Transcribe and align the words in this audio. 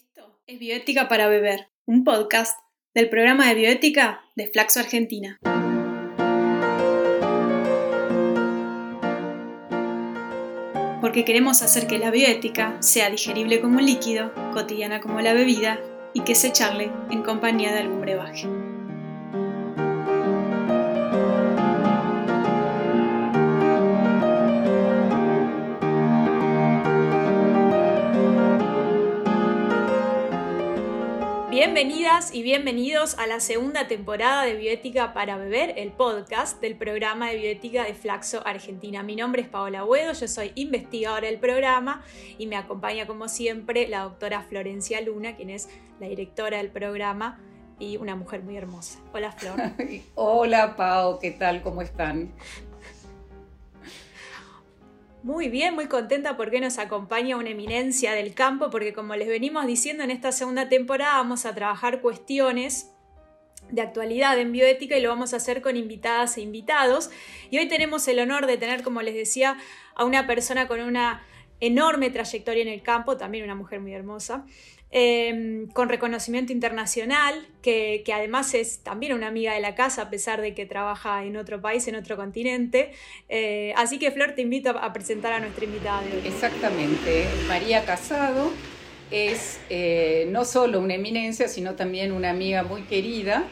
Esto 0.00 0.40
es 0.46 0.58
Bioética 0.58 1.08
para 1.08 1.28
Beber, 1.28 1.68
un 1.84 2.04
podcast 2.04 2.58
del 2.94 3.10
programa 3.10 3.46
de 3.46 3.54
bioética 3.54 4.22
de 4.34 4.46
Flaxo 4.46 4.80
Argentina. 4.80 5.38
Porque 11.02 11.26
queremos 11.26 11.60
hacer 11.60 11.86
que 11.86 11.98
la 11.98 12.10
bioética 12.10 12.80
sea 12.80 13.10
digerible 13.10 13.60
como 13.60 13.76
un 13.76 13.84
líquido, 13.84 14.32
cotidiana 14.54 15.00
como 15.00 15.20
la 15.20 15.34
bebida 15.34 15.78
y 16.14 16.22
que 16.22 16.34
se 16.34 16.50
charle 16.50 16.90
en 17.10 17.22
compañía 17.22 17.72
de 17.72 17.80
algún 17.80 18.00
brebaje. 18.00 18.48
Bienvenidas 31.60 32.34
y 32.34 32.42
bienvenidos 32.42 33.18
a 33.18 33.26
la 33.26 33.38
segunda 33.38 33.86
temporada 33.86 34.44
de 34.44 34.54
Bioética 34.54 35.12
para 35.12 35.36
Beber, 35.36 35.74
el 35.76 35.92
podcast 35.92 36.58
del 36.62 36.74
programa 36.74 37.28
de 37.28 37.36
bioética 37.36 37.84
de 37.84 37.92
Flaxo 37.92 38.40
Argentina. 38.46 39.02
Mi 39.02 39.14
nombre 39.14 39.42
es 39.42 39.48
Paola 39.48 39.84
Huedo, 39.84 40.14
yo 40.14 40.26
soy 40.26 40.52
investigadora 40.54 41.26
del 41.26 41.38
programa 41.38 42.02
y 42.38 42.46
me 42.46 42.56
acompaña 42.56 43.06
como 43.06 43.28
siempre 43.28 43.88
la 43.88 44.04
doctora 44.04 44.40
Florencia 44.40 45.02
Luna, 45.02 45.36
quien 45.36 45.50
es 45.50 45.68
la 46.00 46.08
directora 46.08 46.56
del 46.56 46.70
programa 46.70 47.38
y 47.78 47.98
una 47.98 48.16
mujer 48.16 48.42
muy 48.42 48.56
hermosa. 48.56 48.98
Hola 49.12 49.30
Flor. 49.32 49.60
Hola 50.14 50.76
Pao, 50.76 51.18
¿qué 51.18 51.32
tal? 51.32 51.60
¿Cómo 51.60 51.82
están? 51.82 52.32
Muy 55.22 55.50
bien, 55.50 55.74
muy 55.74 55.86
contenta 55.86 56.38
porque 56.38 56.60
nos 56.60 56.78
acompaña 56.78 57.36
una 57.36 57.50
eminencia 57.50 58.12
del 58.12 58.32
campo, 58.32 58.70
porque 58.70 58.94
como 58.94 59.14
les 59.16 59.28
venimos 59.28 59.66
diciendo 59.66 60.02
en 60.02 60.10
esta 60.10 60.32
segunda 60.32 60.70
temporada 60.70 61.18
vamos 61.18 61.44
a 61.44 61.54
trabajar 61.54 62.00
cuestiones 62.00 62.90
de 63.70 63.82
actualidad 63.82 64.38
en 64.38 64.50
bioética 64.50 64.96
y 64.96 65.02
lo 65.02 65.10
vamos 65.10 65.34
a 65.34 65.36
hacer 65.36 65.60
con 65.60 65.76
invitadas 65.76 66.38
e 66.38 66.40
invitados. 66.40 67.10
Y 67.50 67.58
hoy 67.58 67.68
tenemos 67.68 68.08
el 68.08 68.18
honor 68.18 68.46
de 68.46 68.56
tener, 68.56 68.82
como 68.82 69.02
les 69.02 69.14
decía, 69.14 69.58
a 69.94 70.06
una 70.06 70.26
persona 70.26 70.66
con 70.66 70.80
una 70.80 71.22
enorme 71.60 72.08
trayectoria 72.08 72.62
en 72.62 72.68
el 72.68 72.82
campo, 72.82 73.18
también 73.18 73.44
una 73.44 73.54
mujer 73.54 73.80
muy 73.80 73.92
hermosa, 73.92 74.46
Em, 74.92 75.68
con 75.68 75.88
reconocimiento 75.88 76.52
internacional, 76.52 77.46
que, 77.62 78.02
además 78.12 78.54
es 78.54 78.80
también 78.80 79.12
una 79.12 79.28
amiga 79.28 79.54
de 79.54 79.60
la 79.60 79.76
casa, 79.76 80.02
a 80.02 80.10
pesar 80.10 80.40
de 80.40 80.52
que 80.52 80.66
trabaja 80.66 81.24
en 81.24 81.36
otro 81.36 81.60
país, 81.60 81.86
en 81.86 81.94
otro 81.94 82.16
continente. 82.16 82.90
Eh, 83.28 83.72
así 83.76 84.00
que 84.00 84.10
Flor, 84.10 84.32
te 84.32 84.42
invito 84.42 84.70
a 84.70 84.92
presentar 84.92 85.32
a 85.32 85.38
nuestra 85.38 85.64
invitada 85.64 86.02
de 86.02 86.16
hoy. 86.16 86.26
Exactamente, 86.26 87.24
María 87.46 87.84
Casado 87.84 88.50
es 89.12 89.60
eh, 89.70 90.26
no 90.30 90.44
solo 90.44 90.80
una 90.80 90.94
eminencia, 90.94 91.46
sino 91.46 91.76
también 91.76 92.10
una 92.10 92.30
amiga 92.30 92.64
muy 92.64 92.82
querida 92.82 93.44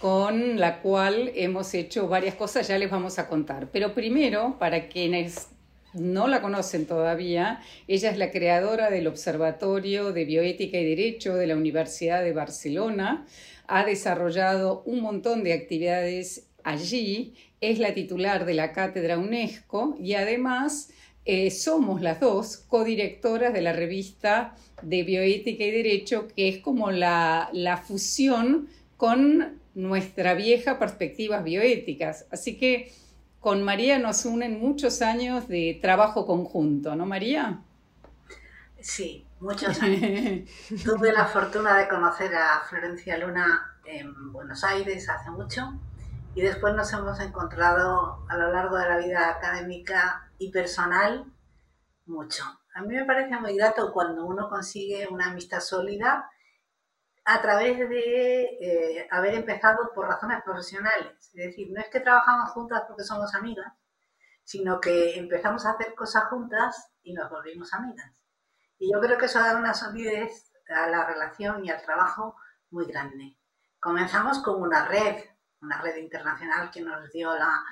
con 0.00 0.58
la 0.58 0.80
cual 0.80 1.30
hemos 1.36 1.72
hecho 1.74 2.08
varias 2.08 2.34
cosas, 2.34 2.66
ya 2.66 2.78
les 2.78 2.90
vamos 2.90 3.20
a 3.20 3.28
contar. 3.28 3.68
Pero 3.70 3.94
primero, 3.94 4.56
para 4.58 4.88
quienes 4.88 5.50
no 5.94 6.28
la 6.28 6.40
conocen 6.40 6.86
todavía, 6.86 7.60
ella 7.88 8.10
es 8.10 8.18
la 8.18 8.30
creadora 8.30 8.90
del 8.90 9.06
Observatorio 9.06 10.12
de 10.12 10.24
Bioética 10.24 10.78
y 10.78 10.84
Derecho 10.84 11.34
de 11.34 11.46
la 11.46 11.56
Universidad 11.56 12.22
de 12.22 12.32
Barcelona, 12.32 13.26
ha 13.66 13.84
desarrollado 13.84 14.82
un 14.84 15.00
montón 15.00 15.44
de 15.44 15.52
actividades 15.52 16.46
allí, 16.64 17.34
es 17.60 17.78
la 17.78 17.94
titular 17.94 18.44
de 18.44 18.54
la 18.54 18.72
cátedra 18.72 19.18
UNESCO 19.18 19.96
y 20.00 20.14
además 20.14 20.90
eh, 21.24 21.50
somos 21.50 22.00
las 22.00 22.20
dos 22.20 22.56
codirectoras 22.56 23.52
de 23.52 23.60
la 23.60 23.72
revista 23.72 24.56
de 24.82 25.02
Bioética 25.02 25.64
y 25.64 25.70
Derecho, 25.70 26.28
que 26.34 26.48
es 26.48 26.58
como 26.58 26.90
la, 26.90 27.50
la 27.52 27.76
fusión 27.76 28.68
con 28.96 29.60
nuestra 29.74 30.34
vieja 30.34 30.78
perspectivas 30.78 31.44
bioéticas. 31.44 32.26
Así 32.30 32.56
que 32.56 32.90
con 33.40 33.62
María 33.62 33.98
nos 33.98 34.24
unen 34.26 34.60
muchos 34.60 35.00
años 35.02 35.48
de 35.48 35.78
trabajo 35.80 36.26
conjunto, 36.26 36.94
¿no, 36.94 37.06
María? 37.06 37.60
Sí, 38.80 39.26
muchos 39.40 39.80
años. 39.82 40.48
Tuve 40.84 41.12
la 41.12 41.26
fortuna 41.26 41.76
de 41.78 41.88
conocer 41.88 42.34
a 42.34 42.60
Florencia 42.68 43.18
Luna 43.18 43.76
en 43.84 44.32
Buenos 44.32 44.62
Aires 44.62 45.08
hace 45.08 45.30
mucho 45.30 45.72
y 46.34 46.42
después 46.42 46.74
nos 46.74 46.92
hemos 46.92 47.18
encontrado 47.20 48.24
a 48.28 48.36
lo 48.36 48.52
largo 48.52 48.76
de 48.76 48.88
la 48.88 48.98
vida 48.98 49.30
académica 49.30 50.30
y 50.38 50.50
personal 50.50 51.24
mucho. 52.06 52.44
A 52.74 52.82
mí 52.82 52.94
me 52.94 53.04
parece 53.04 53.36
muy 53.38 53.56
grato 53.56 53.92
cuando 53.92 54.24
uno 54.24 54.48
consigue 54.48 55.08
una 55.08 55.30
amistad 55.30 55.60
sólida 55.60 56.30
a 57.32 57.40
través 57.40 57.78
de 57.78 58.40
eh, 58.60 59.08
haber 59.08 59.34
empezado 59.34 59.92
por 59.94 60.08
razones 60.08 60.42
profesionales. 60.42 61.12
Es 61.32 61.46
decir, 61.46 61.70
no 61.70 61.80
es 61.80 61.88
que 61.88 62.00
trabajamos 62.00 62.50
juntas 62.50 62.82
porque 62.88 63.04
somos 63.04 63.32
amigas, 63.36 63.72
sino 64.42 64.80
que 64.80 65.16
empezamos 65.16 65.64
a 65.64 65.70
hacer 65.70 65.94
cosas 65.94 66.24
juntas 66.24 66.90
y 67.04 67.12
nos 67.12 67.30
volvimos 67.30 67.72
amigas. 67.72 68.20
Y 68.80 68.92
yo 68.92 69.00
creo 69.00 69.16
que 69.16 69.26
eso 69.26 69.38
da 69.38 69.56
una 69.56 69.74
solidez 69.74 70.52
a 70.74 70.88
la 70.88 71.06
relación 71.06 71.64
y 71.64 71.70
al 71.70 71.80
trabajo 71.82 72.34
muy 72.70 72.86
grande. 72.86 73.36
Comenzamos 73.78 74.40
con 74.40 74.60
una 74.60 74.88
red, 74.88 75.22
una 75.60 75.80
red 75.80 75.98
internacional 75.98 76.68
que 76.72 76.80
nos 76.80 77.12
dio 77.12 77.32
la, 77.32 77.62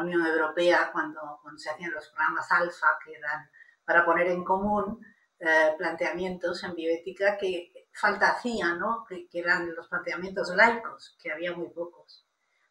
Unión 0.00 0.26
Europea 0.26 0.90
cuando, 0.92 1.40
se 1.56 1.70
hacían 1.70 1.92
los 1.92 2.08
programas 2.08 2.50
alfa, 2.50 2.98
que 3.04 3.12
eran 3.14 3.48
para 3.84 4.04
poner 4.04 4.26
en 4.26 4.42
común 4.42 5.00
eh, 5.38 5.72
planteamientos 5.78 6.64
en 6.64 6.74
bioética 6.74 7.38
que 7.38 7.70
falta 7.94 8.32
hacía, 8.32 8.74
¿no? 8.74 9.04
Que, 9.08 9.28
eran 9.32 9.74
los 9.74 9.88
planteamientos 9.88 10.54
laicos, 10.54 11.16
que 11.22 11.32
había 11.32 11.52
muy 11.56 11.68
pocos. 11.68 12.26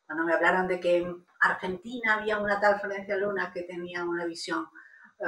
Cuando 0.05 0.25
me 0.25 0.33
hablaron 0.33 0.67
de 0.67 0.79
que 0.79 0.97
en 0.97 1.25
Argentina 1.39 2.15
había 2.15 2.37
una 2.37 2.59
tal 2.59 2.79
Florencia 2.79 3.15
Luna 3.15 3.51
que 3.53 3.63
tenía 3.63 4.03
una 4.03 4.25
visión 4.25 4.67
eh, 5.19 5.25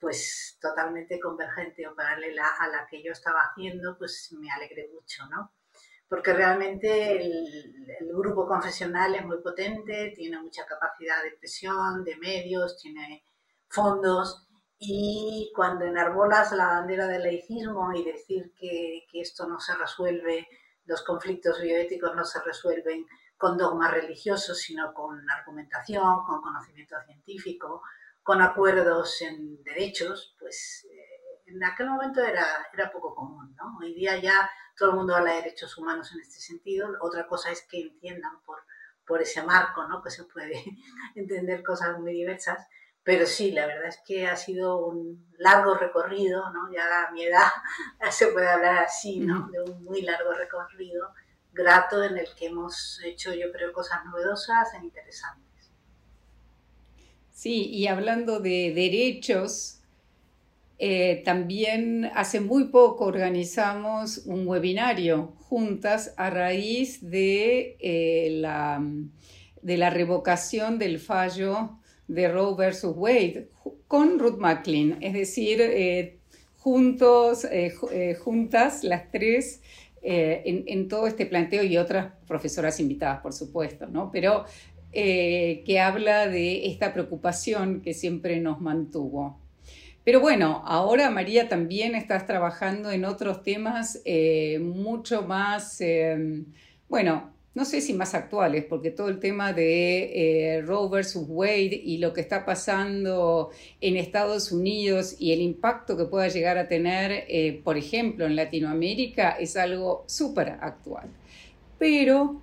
pues 0.00 0.56
totalmente 0.60 1.20
convergente 1.20 1.86
o 1.86 1.94
paralela 1.94 2.48
a 2.58 2.68
la 2.68 2.86
que 2.86 3.02
yo 3.02 3.12
estaba 3.12 3.40
haciendo, 3.42 3.98
pues 3.98 4.32
me 4.38 4.50
alegré 4.50 4.88
mucho, 4.92 5.26
¿no? 5.26 5.52
Porque 6.08 6.32
realmente 6.32 7.20
el, 7.20 7.86
el 8.00 8.08
grupo 8.08 8.46
confesional 8.46 9.14
es 9.14 9.26
muy 9.26 9.42
potente, 9.42 10.12
tiene 10.16 10.40
mucha 10.40 10.64
capacidad 10.64 11.22
de 11.22 11.32
presión, 11.32 12.02
de 12.02 12.16
medios, 12.16 12.78
tiene 12.78 13.24
fondos 13.68 14.47
y 14.78 15.50
cuando 15.54 15.84
enarbolas 15.84 16.52
la 16.52 16.66
bandera 16.66 17.06
del 17.06 17.24
laicismo 17.24 17.92
y 17.92 18.04
decir 18.04 18.52
que, 18.54 19.06
que, 19.10 19.20
esto 19.20 19.46
no 19.48 19.58
se 19.58 19.74
resuelve, 19.74 20.46
los 20.86 21.02
conflictos 21.02 21.60
bioéticos 21.60 22.14
no 22.14 22.24
se 22.24 22.40
resuelven 22.42 23.06
con 23.36 23.58
dogmas 23.58 23.90
religiosos, 23.90 24.58
sino 24.58 24.94
con 24.94 25.28
argumentación, 25.30 26.24
con 26.24 26.40
conocimiento 26.40 26.96
científico, 27.04 27.82
con 28.22 28.40
acuerdos 28.40 29.20
en 29.22 29.62
derechos, 29.64 30.36
pues 30.38 30.86
eh, 30.90 31.42
en 31.46 31.64
aquel 31.64 31.88
momento 31.88 32.22
era, 32.22 32.68
era 32.72 32.90
poco 32.90 33.14
común. 33.14 33.56
¿no? 33.56 33.78
Hoy 33.80 33.94
día 33.94 34.20
ya 34.20 34.48
todo 34.76 34.90
el 34.90 34.96
mundo 34.96 35.14
habla 35.16 35.32
de 35.32 35.42
derechos 35.42 35.76
humanos 35.76 36.12
en 36.12 36.20
este 36.20 36.38
sentido. 36.40 36.88
Otra 37.00 37.26
cosa 37.26 37.50
es 37.50 37.62
que 37.62 37.80
entiendan 37.80 38.40
por, 38.44 38.58
por 39.06 39.22
ese 39.22 39.42
marco, 39.42 39.86
¿no? 39.88 40.02
que 40.02 40.10
se 40.10 40.24
puede 40.24 40.62
entender 41.16 41.64
cosas 41.64 41.98
muy 41.98 42.12
diversas 42.12 42.66
pero 43.08 43.24
sí, 43.24 43.52
la 43.52 43.64
verdad 43.64 43.86
es 43.86 44.02
que 44.06 44.26
ha 44.26 44.36
sido 44.36 44.84
un 44.84 45.32
largo 45.38 45.74
recorrido, 45.74 46.52
¿no? 46.52 46.70
Ya 46.70 47.06
a 47.06 47.10
mi 47.10 47.24
edad 47.24 47.48
se 48.10 48.26
puede 48.26 48.46
hablar 48.46 48.84
así, 48.84 49.20
¿no? 49.20 49.48
De 49.48 49.62
un 49.62 49.82
muy 49.82 50.02
largo 50.02 50.34
recorrido 50.34 51.08
grato 51.50 52.04
en 52.04 52.18
el 52.18 52.26
que 52.38 52.48
hemos 52.48 53.00
hecho, 53.02 53.32
yo 53.32 53.50
creo, 53.50 53.72
cosas 53.72 54.04
novedosas 54.04 54.74
e 54.74 54.84
interesantes. 54.84 55.72
Sí, 57.30 57.70
y 57.70 57.86
hablando 57.86 58.40
de 58.40 58.74
derechos, 58.74 59.80
eh, 60.78 61.22
también 61.24 62.10
hace 62.14 62.40
muy 62.40 62.64
poco 62.64 63.06
organizamos 63.06 64.18
un 64.26 64.46
webinario 64.46 65.28
juntas 65.48 66.12
a 66.18 66.28
raíz 66.28 67.00
de, 67.00 67.78
eh, 67.80 68.28
la, 68.32 68.82
de 69.62 69.78
la 69.78 69.88
revocación 69.88 70.78
del 70.78 70.98
fallo 70.98 71.77
de 72.08 72.28
Roe 72.28 72.56
versus 72.56 72.94
Wade 72.96 73.48
con 73.86 74.18
Ruth 74.18 74.38
McLean, 74.38 74.98
es 75.00 75.12
decir, 75.12 75.60
eh, 75.60 76.18
juntos, 76.58 77.44
eh, 77.44 77.72
eh, 77.92 78.14
juntas 78.14 78.82
las 78.82 79.10
tres 79.10 79.62
en, 80.00 80.88
todo 80.88 81.06
este 81.06 81.26
planteo 81.26 81.64
y 81.64 81.76
otras 81.76 82.12
profesoras 82.26 82.80
invitadas, 82.80 83.20
por 83.20 83.32
supuesto, 83.32 83.86
¿no? 83.88 84.10
Pero 84.10 84.44
que 84.92 85.80
habla 85.82 86.28
de 86.28 86.66
esta 86.68 86.94
preocupación 86.94 87.82
que 87.82 87.92
siempre 87.92 88.40
nos 88.40 88.60
mantuvo. 88.60 89.38
Pero 90.04 90.20
bueno, 90.20 90.62
ahora 90.64 91.10
María 91.10 91.48
también 91.48 91.94
estás 91.94 92.26
trabajando 92.26 92.90
en 92.90 93.04
otros 93.04 93.42
temas 93.42 94.02
mucho 94.60 95.22
más, 95.22 95.82
bueno, 96.88 97.32
no 97.54 97.64
sé 97.64 97.80
si 97.80 97.92
más 97.92 98.14
actuales, 98.14 98.64
porque 98.68 98.90
todo 98.90 99.08
el 99.08 99.18
tema 99.18 99.52
de 99.52 100.56
eh, 100.56 100.62
Roe 100.62 100.88
versus 100.88 101.24
Wade 101.26 101.80
y 101.84 101.98
lo 101.98 102.12
que 102.12 102.20
está 102.20 102.44
pasando 102.44 103.50
en 103.80 103.96
Estados 103.96 104.52
Unidos 104.52 105.16
y 105.18 105.32
el 105.32 105.40
impacto 105.40 105.96
que 105.96 106.04
pueda 106.04 106.28
llegar 106.28 106.56
a 106.58 106.68
tener, 106.68 107.24
eh, 107.28 107.60
por 107.64 107.76
ejemplo, 107.76 108.26
en 108.26 108.36
Latinoamérica, 108.36 109.30
es 109.30 109.56
algo 109.56 110.04
súper 110.06 110.50
actual. 110.60 111.08
Pero 111.78 112.40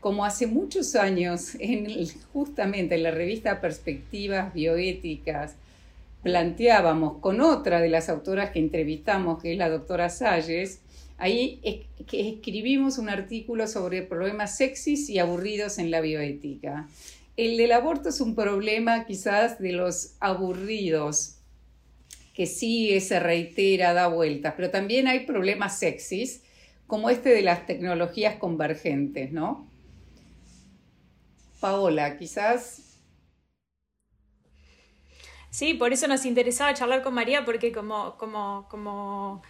como 0.00 0.24
hace 0.24 0.46
muchos 0.46 0.96
años, 0.96 1.54
en, 1.58 1.86
justamente 2.32 2.94
en 2.94 3.02
la 3.02 3.10
revista 3.10 3.60
Perspectivas 3.60 4.52
Bioéticas, 4.52 5.56
planteábamos 6.22 7.18
con 7.20 7.40
otra 7.40 7.80
de 7.80 7.88
las 7.88 8.08
autoras 8.08 8.50
que 8.50 8.58
entrevistamos, 8.58 9.42
que 9.42 9.52
es 9.52 9.58
la 9.58 9.68
doctora 9.68 10.08
Salles, 10.10 10.80
ahí 11.16 11.60
escribimos 12.12 12.98
un 12.98 13.08
artículo 13.08 13.66
sobre 13.66 14.02
problemas 14.02 14.56
sexys 14.56 15.08
y 15.08 15.18
aburridos 15.18 15.78
en 15.78 15.90
la 15.90 16.00
bioética. 16.00 16.88
El 17.36 17.56
del 17.56 17.72
aborto 17.72 18.10
es 18.10 18.20
un 18.20 18.34
problema 18.34 19.06
quizás 19.06 19.58
de 19.58 19.72
los 19.72 20.14
aburridos, 20.20 21.36
que 22.34 22.46
sí 22.46 23.00
se 23.00 23.20
reitera, 23.20 23.92
da 23.92 24.08
vueltas, 24.08 24.54
pero 24.56 24.70
también 24.70 25.08
hay 25.08 25.20
problemas 25.20 25.78
sexys, 25.78 26.42
como 26.86 27.10
este 27.10 27.30
de 27.30 27.42
las 27.42 27.66
tecnologías 27.66 28.36
convergentes, 28.36 29.32
¿no? 29.32 29.68
Paola, 31.60 32.18
quizás. 32.18 32.98
Sí, 35.50 35.74
por 35.74 35.92
eso 35.92 36.08
nos 36.08 36.26
interesaba 36.26 36.74
charlar 36.74 37.02
con 37.02 37.14
María, 37.14 37.44
porque 37.44 37.72
como, 37.72 38.18
como, 38.18 38.66
como 38.68 39.42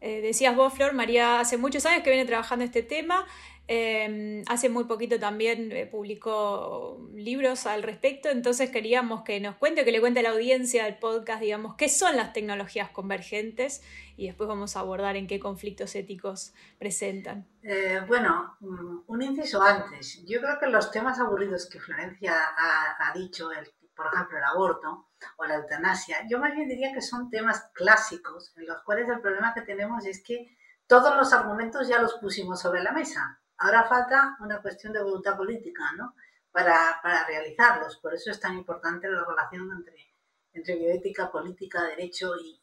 eh, 0.00 0.20
decías 0.20 0.56
vos, 0.56 0.72
Flor, 0.72 0.92
María 0.92 1.40
hace 1.40 1.56
muchos 1.56 1.86
años 1.86 2.02
que 2.02 2.10
viene 2.10 2.26
trabajando 2.26 2.64
este 2.64 2.82
tema. 2.82 3.26
Em, 3.72 4.42
hace 4.48 4.68
muy 4.68 4.82
poquito 4.86 5.20
también 5.20 5.70
eh, 5.70 5.86
publicó 5.86 7.08
libros 7.14 7.66
al 7.66 7.84
respecto, 7.84 8.28
entonces 8.28 8.68
queríamos 8.68 9.22
que 9.22 9.38
nos 9.38 9.54
cuente, 9.54 9.84
que 9.84 9.92
le 9.92 10.00
cuente 10.00 10.18
a 10.18 10.22
la 10.24 10.30
audiencia 10.30 10.86
del 10.86 10.98
podcast, 10.98 11.40
digamos, 11.40 11.76
qué 11.76 11.88
son 11.88 12.16
las 12.16 12.32
tecnologías 12.32 12.90
convergentes 12.90 13.80
y 14.16 14.26
después 14.26 14.48
vamos 14.48 14.76
a 14.76 14.80
abordar 14.80 15.16
en 15.16 15.28
qué 15.28 15.38
conflictos 15.38 15.94
éticos 15.94 16.52
presentan. 16.80 17.46
Eh, 17.62 18.00
bueno, 18.08 18.56
mm, 18.58 19.02
un 19.06 19.22
inciso 19.22 19.62
antes. 19.62 20.24
Yo 20.26 20.40
creo 20.40 20.58
que 20.58 20.66
los 20.66 20.90
temas 20.90 21.20
aburridos 21.20 21.70
que 21.70 21.78
Florencia 21.78 22.34
ha, 22.36 23.12
dicho, 23.14 23.52
por 24.00 24.14
ejemplo, 24.14 24.38
el 24.38 24.44
aborto 24.44 25.08
o 25.36 25.44
la 25.44 25.56
eutanasia, 25.56 26.26
yo 26.26 26.38
más 26.38 26.54
bien 26.54 26.66
diría 26.66 26.94
que 26.94 27.02
son 27.02 27.28
temas 27.28 27.70
clásicos 27.74 28.56
en 28.56 28.66
los 28.66 28.80
cuales 28.82 29.06
el 29.10 29.20
problema 29.20 29.52
que 29.52 29.60
tenemos 29.60 30.06
es 30.06 30.22
que 30.22 30.56
todos 30.86 31.14
los 31.16 31.34
argumentos 31.34 31.86
ya 31.86 32.00
los 32.00 32.14
pusimos 32.14 32.62
sobre 32.62 32.82
la 32.82 32.92
mesa. 32.92 33.38
Ahora 33.58 33.84
falta 33.84 34.38
una 34.40 34.62
cuestión 34.62 34.94
de 34.94 35.02
voluntad 35.02 35.36
política, 35.36 35.92
¿no? 35.98 36.14
Para, 36.50 36.98
para 37.02 37.26
realizarlos. 37.26 37.98
Por 37.98 38.14
eso 38.14 38.30
es 38.30 38.40
tan 38.40 38.54
importante 38.54 39.06
la 39.06 39.22
relación 39.22 39.70
entre, 39.70 40.09
entre 40.52 40.76
bioética, 40.76 41.30
política, 41.30 41.84
derecho 41.84 42.32
y, 42.36 42.58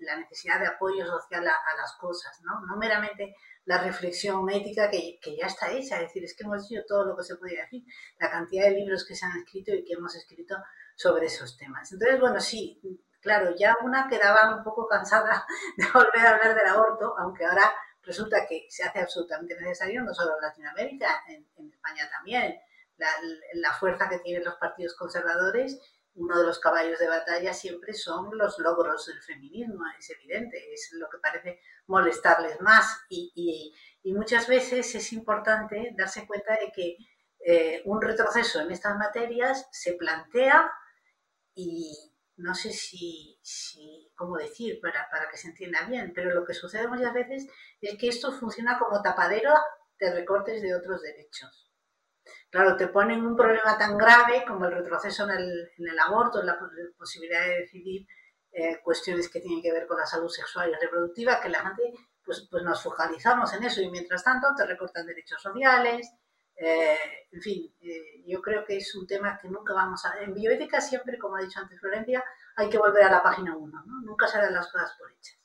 la 0.00 0.16
necesidad 0.16 0.58
de 0.58 0.66
apoyo 0.66 1.06
social 1.06 1.46
a, 1.46 1.76
las 1.76 1.92
cosas, 1.92 2.40
¿no? 2.42 2.76
Meramente 2.76 3.36
la 3.64 3.78
reflexión 3.78 4.50
ética 4.50 4.90
que, 4.90 5.20
ya 5.38 5.46
está 5.46 5.70
hecha, 5.70 5.96
es 5.96 6.08
decir, 6.08 6.24
es 6.24 6.34
que 6.34 6.42
hemos 6.42 6.68
dicho 6.68 6.82
todo 6.88 7.04
lo 7.04 7.16
que 7.16 7.22
se 7.22 7.36
podía 7.36 7.62
decir, 7.62 7.84
la 8.18 8.28
cantidad 8.28 8.64
de 8.64 8.72
libros 8.72 9.06
que 9.06 9.14
se 9.14 9.24
han 9.24 9.38
escrito 9.38 9.72
y 9.72 9.84
que 9.84 9.92
hemos 9.92 10.14
escrito 10.16 10.56
sobre 10.96 11.26
esos 11.26 11.56
temas. 11.56 11.92
Entonces, 11.92 12.18
bueno, 12.18 12.40
sí, 12.40 12.80
claro, 13.20 13.54
ya 13.56 13.76
una 13.82 14.08
quedaba 14.08 14.56
un 14.56 14.64
poco 14.64 14.88
cansada 14.88 15.46
de 15.76 15.84
volver 15.94 16.26
a 16.26 16.30
hablar 16.30 16.54
del 16.56 16.66
aborto, 16.66 17.14
aunque 17.18 17.44
ahora 17.44 17.72
resulta 18.02 18.46
que 18.46 18.66
se 18.68 18.84
hace 18.84 18.98
absolutamente 18.98 19.54
necesario, 19.60 20.02
no 20.02 20.12
solo 20.12 20.36
en 20.36 20.42
Latinoamérica, 20.42 21.22
en, 21.28 21.46
España 21.70 22.08
también. 22.10 22.60
La, 23.54 23.72
fuerza 23.72 24.08
que 24.08 24.18
tienen 24.20 24.44
los 24.44 24.54
partidos 24.56 24.94
conservadores, 24.94 25.80
uno 26.14 26.38
de 26.38 26.46
los 26.46 26.58
caballos 26.58 26.98
de 26.98 27.08
batalla 27.08 27.54
siempre 27.54 27.94
son 27.94 28.36
los 28.36 28.58
logros 28.58 29.06
del 29.06 29.22
feminismo, 29.22 29.84
es 29.98 30.10
evidente, 30.10 30.72
es 30.72 30.90
lo 30.92 31.08
que 31.08 31.18
parece 31.18 31.60
molestarles 31.86 32.60
más. 32.60 33.00
Y, 33.08 33.74
muchas 34.04 34.46
veces 34.48 34.94
es 34.94 35.12
importante 35.12 35.94
darse 35.96 36.26
cuenta 36.26 36.56
de 36.58 36.70
que 36.72 36.96
eh, 37.44 37.82
un 37.86 38.00
retroceso 38.00 38.60
en 38.60 38.70
estas 38.70 38.96
materias 38.96 39.68
se 39.72 39.94
plantea 39.94 40.70
y, 41.54 42.12
no 42.36 42.54
sé 42.54 42.72
si, 42.72 43.40
cómo 44.14 44.36
decir 44.36 44.80
para, 44.80 45.08
para, 45.10 45.28
que 45.30 45.36
se 45.36 45.48
entienda 45.48 45.86
bien, 45.86 46.12
pero 46.14 46.34
lo 46.34 46.44
que 46.44 46.54
sucede 46.54 46.88
muchas 46.88 47.14
veces 47.14 47.46
es 47.80 47.96
que 47.98 48.08
esto 48.08 48.32
funciona 48.32 48.78
como 48.78 49.02
tapadero 49.02 49.54
de 49.98 50.12
recortes 50.12 50.60
de 50.62 50.74
otros 50.74 51.00
derechos. 51.02 51.71
Claro, 52.52 52.76
te 52.76 52.88
ponen 52.88 53.24
un 53.24 53.34
problema 53.34 53.78
tan 53.78 53.96
grave 53.96 54.44
como 54.46 54.66
el 54.66 54.72
retroceso 54.72 55.24
en 55.24 55.30
el, 55.30 55.70
en 55.78 55.88
el 55.88 55.98
aborto, 55.98 56.42
la 56.42 56.58
posibilidad 56.98 57.46
de 57.46 57.60
decidir 57.60 58.06
eh, 58.52 58.78
cuestiones 58.84 59.30
que 59.30 59.40
tienen 59.40 59.62
que 59.62 59.72
ver 59.72 59.86
con 59.86 59.96
la 59.96 60.04
salud 60.04 60.28
sexual 60.28 60.70
y 60.70 60.74
reproductiva, 60.84 61.40
que 61.40 61.48
la 61.48 61.60
gente 61.60 61.94
pues, 62.22 62.46
pues 62.50 62.62
nos 62.62 62.82
focalizamos 62.82 63.54
en 63.54 63.62
eso 63.64 63.80
y 63.80 63.90
mientras 63.90 64.22
tanto 64.22 64.48
te 64.54 64.66
recortan 64.66 65.06
derechos 65.06 65.40
sociales, 65.40 66.12
eh, 66.54 66.98
en 67.30 67.40
fin, 67.40 67.74
eh, 67.80 68.22
yo 68.26 68.42
creo 68.42 68.66
que 68.66 68.76
es 68.76 68.94
un 68.96 69.06
tema 69.06 69.38
que 69.40 69.48
nunca 69.48 69.72
vamos 69.72 70.04
a... 70.04 70.20
En 70.20 70.34
bioética 70.34 70.78
siempre, 70.78 71.18
como 71.18 71.36
ha 71.36 71.40
dicho 71.40 71.58
antes 71.58 71.80
Florencia, 71.80 72.22
hay 72.56 72.68
que 72.68 72.76
volver 72.76 73.04
a 73.04 73.12
la 73.12 73.22
página 73.22 73.56
1, 73.56 73.82
¿no? 73.86 74.02
Nunca 74.02 74.26
se 74.26 74.36
dan 74.36 74.52
las 74.52 74.70
cosas 74.70 74.94
por 74.98 75.10
hechas. 75.10 75.38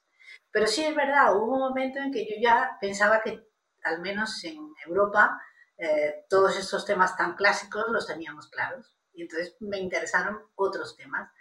Pero 0.52 0.68
sí 0.68 0.84
es 0.84 0.94
verdad, 0.94 1.34
hubo 1.38 1.54
un 1.54 1.60
momento 1.60 2.00
en 2.00 2.12
que 2.12 2.26
yo 2.26 2.36
ya 2.38 2.78
pensaba 2.82 3.22
que, 3.22 3.48
al 3.84 4.02
menos 4.02 4.44
en 4.44 4.58
Europa, 4.86 5.40
eh, 5.78 6.26
todos 6.30 6.58
estos 6.58 6.86
temas 6.86 7.16
tan 7.16 7.36
clásicos 7.36 7.86
los 7.90 8.08
teníamos 8.08 8.48
claros. 8.48 8.96
Y 9.14 9.24
entonces 9.24 9.56
me 9.60 9.78
interesaron 9.78 10.40
otros 10.56 10.96
temas. 10.96 11.32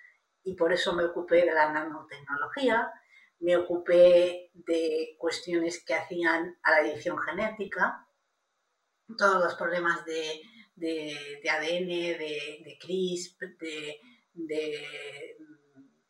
Y 0.42 0.54
por 0.54 0.72
eso 0.72 0.92
me 0.92 1.04
ocupé 1.04 1.44
de 1.44 1.52
la 1.52 1.72
nanotecnología, 1.72 2.92
me 3.40 3.56
ocupé 3.56 4.50
de 4.54 5.16
cuestiones 5.18 5.84
que 5.84 5.94
hacían 5.94 6.58
a 6.62 6.70
la 6.70 6.80
edición 6.80 7.18
genética, 7.18 8.06
todos 9.18 9.42
los 9.42 9.54
problemas 9.54 10.04
de, 10.04 10.40
ADN, 11.48 11.88
de, 11.88 12.78
CRISP, 12.80 13.40
de, 14.32 15.36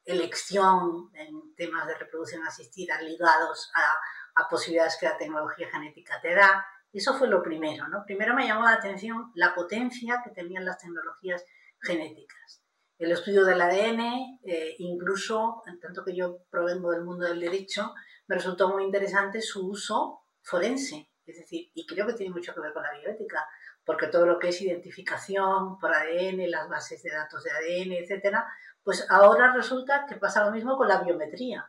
elección 0.04 1.10
en 1.14 1.54
temas 1.56 1.86
de 1.88 1.94
reproducción 1.96 2.46
asistida 2.46 3.00
ligados 3.02 3.72
a, 3.74 4.42
a, 4.42 4.48
posibilidades 4.48 4.96
que 5.00 5.06
la 5.06 5.18
tecnología 5.18 5.68
genética 5.68 6.20
te 6.20 6.32
da. 6.32 6.64
Eso 6.92 7.14
fue 7.14 7.28
lo 7.28 7.42
primero, 7.42 7.88
¿no? 7.88 8.04
Primero 8.04 8.34
me 8.34 8.46
llamó 8.46 8.64
la 8.64 8.74
atención 8.74 9.30
la 9.34 9.54
potencia 9.54 10.22
que 10.24 10.30
tenían 10.30 10.64
las 10.64 10.78
tecnologías 10.78 11.44
genéticas. 11.80 12.62
El 12.98 13.12
estudio 13.12 13.44
del 13.44 13.60
ADN, 13.60 14.40
eh, 14.44 14.74
incluso, 14.78 15.62
en 15.66 15.78
tanto 15.78 16.02
que 16.04 16.16
yo 16.16 16.38
provengo 16.50 16.92
del 16.92 17.04
mundo 17.04 17.26
del 17.26 17.40
derecho, 17.40 17.92
me 18.26 18.36
resultó 18.36 18.68
muy 18.70 18.84
interesante 18.84 19.42
su 19.42 19.68
uso 19.68 20.22
forense 20.42 21.10
es 21.26 21.38
decir, 21.38 21.70
y 21.74 21.86
creo 21.86 22.06
que 22.06 22.12
tiene 22.14 22.32
mucho 22.32 22.54
que 22.54 22.60
ver 22.60 22.72
con 22.72 22.84
la 22.84 22.92
bioética, 22.92 23.44
porque 23.84 24.06
todo 24.06 24.26
lo 24.26 24.38
que 24.38 24.48
es 24.48 24.62
identificación 24.62 25.78
por 25.78 25.92
ADN, 25.92 26.48
las 26.48 26.68
bases 26.68 27.02
de 27.02 27.10
datos 27.10 27.42
de 27.42 27.50
ADN, 27.50 27.92
etcétera, 27.92 28.46
pues 28.82 29.04
ahora 29.10 29.52
resulta 29.52 30.06
que 30.08 30.16
pasa 30.16 30.44
lo 30.44 30.52
mismo 30.52 30.76
con 30.76 30.86
la 30.86 31.02
biometría. 31.02 31.68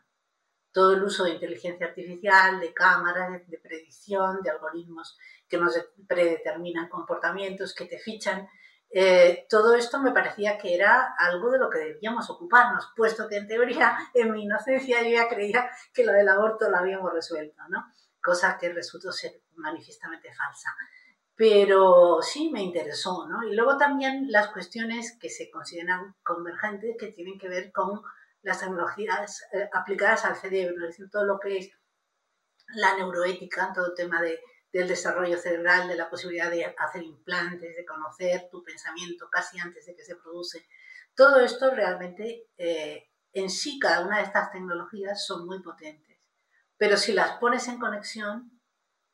Todo 0.72 0.94
el 0.94 1.04
uso 1.04 1.24
de 1.24 1.32
inteligencia 1.32 1.88
artificial, 1.88 2.60
de 2.60 2.74
cámaras, 2.74 3.48
de 3.48 3.58
predicción, 3.58 4.42
de 4.42 4.50
algoritmos 4.52 5.18
que 5.48 5.58
nos 5.58 5.74
predeterminan 6.08 6.90
comportamientos, 6.90 7.74
que 7.74 7.86
te 7.86 7.98
fichan. 7.98 8.48
Eh, 8.90 9.46
todo 9.50 9.76
esto 9.76 10.00
me 10.00 10.12
parecía 10.12 10.58
que 10.58 10.76
era 10.76 11.16
algo 11.18 11.52
de 11.52 11.60
lo 11.60 11.70
que 11.70 11.80
debíamos 11.80 12.30
ocuparnos, 12.30 12.90
puesto 12.96 13.28
que 13.28 13.38
en 13.38 13.48
teoría, 13.48 13.98
en 14.14 14.32
mi 14.32 14.44
inocencia, 14.44 15.02
yo 15.04 15.10
ya 15.10 15.28
creía 15.28 15.70
que 15.94 16.06
lo 16.06 16.14
del 16.14 16.30
aborto 16.30 16.70
lo 16.70 16.78
habíamos 16.78 17.12
resuelto, 17.14 17.64
¿no? 17.70 17.86
cosa 18.28 18.58
que 18.58 18.74
resultó 18.74 19.10
ser 19.14 19.42
manifiestamente 19.56 20.34
falsa. 20.34 20.76
Pero 21.34 22.20
sí 22.22 22.50
me 22.52 22.62
interesó, 22.62 23.26
¿no? 23.30 23.42
Y 23.44 23.56
luego 23.56 23.78
también 23.78 24.30
las 24.30 24.50
cuestiones 24.50 25.18
que 25.18 25.30
se 25.30 25.50
consideran 25.50 26.14
convergentes 26.24 26.98
que 27.00 27.08
tienen 27.14 27.40
que 27.40 27.48
ver 27.48 27.72
con 27.72 28.02
las 28.48 28.62
tecnologías 28.62 29.46
eh, 29.52 29.70
aplicadas 29.74 30.24
al 30.24 30.38
cerebro, 30.38 30.76
es 30.76 30.92
decir, 30.92 31.10
todo 31.12 31.26
lo 31.26 31.38
que 31.38 31.58
es 31.58 31.70
la 32.76 32.96
neuroética, 32.96 33.74
todo 33.74 33.88
el 33.88 33.94
tema 33.94 34.22
de, 34.22 34.40
del 34.72 34.88
desarrollo 34.88 35.38
cerebral, 35.38 35.90
de 35.90 35.98
la 35.98 36.10
posibilidad 36.10 36.50
de 36.50 36.74
hacer 36.78 37.04
implantes, 37.04 37.76
de 37.76 37.86
conocer 37.86 38.48
tu 38.50 38.64
pensamiento 38.64 39.30
casi 39.30 39.60
antes 39.60 39.86
de 39.86 39.96
que 39.96 40.04
se 40.06 40.16
produce. 40.16 40.66
Todo 41.14 41.42
esto 41.42 41.72
realmente 41.72 42.48
eh, 42.58 43.10
en 43.34 43.50
sí, 43.50 43.80
cada 43.80 44.06
una 44.06 44.20
de 44.20 44.24
estas 44.24 44.50
tecnologías 44.50 45.26
son 45.26 45.46
muy 45.46 45.62
potentes. 45.62 46.18
Pero 46.78 46.96
si 46.96 47.12
las 47.12 47.38
pones 47.40 47.68
en 47.68 47.80
conexión, 47.80 48.62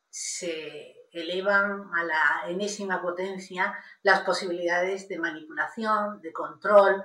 se 0.10 1.08
elevan 1.12 1.90
a 1.92 2.04
la 2.04 2.44
enésima 2.50 3.02
potencia 3.02 3.76
las 4.04 4.20
posibilidades 4.22 5.08
de 5.08 5.18
manipulación, 5.18 6.22
de 6.22 6.32
control, 6.32 7.04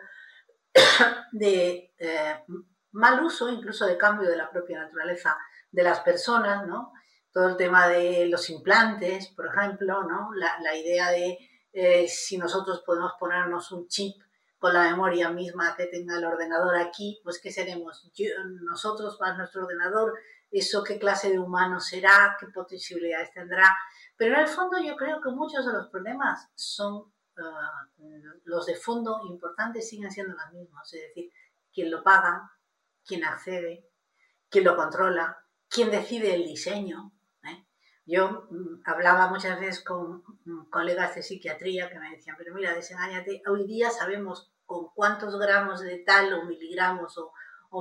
de 1.33 1.95
eh, 1.99 2.45
mal 2.93 3.23
uso, 3.25 3.49
incluso 3.49 3.87
de 3.87 3.97
cambio 3.97 4.29
de 4.29 4.37
la 4.37 4.51
propia 4.51 4.81
naturaleza 4.81 5.37
de 5.71 5.83
las 5.83 6.01
personas, 6.01 6.67
¿no? 6.67 6.93
todo 7.33 7.49
el 7.49 7.57
tema 7.57 7.89
de 7.89 8.27
los 8.27 8.49
implantes, 8.51 9.29
por 9.29 9.47
ejemplo, 9.47 10.03
¿no? 10.05 10.31
la, 10.35 10.75
idea 10.77 11.11
de 11.11 11.39
eh, 11.73 12.09
si 12.09 12.39
nosotros 12.39 12.83
podemos 12.85 13.13
ponernos 13.19 13.71
un 13.71 13.87
chip 13.87 14.17
con 14.59 14.73
la 14.73 14.91
memoria 14.91 15.31
misma 15.31 15.77
que 15.77 15.87
tenga 15.87 16.17
el 16.17 16.25
ordenador 16.25 16.77
aquí, 16.77 17.21
pues 17.23 17.39
¿qué 17.41 17.53
seremos? 17.53 18.11
nosotros 18.63 19.19
más 19.21 19.37
nuestro 19.37 19.63
ordenador, 19.63 20.15
eso 20.51 20.83
qué 20.83 20.99
clase 20.99 21.31
de 21.31 21.39
humano 21.39 21.79
será, 21.79 22.37
qué 22.41 22.47
posibilidades 22.49 23.33
tendrá. 23.33 23.77
Pero 24.17 24.35
en 24.35 24.41
el 24.41 24.49
fondo 24.49 24.79
yo 24.83 24.97
creo 24.97 25.21
que 25.21 25.31
muchos 25.31 25.65
de 25.65 25.73
los 25.73 25.89
problemas 25.89 26.49
son 26.55 27.13
ah, 27.43 27.89
los 28.45 28.67
de 28.67 28.75
fondo 28.75 29.21
importantes 29.29 29.89
siguen 29.89 30.11
siendo 30.11 30.35
los 30.35 30.53
mismos, 30.53 30.93
es 30.95 31.03
decir, 31.03 31.31
quién 31.73 31.91
lo 31.91 32.03
paga, 32.03 32.53
quién 33.05 33.25
accede, 33.25 33.89
quién 34.49 34.65
lo 34.65 34.77
controla, 34.77 35.39
quién 35.69 35.91
decide 35.91 36.35
el 36.35 36.45
diseño. 36.45 37.13
¿eh? 37.45 37.67
Yo 38.07 38.49
mm, 38.51 38.83
hablaba 38.85 39.29
muchas 39.29 39.59
veces 39.61 39.83
con 39.83 40.23
mm, 40.45 40.69
colegas 40.71 41.15
de 41.15 41.23
psiquiatría 41.23 41.89
que 41.91 41.99
me 41.99 42.11
decían, 42.11 42.37
pero 42.37 42.55
mira, 42.55 42.75
desengáñate, 42.75 43.43
hoy 43.47 43.67
día 43.67 43.91
sabemos 43.91 44.53
con 44.67 44.91
cuántos 44.95 45.39
gramos 45.39 45.81
de 45.81 45.99
tal 45.99 46.33
o 46.35 46.45
miligramos 46.45 47.17
o, 47.19 47.33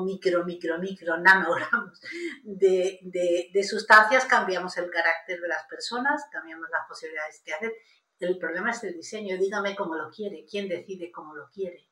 micro, 0.04 0.44
micro, 0.46 0.78
micro, 0.80 1.18
nanogramos 1.18 2.02
de, 2.44 3.00
de, 3.02 3.64
sustancias 3.64 4.26
cambiamos 4.26 4.78
el 4.78 4.90
carácter 4.90 5.40
de 5.40 5.48
las 5.48 5.66
personas, 5.66 6.26
cambiamos 6.32 6.68
las 6.70 6.88
posibilidades 6.88 7.42
que 7.44 7.54
hacen. 7.54 7.72
El 8.20 8.38
problema 8.38 8.72
es 8.72 8.84
el 8.84 8.94
diseño, 8.94 9.38
dígame 9.38 9.76
cómo 9.76 9.96
lo 9.96 10.10
quiere, 10.10 10.46
quién 10.50 10.68
decide 10.68 11.12
cómo 11.12 11.36
lo 11.36 11.50
quiere. 11.50 11.88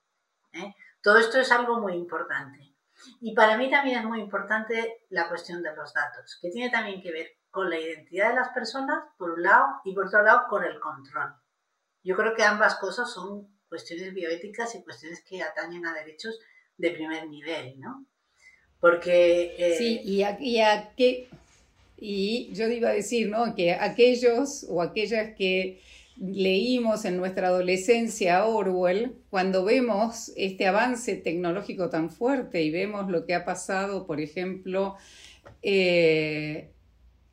¿eh? 0.53 0.74
Todo 1.01 1.20
esto 1.20 1.39
es 1.39 1.51
algo 1.51 1.79
muy 1.79 1.94
importante. 1.94 2.74
Y 3.22 3.34
para 3.36 3.58
mí 3.58 3.70
también 3.70 4.00
es 4.00 4.05
muy 4.05 4.22
importante 4.22 5.01
la 5.10 5.27
cuestión 5.27 5.62
de 5.62 5.75
los 5.75 5.94
datos, 5.94 6.39
que 6.41 6.50
tiene 6.50 6.72
también 6.72 7.01
que 7.01 7.12
ver 7.12 7.27
con 7.51 7.70
la 7.70 7.79
identidad 7.79 8.29
de 8.29 8.36
las 8.36 8.50
personas, 8.50 9.03
por 9.17 9.32
un 9.32 9.44
lado, 9.44 9.65
y 9.84 9.94
por 9.94 10.08
otro 10.08 10.24
lado, 10.24 10.48
con 10.50 10.63
el 10.63 10.79
control. 10.79 11.34
Yo 12.03 12.15
creo 12.15 12.34
que 12.36 12.44
ambas 12.44 12.75
cosas 12.75 13.12
son 13.12 13.48
cuestiones 13.70 14.13
bioéticas 14.13 14.75
y 14.75 14.84
cuestiones 14.84 15.24
que 15.24 15.41
atañen 15.41 15.86
a 15.86 15.94
derechos 15.94 16.39
de 16.77 16.91
primer 16.91 17.27
nivel, 17.27 17.79
¿no? 17.79 18.05
Porque... 18.79 19.55
Eh, 19.58 19.75
sí, 19.77 20.01
y, 20.03 20.24
a, 20.24 20.38
y, 20.39 21.27
y 21.98 22.53
yo 22.53 22.67
iba 22.67 22.89
a 22.89 22.94
decir, 22.94 23.29
¿no? 23.29 23.55
Que 23.55 23.74
aquellos 23.74 24.65
o 24.70 24.82
aquellas 24.82 25.36
que 25.36 25.82
leímos 26.17 27.05
en 27.05 27.17
nuestra 27.17 27.48
adolescencia 27.48 28.45
Orwell, 28.45 29.15
cuando 29.29 29.65
vemos 29.65 30.31
este 30.38 30.65
avance 30.67 31.15
tecnológico 31.15 31.89
tan 31.89 32.10
fuerte 32.10 32.63
y 32.63 32.72
vemos 32.72 33.10
lo 33.10 33.25
que 33.25 33.34
ha 33.34 33.43
pasado, 33.43 34.05
por 34.05 34.22
ejemplo, 34.22 34.95
eh, 35.62 36.69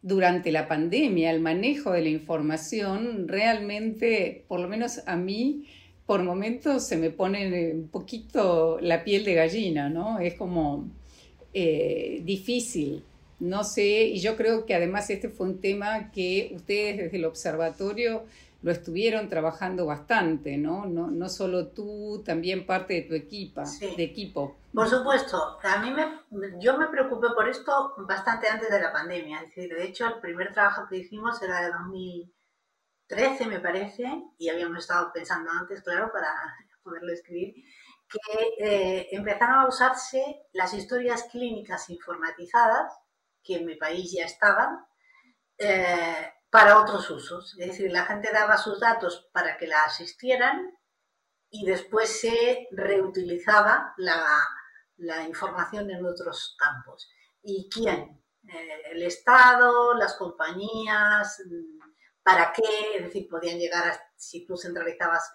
durante 0.02 0.50
la 0.50 0.66
pandemia, 0.66 1.30
el 1.30 1.40
manejo 1.40 1.92
de 1.92 2.02
la 2.02 2.08
información, 2.08 3.28
realmente, 3.28 4.44
por 4.48 4.58
lo 4.58 4.68
menos 4.68 5.00
a 5.06 5.16
mí, 5.16 5.66
por 6.06 6.24
momentos 6.24 6.84
se 6.84 6.96
me 6.96 7.10
pone 7.10 7.72
un 7.72 7.88
poquito 7.88 8.78
la 8.80 9.04
piel 9.04 9.24
de 9.24 9.34
gallina, 9.34 9.88
¿no? 9.88 10.18
Es 10.18 10.34
como 10.34 10.90
eh, 11.54 12.20
difícil. 12.24 13.04
No 13.38 13.64
sé, 13.64 14.04
y 14.04 14.20
yo 14.20 14.36
creo 14.36 14.66
que 14.66 14.74
además 14.74 15.10
este 15.10 15.28
fue 15.28 15.48
un 15.48 15.60
tema 15.60 16.12
que 16.12 16.52
ustedes 16.54 16.96
desde 16.96 17.16
el 17.16 17.24
observatorio 17.24 18.24
lo 18.62 18.70
estuvieron 18.70 19.28
trabajando 19.28 19.86
bastante, 19.86 20.56
¿no? 20.56 20.86
No, 20.86 21.08
no 21.08 21.28
solo 21.28 21.68
tú, 21.68 22.22
también 22.24 22.64
parte 22.64 22.94
de 22.94 23.02
tu 23.02 23.14
equipa, 23.14 23.64
de 23.80 24.02
equipo. 24.02 24.56
Por 24.72 24.88
supuesto, 24.88 25.58
a 25.62 25.78
mí 25.80 25.90
me, 25.90 26.60
yo 26.60 26.78
me 26.78 26.86
preocupé 26.86 27.28
por 27.34 27.48
esto 27.48 27.94
bastante 27.98 28.48
antes 28.48 28.70
de 28.70 28.80
la 28.80 28.92
pandemia. 28.92 29.40
Es 29.42 29.48
decir, 29.48 29.74
de 29.74 29.84
hecho, 29.84 30.06
el 30.06 30.20
primer 30.20 30.52
trabajo 30.52 30.86
que 30.88 30.98
hicimos 30.98 31.42
era 31.42 31.60
de 31.60 31.72
2013, 31.72 33.46
me 33.46 33.58
parece, 33.58 34.04
y 34.38 34.48
habíamos 34.48 34.78
estado 34.78 35.10
pensando 35.12 35.50
antes, 35.50 35.82
claro, 35.82 36.10
para 36.12 36.28
poderlo 36.84 37.12
escribir, 37.12 37.54
que 38.08 38.64
eh, 38.64 39.08
empezaron 39.10 39.60
a 39.60 39.68
usarse 39.68 40.42
las 40.52 40.72
historias 40.72 41.24
clínicas 41.24 41.90
informatizadas, 41.90 42.92
que 43.42 43.56
en 43.56 43.66
mi 43.66 43.74
país 43.74 44.12
ya 44.12 44.24
estaban, 44.24 44.84
eh, 45.58 46.32
para 46.52 46.78
otros 46.78 47.08
usos. 47.08 47.56
Es 47.58 47.68
decir, 47.68 47.90
la 47.90 48.04
gente 48.04 48.28
daba 48.30 48.58
sus 48.58 48.78
datos 48.78 49.30
para 49.32 49.56
que 49.56 49.66
la 49.66 49.84
asistieran 49.84 50.70
y 51.48 51.64
después 51.64 52.20
se 52.20 52.68
reutilizaba 52.72 53.94
la, 53.96 55.24
información 55.26 55.90
en 55.90 56.04
otros 56.04 56.54
campos. 56.58 57.10
¿Y 57.42 57.70
quién? 57.72 58.22
Eh, 58.46 58.82
el 58.90 59.02
Estado, 59.02 59.94
las 59.94 60.14
compañías, 60.16 61.42
¿para 62.22 62.52
qué? 62.52 62.98
Es 62.98 63.04
decir, 63.04 63.28
podían 63.30 63.58
llegar 63.58 63.88
a, 63.88 63.98
si 64.14 64.44
tú 64.44 64.58
centralizabas 64.58 65.32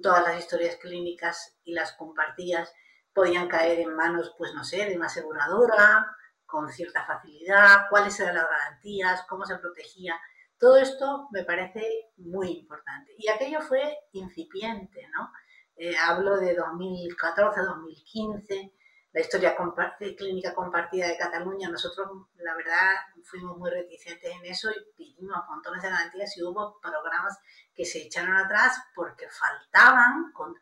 todas 0.00 0.22
las 0.22 0.38
historias 0.38 0.76
clínicas 0.76 1.58
y 1.64 1.72
las 1.72 1.94
compartías, 1.94 2.72
podían 3.12 3.48
caer 3.48 3.80
en 3.80 3.96
manos, 3.96 4.36
pues 4.38 4.54
no 4.54 4.62
sé, 4.62 4.86
de 4.86 4.96
una 4.96 5.06
aseguradora 5.06 6.06
con 6.46 6.70
cierta 6.70 7.04
facilidad, 7.04 7.88
cuáles 7.90 8.18
eran 8.20 8.36
las 8.36 8.48
garantías, 8.48 9.24
cómo 9.28 9.44
se 9.44 9.58
protegía. 9.58 10.16
Todo 10.60 10.76
esto 10.76 11.28
me 11.32 11.42
parece 11.42 12.12
muy 12.18 12.50
importante. 12.50 13.14
Y 13.16 13.30
aquello 13.30 13.62
fue 13.62 13.96
incipiente, 14.12 15.08
¿no? 15.16 15.32
Eh, 15.74 15.96
hablo 15.96 16.36
de 16.36 16.54
2014, 16.54 17.62
2015, 17.62 18.74
la 19.12 19.20
historia 19.22 19.56
clínica 20.18 20.54
compartida 20.54 21.08
de 21.08 21.16
Cataluña. 21.16 21.70
Nosotros, 21.70 22.08
la 22.34 22.54
verdad, 22.54 22.92
fuimos 23.24 23.56
muy 23.56 23.70
reticentes 23.70 24.30
en 24.30 24.44
eso 24.44 24.70
y 24.70 24.92
pedimos 24.98 25.38
montones 25.48 25.82
de 25.82 25.88
garantías 25.88 26.36
y 26.36 26.42
hubo 26.42 26.78
programas 26.82 27.38
que 27.74 27.86
se 27.86 28.02
echaron 28.02 28.36
atrás 28.36 28.78
porque 28.94 29.28
faltaban. 29.30 30.30
Con, 30.34 30.54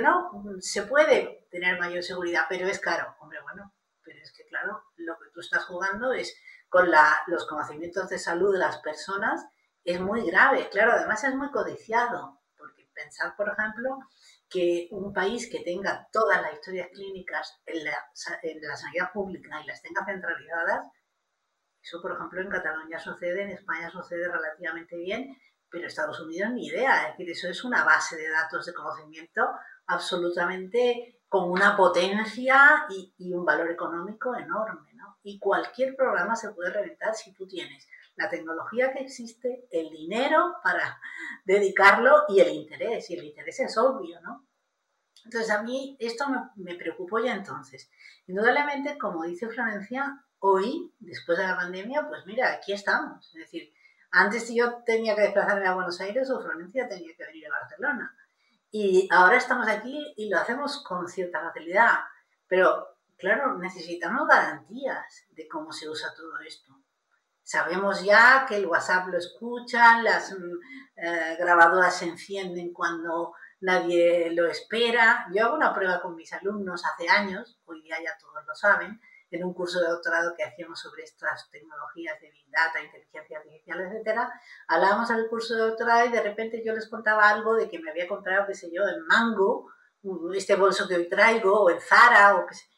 no, 0.00 0.30
se 0.60 0.84
puede 0.84 1.48
tener 1.50 1.76
mayor 1.80 2.04
seguridad, 2.04 2.46
pero 2.48 2.68
es 2.68 2.78
caro. 2.78 3.16
Hombre, 3.18 3.40
bueno, 3.42 3.74
pero 4.04 4.20
es 4.22 4.32
que 4.32 4.46
claro, 4.46 4.84
lo 4.94 5.18
que 5.18 5.30
tú 5.34 5.40
estás 5.40 5.64
jugando 5.64 6.12
es 6.12 6.40
con 6.70 6.88
los 7.26 7.46
conocimientos 7.46 8.08
de 8.08 8.18
salud 8.18 8.52
de 8.52 8.60
las 8.60 8.78
personas 8.78 9.44
es 9.84 10.00
muy 10.00 10.24
grave. 10.24 10.68
Claro, 10.70 10.92
además 10.92 11.22
es 11.24 11.34
muy 11.34 11.50
codiciado, 11.50 12.40
porque 12.56 12.88
pensar, 12.94 13.34
por 13.36 13.50
ejemplo, 13.50 13.98
que 14.48 14.88
un 14.92 15.12
país 15.12 15.50
que 15.50 15.60
tenga 15.60 16.08
todas 16.12 16.40
las 16.40 16.54
historias 16.54 16.88
clínicas 16.92 17.60
en 17.66 17.84
la, 17.84 17.92
en 18.42 18.62
la 18.62 18.76
sanidad 18.76 19.12
pública 19.12 19.60
y 19.60 19.66
las 19.66 19.82
tenga 19.82 20.04
centralizadas, 20.04 20.86
eso, 21.82 22.00
por 22.00 22.12
ejemplo, 22.12 22.40
en 22.40 22.50
Cataluña 22.50 22.98
sucede, 22.98 23.42
en 23.42 23.50
España 23.50 23.90
sucede 23.90 24.28
relativamente 24.28 24.96
bien, 24.96 25.36
pero 25.68 25.86
Estados 25.86 26.20
Unidos 26.20 26.52
ni 26.52 26.66
idea. 26.66 27.08
Es 27.08 27.18
decir, 27.18 27.30
eso 27.30 27.48
es 27.48 27.64
una 27.64 27.84
base 27.84 28.16
de 28.16 28.28
datos 28.28 28.66
de 28.66 28.74
conocimiento 28.74 29.48
absolutamente 29.86 31.19
con 31.30 31.50
una 31.50 31.74
potencia 31.74 32.84
y, 32.90 33.14
y 33.16 33.32
un 33.32 33.46
valor 33.46 33.70
económico 33.70 34.36
enorme 34.36 34.90
y 35.22 35.38
cualquier 35.38 35.96
programa 35.96 36.34
se 36.36 36.50
puede 36.50 36.70
reventar 36.70 37.14
si 37.14 37.32
tú 37.32 37.46
tienes 37.46 37.86
la 38.16 38.28
tecnología 38.28 38.92
que 38.92 39.00
existe, 39.00 39.66
el 39.70 39.90
dinero 39.90 40.56
para 40.62 41.00
dedicarlo 41.44 42.24
y 42.28 42.40
el 42.40 42.50
interés. 42.50 43.10
Y 43.10 43.14
el 43.14 43.24
interés 43.24 43.60
es 43.60 43.78
obvio, 43.78 44.20
¿no? 44.20 44.46
Entonces 45.24 45.50
a 45.50 45.62
mí 45.62 45.96
esto 46.00 46.28
me, 46.28 46.38
me 46.56 46.74
preocupó 46.74 47.18
ya 47.18 47.34
entonces. 47.34 47.90
Indudablemente, 48.26 48.98
como 48.98 49.24
dice 49.24 49.48
Florencia, 49.48 50.24
hoy, 50.38 50.92
después 50.98 51.38
de 51.38 51.46
la 51.46 51.56
pandemia, 51.56 52.08
pues 52.08 52.24
mira, 52.26 52.52
aquí 52.52 52.72
estamos. 52.72 53.26
Es 53.34 53.40
decir, 53.40 53.72
antes 54.10 54.52
yo 54.52 54.82
tenía 54.84 55.14
que 55.14 55.22
desplazarme 55.22 55.66
a 55.66 55.74
Buenos 55.74 56.00
Aires 56.00 56.30
o 56.30 56.42
Florencia 56.42 56.88
tenía 56.88 57.14
que 57.16 57.26
venir 57.26 57.46
a 57.46 57.60
Barcelona. 57.60 58.16
Y 58.70 59.08
ahora 59.10 59.36
estamos 59.36 59.68
aquí 59.68 60.14
y 60.16 60.28
lo 60.28 60.38
hacemos 60.38 60.82
con 60.84 61.08
cierta 61.08 61.40
facilidad. 61.40 61.98
Pero 62.46 62.90
Claro, 63.20 63.58
necesitamos 63.58 64.26
garantías 64.26 65.26
de 65.32 65.46
cómo 65.46 65.72
se 65.72 65.86
usa 65.90 66.14
todo 66.16 66.38
esto. 66.40 66.72
Sabemos 67.42 68.02
ya 68.02 68.46
que 68.48 68.56
el 68.56 68.66
WhatsApp 68.66 69.08
lo 69.08 69.18
escuchan, 69.18 70.02
las 70.02 70.32
mm, 70.32 70.54
eh, 70.96 71.36
grabadoras 71.38 71.98
se 71.98 72.06
encienden 72.06 72.72
cuando 72.72 73.34
nadie 73.60 74.30
lo 74.30 74.46
espera. 74.46 75.26
Yo 75.34 75.44
hago 75.44 75.56
una 75.56 75.74
prueba 75.74 76.00
con 76.00 76.16
mis 76.16 76.32
alumnos 76.32 76.82
hace 76.86 77.10
años, 77.10 77.58
hoy 77.66 77.82
día 77.82 77.96
ya 78.02 78.16
todos 78.18 78.42
lo 78.46 78.54
saben, 78.54 78.98
en 79.30 79.44
un 79.44 79.54
curso 79.54 79.80
de 79.80 79.88
doctorado 79.88 80.34
que 80.36 80.44
hacíamos 80.44 80.80
sobre 80.80 81.04
estas 81.04 81.48
tecnologías 81.50 82.20
de 82.20 82.30
Big 82.30 82.50
Data, 82.50 82.82
inteligencia 82.82 83.38
artificial, 83.38 83.80
etcétera, 83.80 84.32
hablábamos 84.68 85.08
del 85.08 85.28
curso 85.28 85.54
de 85.54 85.60
doctorado 85.62 86.06
y 86.06 86.10
de 86.10 86.22
repente 86.22 86.62
yo 86.64 86.74
les 86.74 86.88
contaba 86.88 87.28
algo 87.28 87.54
de 87.54 87.68
que 87.68 87.78
me 87.78 87.90
había 87.90 88.08
comprado, 88.08 88.46
qué 88.46 88.54
sé 88.54 88.70
yo, 88.72 88.82
en 88.88 89.06
Mango, 89.06 89.70
este 90.34 90.56
bolso 90.56 90.88
que 90.88 90.96
hoy 90.96 91.08
traigo, 91.08 91.60
o 91.60 91.70
en 91.70 91.80
Zara, 91.80 92.36
o 92.36 92.46
qué 92.46 92.54
sé 92.54 92.70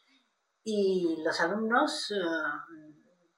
y 0.65 1.23
los 1.25 1.41
alumnos, 1.41 2.13
eh, 2.13 2.95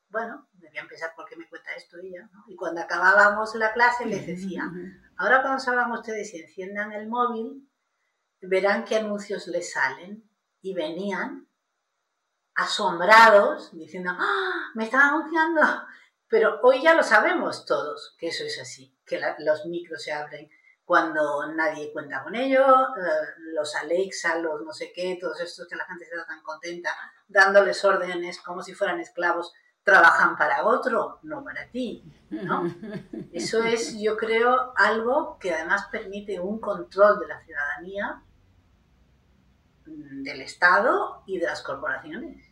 bueno, 0.08 0.48
debían 0.52 0.88
pensar 0.88 1.12
por 1.16 1.26
qué 1.26 1.36
me 1.36 1.48
cuenta 1.48 1.74
esto 1.74 1.96
ella, 1.98 2.28
¿no? 2.32 2.44
Y 2.48 2.56
cuando 2.56 2.82
acabábamos 2.82 3.54
la 3.54 3.72
clase 3.72 4.06
les 4.06 4.26
decía, 4.26 4.70
ahora 5.16 5.40
cuando 5.40 5.58
salgan 5.58 5.90
ustedes 5.92 6.34
y 6.34 6.42
enciendan 6.42 6.92
el 6.92 7.08
móvil, 7.08 7.68
verán 8.40 8.84
qué 8.84 8.96
anuncios 8.96 9.46
les 9.46 9.72
salen. 9.72 10.28
Y 10.60 10.72
venían 10.72 11.46
asombrados, 12.54 13.70
diciendo, 13.72 14.12
¡Ah! 14.16 14.70
me 14.74 14.84
están 14.84 15.14
anunciando 15.14 15.60
Pero 16.28 16.60
hoy 16.62 16.82
ya 16.82 16.94
lo 16.94 17.02
sabemos 17.02 17.66
todos, 17.66 18.14
que 18.18 18.28
eso 18.28 18.44
es 18.44 18.60
así, 18.60 18.96
que 19.04 19.20
los 19.38 19.66
micros 19.66 20.02
se 20.02 20.12
abren 20.12 20.48
cuando 20.84 21.46
nadie 21.54 21.92
cuenta 21.92 22.22
con 22.22 22.34
ello, 22.34 22.62
eh, 22.62 23.34
los 23.54 23.74
Alexa, 23.74 24.38
los 24.38 24.62
no 24.62 24.72
sé 24.72 24.92
qué, 24.94 25.16
todos 25.20 25.40
estos 25.40 25.66
que 25.66 25.76
la 25.76 25.86
gente 25.86 26.04
está 26.04 26.26
tan 26.26 26.42
contenta, 26.42 26.90
dándoles 27.26 27.82
órdenes 27.84 28.40
como 28.40 28.62
si 28.62 28.74
fueran 28.74 29.00
esclavos, 29.00 29.52
trabajan 29.82 30.36
para 30.36 30.64
otro, 30.66 31.20
no 31.22 31.42
para 31.42 31.68
ti, 31.70 32.04
¿no? 32.30 32.64
Eso 33.32 33.62
es, 33.62 33.98
yo 33.98 34.16
creo, 34.16 34.72
algo 34.76 35.38
que 35.38 35.54
además 35.54 35.88
permite 35.90 36.40
un 36.40 36.60
control 36.60 37.18
de 37.18 37.28
la 37.28 37.40
ciudadanía, 37.44 38.22
del 40.22 40.40
Estado 40.40 41.22
y 41.26 41.38
de 41.38 41.46
las 41.46 41.62
corporaciones, 41.62 42.44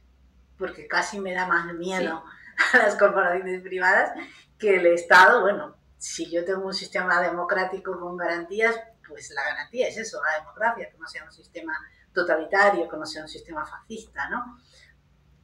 porque 0.58 0.87
casi 0.87 1.20
me 1.20 1.34
da 1.34 1.46
más 1.46 1.72
miedo 1.75 2.25
a 2.72 2.78
las 2.78 2.96
corporaciones 2.96 3.62
privadas 3.62 4.12
que 4.58 4.76
el 4.76 4.87
Estado, 4.87 5.40
bueno, 5.40 5.76
si 5.99 6.30
yo 6.30 6.44
tengo 6.44 6.66
un 6.66 6.75
sistema 6.75 7.20
democrático 7.20 7.99
con 7.99 8.16
garantías, 8.16 8.75
pues 9.06 9.30
la 9.30 9.42
garantía 9.42 9.88
es 9.88 9.96
eso, 9.96 10.20
la 10.22 10.40
democracia, 10.40 10.90
que 10.90 10.99
no 10.99 11.06
sea 11.06 11.25
un 11.25 11.32
sistema 11.32 11.72
totalitario, 12.12 12.88
que 12.88 12.96
no 12.96 13.06
sea 13.06 13.22
un 13.22 13.28
sistema 13.28 13.64
fascista, 13.66 14.28
¿no? 14.28 14.58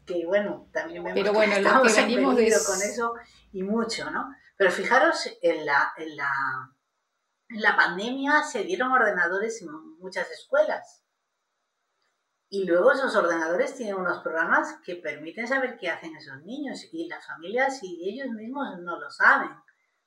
Que 0.06 0.24
bueno, 0.26 0.68
también 0.72 1.04
vemos 1.04 1.20
Pero 1.20 1.32
bueno, 1.32 1.54
que 1.54 1.60
estamos 1.60 2.66
con 2.66 2.82
eso 2.82 3.14
y 3.52 3.62
mucho, 3.62 4.10
¿no? 4.10 4.34
Pero 4.56 4.70
fijaros, 4.72 5.28
en 5.42 5.64
la, 5.64 5.92
en, 5.96 6.16
la, 6.16 6.32
en 7.48 7.60
la 7.60 7.76
pandemia 7.76 8.42
se 8.42 8.64
dieron 8.64 8.90
ordenadores 8.90 9.62
en 9.62 9.68
muchas 9.98 10.30
escuelas. 10.30 11.04
Y 12.50 12.64
luego 12.64 12.92
esos 12.92 13.14
ordenadores 13.14 13.74
tienen 13.74 13.96
unos 13.96 14.18
programas 14.20 14.78
que 14.84 14.96
permiten 14.96 15.46
saber 15.46 15.76
qué 15.76 15.90
hacen 15.90 16.16
esos 16.16 16.42
niños 16.44 16.88
y 16.92 17.06
las 17.06 17.26
familias 17.26 17.80
y 17.82 18.08
ellos 18.08 18.28
mismos 18.28 18.78
no 18.80 18.98
lo 18.98 19.10
saben. 19.10 19.50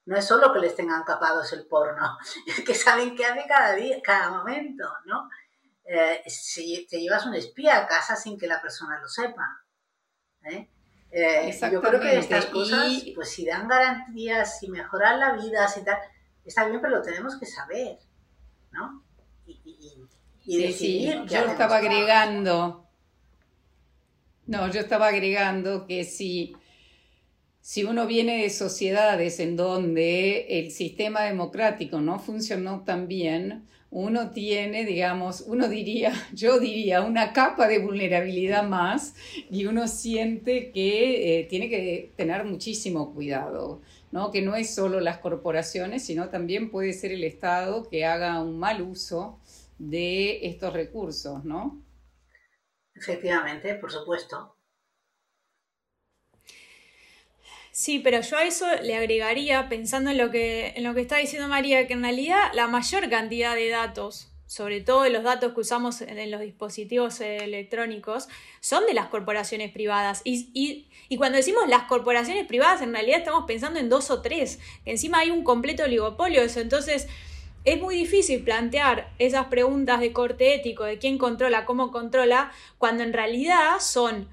No 0.05 0.17
es 0.17 0.25
solo 0.25 0.51
que 0.51 0.59
les 0.59 0.75
tengan 0.75 1.03
capados 1.03 1.53
el 1.53 1.67
porno, 1.67 2.17
es 2.47 2.61
que 2.61 2.73
saben 2.73 3.15
qué 3.15 3.25
hace 3.25 3.45
cada 3.47 3.75
día, 3.75 4.01
cada 4.01 4.31
momento, 4.31 4.87
¿no? 5.05 5.29
Eh, 5.83 6.23
si 6.27 6.87
te 6.87 6.99
llevas 6.99 7.25
un 7.25 7.35
espía 7.35 7.77
a 7.77 7.87
casa 7.87 8.15
sin 8.15 8.39
que 8.39 8.47
la 8.47 8.61
persona 8.61 8.99
lo 8.99 9.07
sepa. 9.07 9.63
¿eh? 10.43 10.69
Eh, 11.11 11.59
yo 11.71 11.81
creo 11.81 11.99
que 11.99 12.17
estas 12.17 12.45
cosas, 12.45 13.03
pues 13.13 13.29
si 13.29 13.45
dan 13.45 13.67
garantías, 13.67 14.59
si 14.59 14.69
mejoran 14.69 15.19
la 15.19 15.33
vida, 15.33 15.67
si 15.67 15.83
tal, 15.83 15.97
está 16.45 16.65
bien, 16.65 16.79
pero 16.81 16.95
lo 16.95 17.01
tenemos 17.01 17.37
que 17.37 17.45
saber, 17.45 17.99
¿no? 18.71 19.03
Y, 20.45 20.57
decidir. 20.57 21.23
yo 21.27 21.45
estaba 21.45 21.77
agregando, 21.77 22.87
no, 24.47 24.71
yo 24.71 24.79
estaba 24.79 25.07
agregando 25.07 25.85
que 25.85 26.03
si 26.03 26.55
si 27.61 27.83
uno 27.83 28.07
viene 28.07 28.41
de 28.41 28.49
sociedades 28.49 29.39
en 29.39 29.55
donde 29.55 30.59
el 30.59 30.71
sistema 30.71 31.21
democrático 31.21 32.01
no 32.01 32.17
funcionó 32.17 32.81
tan 32.83 33.07
bien, 33.07 33.67
uno 33.91 34.31
tiene, 34.31 34.83
digamos, 34.83 35.41
uno 35.45 35.67
diría, 35.67 36.11
yo 36.33 36.59
diría, 36.59 37.01
una 37.01 37.33
capa 37.33 37.67
de 37.67 37.77
vulnerabilidad 37.77 38.67
más 38.67 39.13
y 39.51 39.67
uno 39.67 39.87
siente 39.87 40.71
que 40.71 41.39
eh, 41.39 41.43
tiene 41.43 41.69
que 41.69 42.11
tener 42.15 42.45
muchísimo 42.45 43.13
cuidado, 43.13 43.81
¿no? 44.11 44.31
Que 44.31 44.41
no 44.41 44.55
es 44.55 44.73
solo 44.73 44.99
las 44.99 45.19
corporaciones, 45.19 46.03
sino 46.03 46.29
también 46.29 46.71
puede 46.71 46.93
ser 46.93 47.11
el 47.11 47.23
Estado 47.23 47.87
que 47.89 48.05
haga 48.05 48.41
un 48.41 48.57
mal 48.57 48.81
uso 48.81 49.37
de 49.81 50.45
estos 50.45 50.73
recursos, 50.73 51.43
¿no? 51.43 51.83
Efectivamente, 52.93 53.73
por 53.75 53.91
supuesto. 53.91 54.55
Sí, 57.71 57.99
pero 57.99 58.21
yo 58.21 58.37
a 58.37 58.43
eso 58.43 58.67
le 58.83 58.95
agregaría, 58.95 59.69
pensando 59.69 60.11
en 60.11 60.17
lo 60.17 60.29
que, 60.29 60.73
en 60.75 60.83
lo 60.83 60.93
que 60.93 61.01
está 61.01 61.17
diciendo 61.17 61.47
María, 61.47 61.87
que 61.87 61.93
en 61.93 62.03
realidad 62.03 62.51
la 62.53 62.67
mayor 62.67 63.09
cantidad 63.09 63.55
de 63.55 63.69
datos, 63.69 64.27
sobre 64.45 64.81
todo 64.81 65.09
los 65.09 65.23
datos 65.23 65.53
que 65.53 65.61
usamos 65.61 66.01
en, 66.01 66.29
los 66.29 66.41
dispositivos 66.41 67.19
electrónicos, 67.21 68.27
son 68.59 68.85
de 68.85 68.93
las 68.93 69.07
corporaciones 69.07 69.71
privadas. 69.71 70.21
Y, 70.25 70.89
y, 71.09 71.17
cuando 71.17 71.37
decimos 71.37 71.67
las 71.69 71.83
corporaciones 71.83 72.45
privadas, 72.45 72.81
en 72.81 72.93
realidad 72.93 73.19
estamos 73.19 73.45
pensando 73.47 73.79
en 73.79 73.89
dos 73.89 74.11
o 74.11 74.21
tres, 74.21 74.59
que 74.83 74.91
encima 74.91 75.19
hay 75.19 75.31
un 75.31 75.43
completo 75.43 75.85
oligopolio 75.85 76.41
de 76.41 76.47
eso. 76.47 76.59
Entonces, 76.59 77.07
es 77.63 77.79
muy 77.79 77.95
difícil 77.95 78.43
plantear 78.43 79.11
esas 79.19 79.45
preguntas 79.47 79.99
de 79.99 80.13
corte 80.13 80.55
ético, 80.55 80.83
de 80.83 80.97
quién 80.97 81.17
controla, 81.17 81.65
cómo 81.65 81.91
controla, 81.91 82.51
cuando 82.77 83.03
en 83.03 83.13
realidad 83.13 83.79
son 83.79 84.27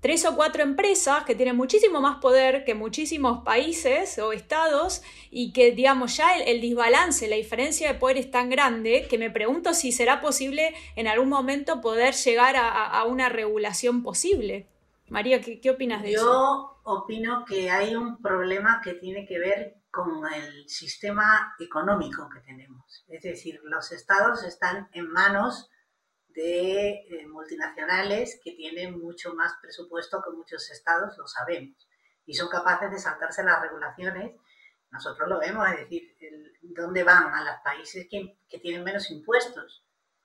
tres 0.00 0.24
o 0.26 0.36
cuatro 0.36 0.62
empresas 0.62 1.24
que 1.24 1.34
tienen 1.34 1.56
muchísimo 1.56 2.00
más 2.00 2.18
poder 2.18 2.64
que 2.64 2.74
muchísimos 2.74 3.42
países 3.44 4.18
o 4.18 4.32
estados 4.32 5.02
y 5.30 5.52
que, 5.52 5.72
digamos, 5.72 6.16
ya 6.16 6.36
el, 6.36 6.60
desbalance, 6.60 7.26
la 7.28 7.36
diferencia 7.36 7.92
de 7.92 7.98
poder 7.98 8.18
es 8.18 8.30
tan 8.30 8.50
grande 8.50 9.06
que 9.08 9.18
me 9.18 9.30
pregunto 9.30 9.74
si 9.74 9.90
será 9.92 10.20
posible 10.20 10.74
en 10.96 11.08
algún 11.08 11.28
momento 11.28 11.80
poder 11.80 12.14
llegar 12.14 12.56
a, 12.56 13.04
una 13.04 13.28
regulación 13.28 14.02
posible. 14.02 14.68
María, 15.08 15.40
¿qué, 15.40 15.60
qué 15.60 15.70
opinas 15.70 16.02
de 16.02 16.12
eso? 16.12 16.24
Yo 16.24 16.80
opino 16.84 17.44
que 17.44 17.70
hay 17.70 17.96
un 17.96 18.20
problema 18.20 18.80
que 18.84 18.94
tiene 18.94 19.26
que 19.26 19.38
ver 19.38 19.76
con 19.96 20.30
el 20.30 20.68
sistema 20.68 21.54
económico 21.58 22.28
que 22.28 22.40
tenemos. 22.40 23.02
Es 23.08 23.22
decir, 23.22 23.58
los 23.64 23.92
estados 23.92 24.44
están 24.44 24.90
en 24.92 25.08
manos 25.08 25.70
de 26.28 26.90
eh, 26.90 27.26
multinacionales 27.26 28.38
que 28.44 28.52
tienen 28.52 29.00
mucho 29.00 29.32
más 29.32 29.54
presupuesto 29.62 30.22
que 30.22 30.36
muchos 30.36 30.70
estados, 30.70 31.16
lo 31.16 31.26
sabemos, 31.26 31.88
y 32.26 32.34
son 32.34 32.50
capaces 32.50 32.90
de 32.90 32.98
saltarse 32.98 33.42
las 33.42 33.62
regulaciones. 33.62 34.36
Nosotros 34.90 35.30
lo 35.30 35.38
vemos, 35.38 35.66
es 35.70 35.78
decir, 35.78 36.14
dónde 36.60 37.02
van 37.02 37.32
a 37.32 37.42
los 37.42 37.56
países 37.64 38.06
que, 38.10 38.38
tienen 38.60 38.84
menos 38.84 39.10
impuestos. 39.10 39.82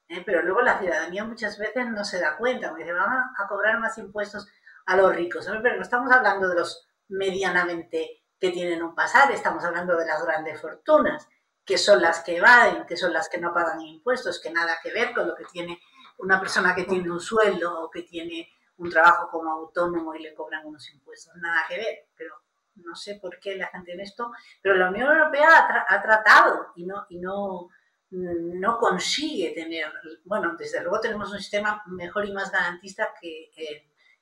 ¿eh? 0.09 0.21
Pero 0.25 0.41
luego 0.41 0.61
la 0.61 0.79
ciudadanía 0.79 1.23
muchas 1.23 1.57
veces 1.57 1.87
no 1.87 2.03
se 2.03 2.19
da 2.19 2.35
cuenta, 2.35 2.67
porque 2.69 2.83
dice, 2.83 2.93
van 2.93 3.09
a, 3.09 3.47
cobrar 3.47 3.79
más 3.79 3.97
impuestos 3.97 4.49
a 4.85 4.97
los 4.97 5.15
ricos. 5.15 5.47
Pero 5.63 5.77
no 5.77 5.81
estamos 5.81 6.11
hablando 6.11 6.49
de 6.49 6.55
los 6.55 6.89
medianamente 7.07 8.20
que 8.41 8.49
tienen 8.49 8.81
un 8.81 8.95
pasar, 8.95 9.31
estamos 9.31 9.63
hablando 9.63 9.95
de 9.95 10.07
las 10.07 10.25
grandes 10.25 10.59
fortunas, 10.59 11.29
que 11.63 11.77
son 11.77 12.01
las 12.01 12.23
que 12.23 12.37
evaden, 12.37 12.87
que 12.87 12.97
son 12.97 13.13
las 13.13 13.29
que 13.29 13.37
no 13.37 13.53
pagan 13.53 13.79
impuestos, 13.81 14.41
que 14.41 14.49
nada 14.49 14.79
que 14.81 14.91
ver 14.91 15.13
con 15.13 15.27
lo 15.27 15.35
que 15.35 15.45
tiene 15.45 15.79
una 16.17 16.39
persona 16.39 16.73
que 16.73 16.85
tiene 16.85 17.11
un 17.11 17.19
sueldo 17.19 17.83
o 17.83 17.91
que 17.91 18.01
tiene 18.01 18.49
un 18.77 18.89
trabajo 18.89 19.29
como 19.29 19.51
autónomo 19.51 20.15
y 20.15 20.23
le 20.23 20.33
cobran 20.33 20.65
unos 20.65 20.89
impuestos. 20.91 21.35
Nada 21.35 21.65
que 21.69 21.77
ver, 21.77 22.07
pero 22.17 22.33
no 22.77 22.95
sé 22.95 23.19
por 23.21 23.39
qué 23.39 23.55
la 23.55 23.67
gente 23.67 23.93
en 23.93 23.99
esto, 23.99 24.31
pero 24.59 24.73
la 24.75 24.89
Unión 24.89 25.11
Europea 25.11 25.85
ha, 25.87 26.01
tratado 26.01 26.73
y 26.75 26.85
no, 26.87 27.05
y 27.09 27.19
no, 27.19 27.69
no 28.09 28.77
consigue 28.79 29.51
tener, 29.51 29.85
bueno, 30.25 30.55
desde 30.57 30.81
luego 30.81 30.99
tenemos 30.99 31.31
un 31.31 31.37
sistema 31.37 31.83
mejor 31.85 32.25
y 32.25 32.33
más 32.33 32.51
garantista 32.51 33.09
que, 33.21 33.51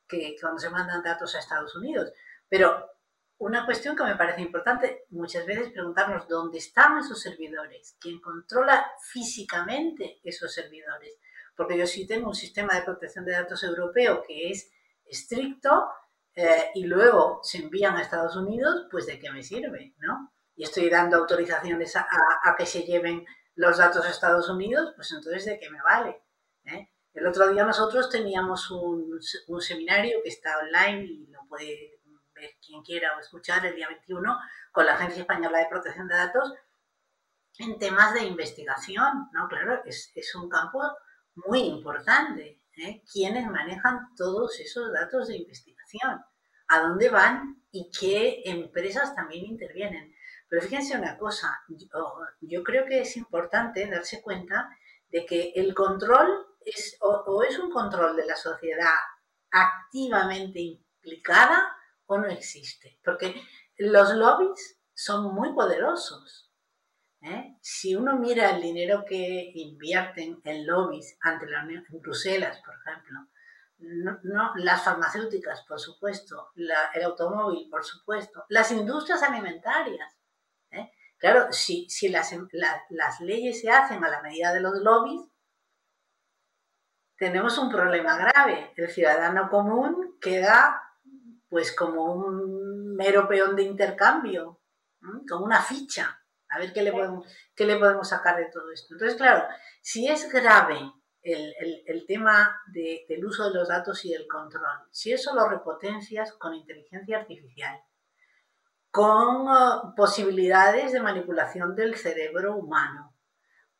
que 0.05 0.35
cuando 0.41 0.59
se 0.59 0.69
mandan 0.69 1.01
datos 1.01 1.33
a 1.35 1.39
Estados 1.39 1.73
Unidos, 1.77 2.11
pero 2.49 2.98
una 3.39 3.65
cuestión 3.65 3.95
que 3.95 4.03
me 4.03 4.15
parece 4.15 4.41
importante 4.41 5.05
muchas 5.09 5.45
veces 5.45 5.71
preguntarnos 5.71 6.27
dónde 6.27 6.59
están 6.59 6.99
esos 6.99 7.21
servidores, 7.21 7.97
quién 7.99 8.21
controla 8.21 8.85
físicamente 9.01 10.19
esos 10.23 10.53
servidores 10.53 11.17
porque 11.59 11.77
yo 11.77 11.85
sí 11.85 12.07
tengo 12.07 12.29
un 12.29 12.35
sistema 12.35 12.73
de 12.73 12.83
protección 12.83 13.25
de 13.25 13.33
datos 13.33 13.61
europeo 13.63 14.23
que 14.25 14.49
es 14.49 14.71
estricto 15.03 15.89
eh, 16.33 16.71
y 16.73 16.85
luego 16.85 17.41
se 17.43 17.57
envían 17.57 17.97
a 17.97 18.01
Estados 18.01 18.37
Unidos, 18.37 18.87
pues 18.89 19.07
de 19.07 19.19
qué 19.19 19.29
me 19.29 19.43
sirve, 19.43 19.93
¿no? 19.97 20.31
Y 20.55 20.63
estoy 20.63 20.89
dando 20.89 21.17
autorizaciones 21.17 21.97
a, 21.97 22.07
que 22.57 22.65
se 22.65 22.83
lleven 22.83 23.25
los 23.55 23.77
datos 23.77 24.05
a 24.05 24.09
Estados 24.09 24.47
Unidos, 24.47 24.93
pues 24.95 25.11
entonces 25.11 25.43
de 25.43 25.59
qué 25.59 25.69
me 25.69 25.81
vale. 25.81 26.21
¿eh? 26.63 26.91
El 27.13 27.27
otro 27.27 27.49
día 27.49 27.65
nosotros 27.65 28.09
teníamos 28.09 28.71
un, 28.71 29.19
un, 29.47 29.61
seminario 29.61 30.19
que 30.23 30.29
está 30.29 30.59
online 30.59 31.03
y 31.03 31.27
lo 31.27 31.45
puede 31.49 31.98
quien 32.65 32.81
quiera 32.83 33.15
o 33.15 33.19
escuchar 33.19 33.65
el 33.65 33.75
día 33.75 33.87
21 33.87 34.37
con 34.71 34.85
la 34.85 34.93
Agencia 34.93 35.21
Española 35.21 35.59
de 35.59 35.67
Protección 35.67 36.07
de 36.07 36.15
Datos 36.15 36.53
en 37.59 37.77
temas 37.77 38.13
de 38.13 38.23
investigación, 38.23 39.29
¿no? 39.33 39.47
Claro, 39.47 39.83
es, 39.85 40.11
es 40.15 40.33
un 40.35 40.49
campo 40.49 40.81
muy 41.35 41.59
importante. 41.61 42.61
¿eh? 42.77 43.03
¿Quiénes 43.11 43.47
manejan 43.47 44.15
todos 44.15 44.59
esos 44.59 44.91
datos 44.91 45.27
de 45.27 45.37
investigación? 45.37 46.23
¿A 46.67 46.79
dónde 46.79 47.09
van 47.09 47.63
y 47.71 47.89
qué 47.97 48.41
empresas 48.45 49.15
también 49.15 49.45
intervienen? 49.45 50.15
Pero 50.47 50.61
fíjense 50.63 50.97
una 50.97 51.17
cosa, 51.17 51.61
yo, 52.41 52.63
creo 52.63 52.85
que 52.85 53.01
es 53.01 53.15
importante 53.17 53.87
darse 53.87 54.21
cuenta 54.21 54.69
de 55.09 55.25
que 55.25 55.53
el 55.55 55.75
control 55.75 56.47
es 56.65 56.97
o, 57.01 57.43
es 57.43 57.57
un 57.59 57.71
control 57.71 58.15
de 58.15 58.25
la 58.25 58.35
sociedad 58.35 58.93
activamente 59.51 60.59
implicada 60.59 61.75
o 62.09 62.17
no 62.17 62.27
existe. 62.27 62.99
Porque 63.03 63.41
los 63.77 64.13
lobbies 64.15 64.79
son 64.93 65.33
muy 65.33 65.53
poderosos. 65.53 66.51
¿eh? 67.21 67.55
Si 67.61 67.95
uno 67.95 68.17
mira 68.17 68.49
el 68.49 68.61
dinero 68.61 69.05
que 69.07 69.51
invierten 69.53 70.41
en 70.43 70.65
lobbies 70.65 71.17
ante 71.21 71.47
la 71.47 71.63
Unión, 71.63 71.85
en 71.87 72.01
Bruselas, 72.01 72.61
por 72.65 72.75
ejemplo, 72.75 73.19
no, 74.23 74.53
las 74.55 74.83
farmacéuticas, 74.83 75.63
por 75.65 75.79
supuesto, 75.79 76.49
el 76.55 77.03
automóvil, 77.03 77.69
por 77.69 77.85
supuesto, 77.85 78.43
las 78.49 78.71
industrias 78.71 79.21
alimentarias. 79.23 80.17
¿eh? 80.71 80.91
Claro, 81.17 81.53
si, 81.53 81.87
si 81.89 82.09
las, 82.09 82.33
las 82.89 83.21
leyes 83.21 83.61
se 83.61 83.69
hacen 83.69 84.03
a 84.03 84.09
la 84.09 84.21
medida 84.21 84.51
de 84.51 84.61
los 84.61 84.79
lobbies, 84.79 85.21
tenemos 87.17 87.57
un 87.59 87.69
problema 87.69 88.17
grave. 88.17 88.73
El 88.75 88.89
ciudadano 88.89 89.49
común 89.49 90.17
queda 90.19 90.88
pues 91.49 91.75
como 91.75 92.13
un 92.13 92.95
mero 92.95 93.27
peón 93.27 93.55
de 93.55 93.63
intercambio, 93.63 94.61
como 95.27 95.45
una 95.45 95.61
ficha. 95.61 96.15
A 96.49 96.59
ver 96.59 96.73
qué 96.73 96.81
le, 96.81 96.91
podemos, 96.91 97.27
qué 97.55 97.65
le 97.65 97.77
podemos 97.77 98.07
sacar 98.09 98.37
de 98.37 98.45
todo 98.45 98.71
esto. 98.71 98.93
Entonces, 98.93 99.17
claro, 99.17 99.45
si 99.81 100.07
es 100.07 100.31
grave 100.31 100.79
el, 101.21 102.05
tema 102.07 102.59
del 102.67 103.25
uso 103.25 103.49
de 103.49 103.53
los 103.53 103.67
datos 103.67 104.03
y 104.05 104.11
del 104.11 104.27
control, 104.27 104.87
si 104.91 105.11
eso 105.11 105.35
lo 105.35 105.47
repotencias 105.47 106.33
con 106.33 106.53
inteligencia 106.53 107.19
artificial, 107.19 107.79
con 108.91 109.47
uh, 109.47 109.93
posibilidades 109.95 110.91
de 110.91 111.01
manipulación 111.01 111.75
del 111.75 111.95
cerebro 111.95 112.55
humano, 112.55 113.15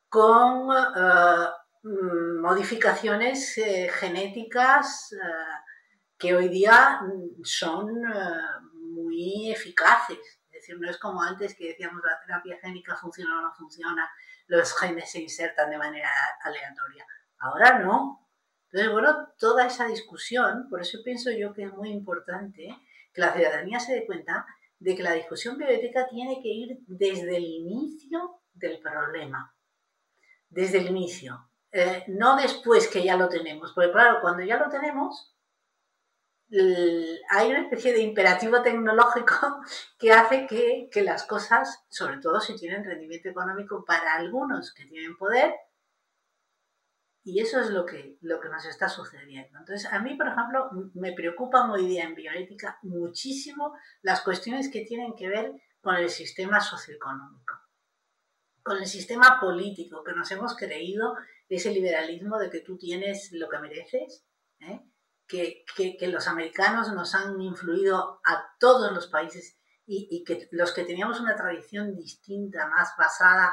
con 0.08 0.70
uh, 0.70 1.48
mm, 1.82 2.40
modificaciones 2.40 3.58
eh, 3.58 3.90
genéticas 3.92 5.12
que 6.20 6.36
hoy 6.36 6.48
día 6.48 7.00
son 7.42 7.88
muy 8.74 9.50
eficaces. 9.50 10.18
Es 10.50 10.52
decir, 10.52 10.78
no 10.78 10.90
es 10.90 10.98
como 10.98 11.22
antes 11.22 11.54
que 11.56 11.68
decíamos 11.68 12.02
la 12.04 12.20
terapia 12.20 12.58
génica 12.60 12.94
funciona 12.94 13.38
o 13.38 13.42
no 13.42 13.54
funciona, 13.54 14.08
los 14.46 14.78
genes 14.78 15.10
se 15.10 15.22
insertan 15.22 15.70
de 15.70 15.78
manera 15.78 16.10
aleatoria. 16.42 17.06
Ahora 17.38 17.78
no. 17.78 18.28
Entonces, 18.66 18.92
bueno, 18.92 19.28
toda 19.38 19.66
esa 19.66 19.86
discusión, 19.86 20.68
por 20.68 20.82
eso 20.82 20.98
pienso 21.02 21.30
yo 21.30 21.54
que 21.54 21.64
es 21.64 21.72
muy 21.72 21.90
importante 21.90 22.68
que 23.12 23.20
la 23.20 23.32
ciudadanía 23.32 23.80
se 23.80 23.94
dé 23.94 24.06
cuenta 24.06 24.46
de 24.78 24.94
que 24.94 25.02
la 25.02 25.12
discusión 25.12 25.56
bioética 25.56 26.06
tiene 26.08 26.40
que 26.42 26.48
ir 26.48 26.78
desde 26.86 27.38
el 27.38 27.44
inicio 27.44 28.42
del 28.52 28.78
problema. 28.80 29.54
Desde 30.50 30.78
el 30.78 30.88
inicio. 30.88 31.50
Eh, 31.72 32.04
no 32.08 32.36
después 32.36 32.88
que 32.88 33.02
ya 33.02 33.16
lo 33.16 33.28
tenemos, 33.28 33.72
porque 33.72 33.92
claro, 33.92 34.20
cuando 34.20 34.42
ya 34.42 34.58
lo 34.58 34.68
tenemos, 34.68 35.34
hay 36.50 37.50
una 37.50 37.62
especie 37.62 37.92
de 37.92 38.02
imperativo 38.02 38.60
tecnológico 38.62 39.60
que 39.98 40.12
hace 40.12 40.46
que, 40.46 40.88
que, 40.90 41.02
las 41.02 41.24
cosas, 41.24 41.84
sobre 41.88 42.18
todo 42.18 42.40
si 42.40 42.56
tienen 42.56 42.84
rendimiento 42.84 43.28
económico 43.28 43.84
para 43.84 44.14
algunos 44.14 44.74
que 44.74 44.86
tienen 44.86 45.16
poder, 45.16 45.54
y 47.22 47.40
eso 47.40 47.60
es 47.60 47.70
lo 47.70 47.84
que, 47.84 48.16
lo 48.22 48.40
que 48.40 48.48
nos 48.48 48.64
está 48.64 48.88
sucediendo. 48.88 49.58
Entonces, 49.58 49.92
a 49.92 50.00
mí, 50.00 50.16
por 50.16 50.28
ejemplo, 50.28 50.70
me 50.94 51.12
preocupan 51.12 51.70
hoy 51.70 51.86
día 51.86 52.04
en 52.04 52.14
bioética 52.14 52.78
muchísimo 52.82 53.74
las 54.02 54.22
cuestiones 54.22 54.70
que 54.70 54.84
tienen 54.84 55.14
que 55.14 55.28
ver 55.28 55.52
con 55.80 55.96
el 55.96 56.08
sistema 56.08 56.60
socioeconómico, 56.60 57.54
con 58.62 58.78
el 58.78 58.86
sistema 58.86 59.38
político, 59.40 60.02
que 60.02 60.14
nos 60.14 60.30
hemos 60.30 60.56
creído 60.56 61.14
ese 61.48 61.70
liberalismo 61.70 62.38
de 62.38 62.48
que 62.48 62.60
tú 62.60 62.78
tienes 62.78 63.30
lo 63.32 63.48
que 63.48 63.58
mereces, 63.58 64.24
¿eh? 64.60 64.80
Que, 65.30 65.64
que, 65.76 66.08
los 66.08 66.26
americanos 66.26 66.92
nos 66.92 67.14
han 67.14 67.40
influido 67.40 68.20
a 68.24 68.56
todos 68.58 68.92
los 68.92 69.06
países 69.06 69.56
y, 69.86 70.08
y 70.10 70.24
que 70.24 70.48
los 70.50 70.72
que 70.72 70.84
teníamos 70.84 71.20
una 71.20 71.36
tradición 71.36 71.94
distinta, 71.94 72.66
más 72.68 72.94
basada 72.98 73.52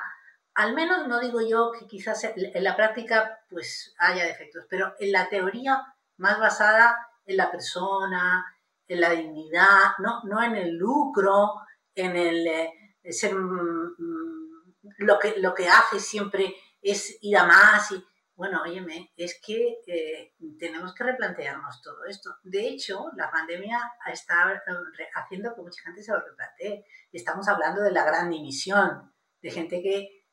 al 0.58 0.74
menos 0.74 1.08
no 1.08 1.20
digo 1.20 1.40
yo 1.40 1.72
que 1.72 1.86
quizás 1.86 2.24
en 2.24 2.64
la 2.64 2.76
práctica 2.76 3.42
pues 3.48 3.94
haya 4.00 4.26
defectos, 4.26 4.66
pero 4.68 4.92
en 5.00 5.12
la 5.12 5.30
teoría 5.30 5.86
más 6.18 6.40
basada 6.40 6.98
en 7.28 7.38
la 7.38 7.52
persona, 7.52 8.44
en 8.88 9.02
la 9.02 9.12
dignidad, 9.12 9.92
no, 10.00 10.24
no 10.24 10.42
en 10.42 10.56
el 10.56 10.76
lucro, 10.76 11.62
en 11.94 12.16
el 12.16 12.48
eh, 12.48 12.74
ser 13.08 13.36
mm, 13.36 13.96
mm, 14.00 14.96
lo, 14.98 15.20
que, 15.20 15.36
lo 15.38 15.54
que 15.54 15.70
hace 15.70 16.00
siempre 16.00 16.56
es 16.82 17.20
ir 17.22 17.38
a 17.38 17.46
más 17.46 17.92
y 17.92 18.04
bueno, 18.38 18.62
óyeme, 18.62 19.12
es 19.18 19.42
que 19.44 19.80
eh, 19.88 20.36
tenemos 20.60 20.94
que 20.94 21.04
replantearnos 21.04 21.82
todo 21.82 22.06
esto. 22.06 22.36
De 22.44 22.68
hecho, 22.68 23.08
la 23.16 23.32
pandemia 23.32 23.80
está 24.14 24.54
eh, 24.54 25.08
haciendo 25.16 25.56
que 25.56 25.62
mucha 25.64 25.82
gente 25.82 26.04
se 26.04 26.12
lo 26.12 26.22
replantee. 26.22 26.86
Estamos 27.12 27.48
hablando 27.48 27.82
de 27.82 27.92
la 27.92 28.06
gran 28.06 28.30
dimisión, 28.30 29.12
de 29.42 29.50
gente 29.50 29.82
que 29.82 30.24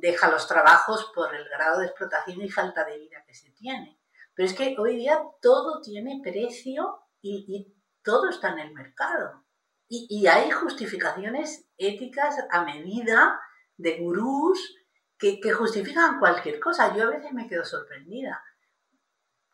deja 0.00 0.32
los 0.32 0.48
trabajos 0.48 1.12
por 1.14 1.32
el 1.32 1.48
grado 1.48 1.78
de 1.78 1.86
explotación 1.86 2.42
y 2.42 2.50
falta 2.50 2.84
de 2.84 2.98
vida 2.98 3.22
que 3.24 3.34
se 3.34 3.52
tiene. 3.52 4.00
Pero 4.34 4.48
es 4.48 4.54
que 4.54 4.74
hoy 4.76 4.96
día 4.96 5.22
todo 5.40 5.80
tiene 5.80 6.20
precio 6.24 7.02
y, 7.22 7.72
todo 8.02 8.28
está 8.28 8.50
en 8.50 8.58
el 8.58 8.74
mercado. 8.74 9.44
Y, 9.88 10.26
hay 10.26 10.50
justificaciones 10.50 11.68
éticas 11.78 12.36
a 12.50 12.64
medida 12.64 13.40
de 13.76 13.98
gurús 14.00 14.74
que, 15.18 15.40
que 15.40 15.52
justifican 15.52 16.18
cualquier 16.18 16.60
cosa. 16.60 16.94
Yo 16.96 17.04
a 17.04 17.10
veces 17.10 17.32
me 17.32 17.48
quedo 17.48 17.64
sorprendida. 17.64 18.42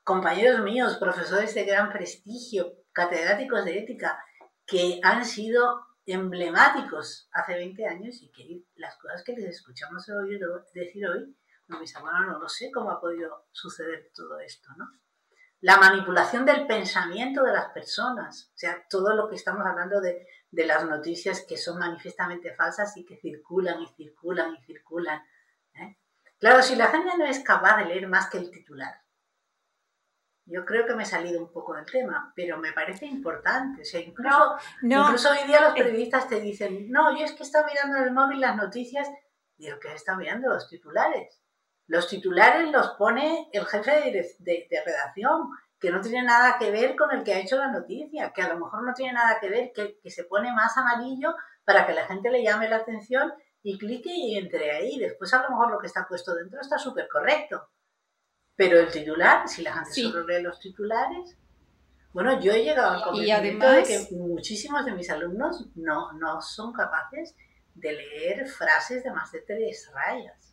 Compañeros 0.03 0.61
míos, 0.61 0.97
profesores 0.99 1.55
de 1.55 1.65
gran 1.65 1.93
prestigio, 1.93 2.73
catedráticos 2.93 3.65
de 3.65 3.79
ética, 3.79 4.23
que 4.67 5.01
han 5.03 5.25
sido 5.25 5.85
emblemáticos 6.07 7.29
hace 7.33 7.55
20 7.55 7.87
años 7.87 8.23
y 8.23 8.31
que 8.31 8.65
las 8.77 8.97
cosas 8.97 9.23
que 9.23 9.33
les 9.33 9.45
escuchamos 9.45 10.07
decir 10.75 11.07
hoy, 11.07 11.37
no, 11.69 11.79
mis 11.79 11.95
hermanos, 11.95 12.33
no 12.33 12.39
lo 12.41 12.49
sé 12.49 12.71
cómo 12.73 12.91
ha 12.91 13.01
podido 13.01 13.47
suceder 13.53 14.11
todo 14.15 14.41
esto, 14.41 14.69
¿no? 14.77 14.91
La 15.63 15.77
manipulación 15.77 16.47
del 16.47 16.67
pensamiento 16.67 17.43
de 17.43 17.53
las 17.53 17.71
personas, 17.71 18.51
o 18.55 18.59
sea, 18.59 18.87
todo 18.89 19.15
lo 19.15 19.29
que 19.29 19.37
estamos 19.37 19.65
hablando 19.67 20.01
de, 20.01 20.27
de 20.51 20.67
las 20.67 20.87
noticias 20.87 21.45
que 21.47 21.59
son 21.59 21.79
manifiestamente 21.79 22.55
falsas 22.55 22.97
y 22.97 23.05
que 23.05 23.19
circulan 23.19 23.83
y 23.83 23.87
circulan 23.89 24.55
y 24.55 24.65
circulan. 24.65 25.23
¿Eh? 25.75 25.99
Claro, 26.39 26.63
si 26.63 26.77
la 26.77 26.89
gente 26.89 27.17
no 27.19 27.27
es 27.27 27.41
capaz 27.41 27.79
de 27.79 27.87
leer 27.87 28.09
más 28.09 28.29
que 28.31 28.39
el 28.39 28.51
titular, 28.51 29.01
yo 30.51 30.65
creo 30.65 30.85
que 30.85 30.95
me 30.95 31.05
he 31.05 31.07
salido 31.07 31.41
un 31.41 31.53
poco 31.53 31.75
del 31.75 31.87
tema, 31.87 32.33
pero 32.35 32.59
me 32.59 32.73
parece 32.73 33.07
importante. 33.07 33.83
O 33.83 33.85
sea, 33.85 34.01
incluso, 34.01 34.57
incluso 34.83 35.31
hoy 35.31 35.47
día 35.47 35.61
los 35.61 35.77
eh. 35.77 35.83
periodistas 35.85 36.29
te 36.29 36.41
dicen, 36.41 36.91
no, 36.91 37.17
yo 37.17 37.25
es 37.25 37.33
que 37.33 37.45
he 37.45 37.47
estado 37.47 37.67
mirando 37.67 37.99
en 37.99 38.05
el 38.05 38.13
móvil 38.13 38.41
las 38.41 38.57
noticias. 38.57 39.09
Digo, 39.57 39.79
¿qué 39.81 39.93
está 39.93 40.17
mirando? 40.17 40.49
Los 40.49 40.69
titulares. 40.69 41.41
Los 41.87 42.09
titulares 42.09 42.71
los 42.71 42.91
pone 42.99 43.49
el 43.53 43.67
jefe 43.67 43.91
de, 44.11 44.67
de, 44.69 44.83
redacción, 44.85 45.51
que 45.79 45.91
no 45.91 46.01
tiene 46.01 46.23
nada 46.23 46.57
que 46.59 46.71
ver 46.71 46.97
con 46.97 47.13
el 47.13 47.23
que 47.23 47.35
ha 47.35 47.41
hecho 47.41 47.57
la 47.57 47.71
noticia, 47.71 48.33
que 48.33 48.43
a 48.43 48.49
lo 48.49 48.59
mejor 48.59 48.85
no 48.85 48.93
tiene 48.95 49.13
nada 49.13 49.39
que 49.41 49.49
ver, 49.49 49.73
que, 49.73 49.99
que 50.01 50.11
se 50.11 50.25
pone 50.25 50.53
más 50.53 50.77
amarillo 50.77 51.35
para 51.65 51.87
que 51.87 51.93
la 51.93 52.07
gente 52.07 52.31
le 52.31 52.43
llame 52.43 52.69
la 52.69 52.77
atención 52.77 53.33
y 53.63 53.79
clique 53.79 54.13
y 54.15 54.37
entre 54.37 54.71
ahí. 54.71 54.99
Después 54.99 55.33
a 55.35 55.43
lo 55.43 55.51
mejor 55.51 55.71
lo 55.71 55.79
que 55.79 55.87
está 55.87 56.07
puesto 56.09 56.35
dentro 56.35 56.61
está 56.61 56.79
súper 56.79 57.09
correcto 57.09 57.69
pero 58.61 58.79
el 58.79 58.91
titular, 58.93 59.49
si 59.49 59.63
la 59.63 59.73
gente 59.73 60.03
solo 60.03 60.23
lee 60.27 60.43
los 60.43 60.61
titulares, 60.61 61.35
bueno, 62.13 62.39
yo 62.43 62.53
he 62.53 62.63
llegado 62.63 62.91
al 62.91 63.03
convencimiento 63.03 63.71
de 63.71 63.83
que 63.85 64.15
muchísimos 64.15 64.85
de 64.85 64.93
mis 64.93 65.09
alumnos 65.09 65.67
no, 65.77 66.13
no 66.13 66.43
son 66.43 66.71
capaces 66.75 67.35
de 67.75 67.93
leer 67.95 68.47
frases 68.47 69.03
de 69.03 69.13
más 69.13 69.33
de 69.33 69.41
tres 69.41 69.91
rayas. 69.95 70.50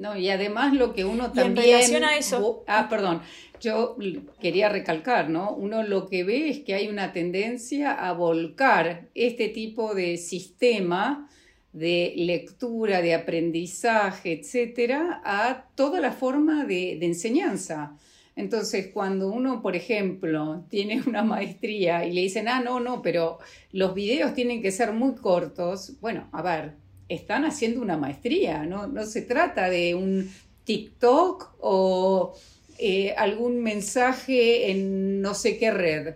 No, 0.00 0.16
y 0.16 0.30
además 0.30 0.72
lo 0.72 0.94
que 0.94 1.04
uno 1.04 1.30
también... 1.30 2.04
a 2.04 2.16
eso... 2.16 2.64
Ah, 2.66 2.88
perdón, 2.88 3.20
yo 3.60 3.98
quería 4.40 4.70
recalcar, 4.70 5.28
¿no? 5.28 5.54
Uno 5.54 5.82
lo 5.82 6.08
que 6.08 6.24
ve 6.24 6.48
es 6.48 6.60
que 6.60 6.72
hay 6.72 6.88
una 6.88 7.12
tendencia 7.12 7.92
a 7.92 8.14
volcar 8.14 9.08
este 9.14 9.48
tipo 9.48 9.94
de 9.94 10.16
sistema 10.16 11.28
de 11.74 12.14
lectura, 12.16 13.02
de 13.02 13.12
aprendizaje, 13.12 14.32
etcétera, 14.32 15.20
a 15.22 15.66
toda 15.74 16.00
la 16.00 16.12
forma 16.12 16.64
de, 16.64 16.92
enseñanza. 17.04 17.94
Entonces, 18.36 18.88
cuando 18.94 19.28
uno, 19.28 19.60
por 19.60 19.76
ejemplo, 19.76 20.64
tiene 20.70 21.02
una 21.06 21.22
maestría 21.22 22.06
y 22.06 22.12
le 22.14 22.22
dicen, 22.22 22.48
ah, 22.48 22.62
no, 22.62 22.80
no, 22.80 23.02
pero 23.02 23.38
los 23.70 23.94
videos 23.94 24.32
tienen 24.32 24.62
que 24.62 24.72
ser 24.72 24.92
muy 24.92 25.14
cortos, 25.16 26.00
bueno, 26.00 26.26
a 26.32 26.40
ver, 26.40 26.72
están 27.10 27.44
haciendo 27.44 27.82
una 27.82 27.96
maestría, 27.96 28.64
no, 28.64 28.86
no 28.86 29.04
se 29.04 29.22
trata 29.22 29.68
de 29.68 29.94
un 29.94 30.32
TikTok 30.64 31.56
o 31.60 32.34
eh, 32.78 33.12
algún 33.18 33.62
mensaje 33.62 34.70
en 34.70 35.20
no 35.20 35.34
sé 35.34 35.58
qué 35.58 35.70
red 35.70 36.14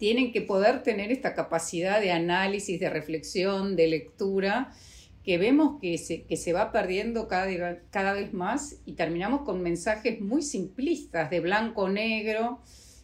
tienen 0.00 0.32
que 0.32 0.40
poder 0.40 0.82
tener 0.82 1.12
esta 1.12 1.34
capacidad 1.34 2.00
de 2.00 2.10
análisis, 2.10 2.80
de 2.80 2.88
reflexión, 2.88 3.76
de 3.76 3.86
lectura, 3.86 4.72
que 5.22 5.36
vemos 5.36 5.78
que 5.78 5.98
se, 5.98 6.22
que 6.22 6.38
se 6.38 6.54
va 6.54 6.72
perdiendo 6.72 7.28
cada, 7.28 7.78
cada 7.90 8.14
vez 8.14 8.32
más 8.32 8.80
y 8.86 8.94
terminamos 8.94 9.42
con 9.42 9.62
mensajes 9.62 10.18
muy 10.22 10.40
simplistas 10.40 11.28
de 11.28 11.40
blanco-negro 11.40 12.60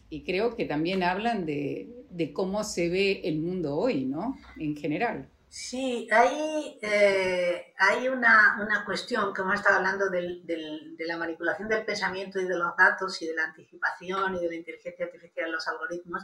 y 0.09 0.23
creo 0.23 0.55
que 0.55 0.65
también 0.65 1.03
hablan 1.03 1.45
de, 1.45 1.87
de, 2.09 2.33
cómo 2.33 2.63
se 2.63 2.89
ve 2.89 3.21
el 3.25 3.37
mundo 3.37 3.77
hoy, 3.77 4.05
¿no? 4.05 4.35
En 4.57 4.75
general. 4.75 5.29
Sí, 5.59 6.07
hay, 6.11 6.77
eh, 6.83 7.73
hay 7.79 8.07
una, 8.07 8.59
una, 8.61 8.85
cuestión 8.85 9.33
que 9.33 9.41
hemos 9.41 9.55
estado 9.55 9.77
hablando 9.77 10.07
del, 10.07 10.45
del, 10.45 10.95
de 10.95 11.05
la 11.07 11.17
manipulación 11.17 11.67
del 11.67 11.83
pensamiento 11.83 12.39
y 12.39 12.45
de 12.45 12.55
los 12.55 12.77
datos 12.77 13.19
y 13.23 13.27
de 13.27 13.33
la 13.33 13.45
anticipación 13.45 14.35
y 14.35 14.39
de 14.39 14.49
la 14.49 14.55
inteligencia 14.55 15.07
artificial 15.07 15.47
en 15.47 15.51
los 15.53 15.67
algoritmos 15.67 16.23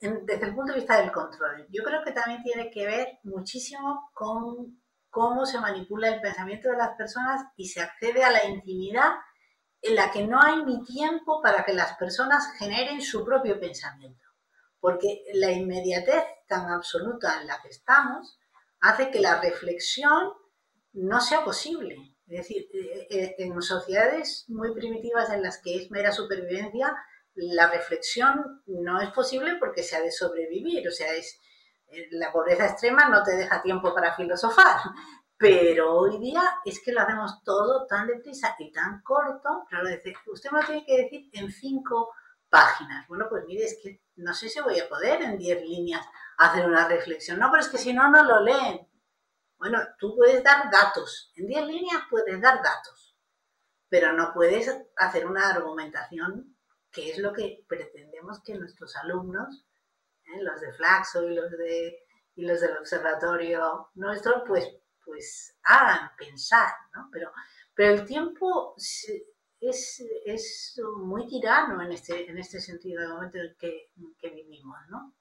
desde 0.00 0.46
el 0.46 0.54
punto 0.56 0.72
de 0.72 0.80
vista 0.80 1.00
del 1.00 1.12
control. 1.12 1.68
Yo 1.70 1.84
creo 1.84 2.02
que 2.02 2.10
también 2.10 2.42
tiene 2.42 2.68
que 2.68 2.84
ver 2.84 3.20
muchísimo 3.22 4.10
con 4.12 4.82
cómo 5.08 5.46
se 5.46 5.60
manipula 5.60 6.08
el 6.08 6.20
pensamiento 6.20 6.68
de 6.68 6.76
las 6.76 6.96
personas 6.96 7.46
y 7.56 7.68
se 7.68 7.80
accede 7.80 8.24
a 8.24 8.32
la 8.32 8.44
intimidad 8.44 9.12
en 9.82 9.94
la 9.94 10.10
que 10.10 10.26
no 10.26 10.42
hay 10.42 10.64
ni 10.64 10.82
tiempo 10.82 11.40
para 11.40 11.64
que 11.64 11.74
las 11.74 11.96
personas 11.96 12.52
generen 12.58 13.00
su 13.00 13.24
propio 13.24 13.60
pensamiento. 13.60 14.26
Porque 14.80 15.22
la 15.34 15.52
inmediatez 15.52 16.24
tan 16.48 16.68
absoluta 16.72 17.40
en 17.40 17.46
la 17.46 17.62
que 17.62 17.68
estamos 17.68 18.40
hace 18.84 19.10
que 19.10 19.20
la 19.20 19.40
reflexión 19.40 20.32
no 20.92 21.20
sea 21.20 21.42
posible. 21.44 21.96
Es 22.26 22.38
decir, 22.38 22.68
eh, 22.72 23.06
eh, 23.10 23.34
en 23.38 23.60
sociedades 23.60 24.44
muy 24.48 24.74
primitivas 24.74 25.30
en 25.30 25.42
las 25.42 25.60
que 25.62 25.76
es 25.76 25.90
mera 25.90 26.12
supervivencia, 26.12 26.94
la 27.34 27.70
reflexión 27.70 28.62
no 28.66 29.00
es 29.00 29.10
posible 29.10 29.56
porque 29.58 29.82
se 29.82 29.96
ha 29.96 30.02
de 30.02 30.12
sobrevivir. 30.12 30.86
O 30.86 30.90
sea, 30.90 31.12
es, 31.14 31.40
eh, 31.88 32.08
la 32.12 32.30
pobreza 32.30 32.66
extrema 32.66 33.08
no 33.08 33.22
te 33.22 33.36
deja 33.36 33.62
tiempo 33.62 33.94
para 33.94 34.14
filosofar, 34.14 34.76
pero 35.38 35.96
hoy 35.96 36.18
día 36.18 36.42
es 36.64 36.80
que 36.82 36.92
lo 36.92 37.00
hacemos 37.00 37.42
todo 37.42 37.86
tan 37.86 38.06
deprisa 38.06 38.54
y 38.58 38.70
tan 38.70 39.00
corto. 39.02 39.64
Claro, 39.68 39.88
usted 40.26 40.50
me 40.50 40.64
tiene 40.64 40.84
que 40.84 41.02
decir 41.02 41.30
en 41.32 41.50
cinco 41.50 42.12
páginas. 42.50 43.08
Bueno, 43.08 43.26
pues 43.30 43.44
mire, 43.46 43.64
es 43.64 43.78
que 43.82 44.02
no 44.16 44.34
sé 44.34 44.48
si 44.48 44.60
voy 44.60 44.78
a 44.78 44.88
poder 44.88 45.22
en 45.22 45.38
diez 45.38 45.60
líneas 45.62 46.06
hacer 46.38 46.66
una 46.66 46.88
reflexión. 46.88 47.38
No, 47.38 47.50
pero 47.50 47.62
es 47.62 47.68
que 47.68 47.78
si 47.78 47.92
no, 47.92 48.10
no 48.10 48.24
lo 48.24 48.40
leen. 48.40 48.88
Bueno, 49.58 49.80
tú 49.98 50.14
puedes 50.16 50.42
dar 50.42 50.70
datos. 50.70 51.32
En 51.36 51.46
diez 51.46 51.64
líneas 51.64 52.02
puedes 52.10 52.40
dar 52.40 52.62
datos, 52.62 53.16
pero 53.88 54.12
no 54.12 54.32
puedes 54.34 54.70
hacer 54.96 55.26
una 55.26 55.48
argumentación 55.48 56.56
que 56.90 57.10
es 57.10 57.18
lo 57.18 57.32
que 57.32 57.64
pretendemos 57.68 58.40
que 58.44 58.54
nuestros 58.54 58.94
alumnos 58.96 59.66
¿eh? 60.26 60.42
los 60.42 60.60
de 60.60 60.72
Flaxo 60.72 61.22
y 61.28 61.34
los, 61.34 61.50
de, 61.50 61.98
y 62.36 62.44
los 62.44 62.60
del 62.60 62.76
observatorio 62.76 63.90
nuestro, 63.94 64.44
pues, 64.44 64.68
pues 65.04 65.56
hagan 65.64 66.10
pensar, 66.16 66.72
¿no? 66.94 67.08
Pero, 67.12 67.32
pero 67.74 67.94
el 67.94 68.04
tiempo 68.06 68.74
es, 69.60 70.02
es 70.24 70.80
muy 70.96 71.26
tirano 71.26 71.82
en 71.82 71.92
este, 71.92 72.28
en 72.30 72.38
este 72.38 72.60
sentido, 72.60 73.02
en 73.02 73.10
momento 73.10 73.38
en 73.38 73.54
que, 73.58 73.90
que 74.18 74.30
vivimos, 74.30 74.78
¿no? 74.88 75.14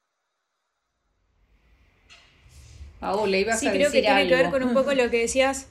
Paola, 3.03 3.37
ibas 3.37 3.59
sí, 3.59 3.67
creo 3.67 3.91
que 3.91 4.01
tiene 4.01 4.29
que 4.29 4.35
ver 4.35 4.49
con 4.49 4.63
un 4.63 4.73
poco 4.73 4.93
lo 4.93 5.09
que 5.09 5.19
decías, 5.19 5.67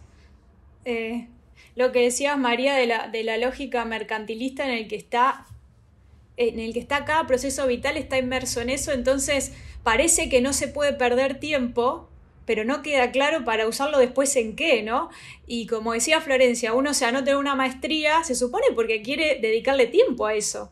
eh, 0.84 1.28
lo 1.74 1.90
que 1.90 2.00
decías 2.00 2.36
María 2.36 2.74
de 2.74 2.86
la, 2.86 3.08
de 3.08 3.24
la 3.24 3.38
lógica 3.38 3.86
mercantilista 3.86 4.64
en 4.66 4.72
el 4.72 4.86
que 4.86 4.96
está 4.96 5.46
en 6.36 6.60
el 6.60 6.74
que 6.74 6.80
está 6.80 7.06
cada 7.06 7.26
proceso 7.26 7.66
vital 7.66 7.96
está 7.96 8.18
inmerso 8.18 8.60
en 8.60 8.68
eso, 8.68 8.92
entonces 8.92 9.52
parece 9.82 10.28
que 10.28 10.42
no 10.42 10.52
se 10.52 10.68
puede 10.68 10.92
perder 10.92 11.40
tiempo, 11.40 12.10
pero 12.44 12.64
no 12.64 12.82
queda 12.82 13.10
claro 13.12 13.46
para 13.46 13.66
usarlo 13.66 13.98
después 13.98 14.36
en 14.36 14.54
qué, 14.54 14.82
¿no? 14.82 15.08
Y 15.46 15.66
como 15.66 15.94
decía 15.94 16.20
Florencia, 16.20 16.74
uno 16.74 16.92
se 16.92 17.06
anota 17.06 17.30
en 17.30 17.38
una 17.38 17.54
maestría, 17.54 18.24
se 18.24 18.34
supone 18.34 18.66
porque 18.74 19.00
quiere 19.00 19.38
dedicarle 19.40 19.86
tiempo 19.86 20.26
a 20.26 20.34
eso. 20.34 20.70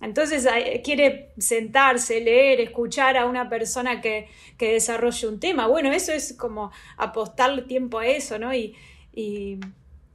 Entonces 0.00 0.46
quiere 0.82 1.32
sentarse, 1.38 2.20
leer, 2.20 2.60
escuchar 2.60 3.16
a 3.16 3.26
una 3.26 3.48
persona 3.48 4.00
que, 4.00 4.28
que 4.56 4.72
desarrolle 4.72 5.28
un 5.28 5.40
tema. 5.40 5.66
Bueno, 5.66 5.92
eso 5.92 6.12
es 6.12 6.34
como 6.34 6.72
apostarle 6.96 7.62
tiempo 7.62 7.98
a 7.98 8.06
eso, 8.06 8.38
¿no? 8.38 8.54
Y, 8.54 8.74
y 9.12 9.58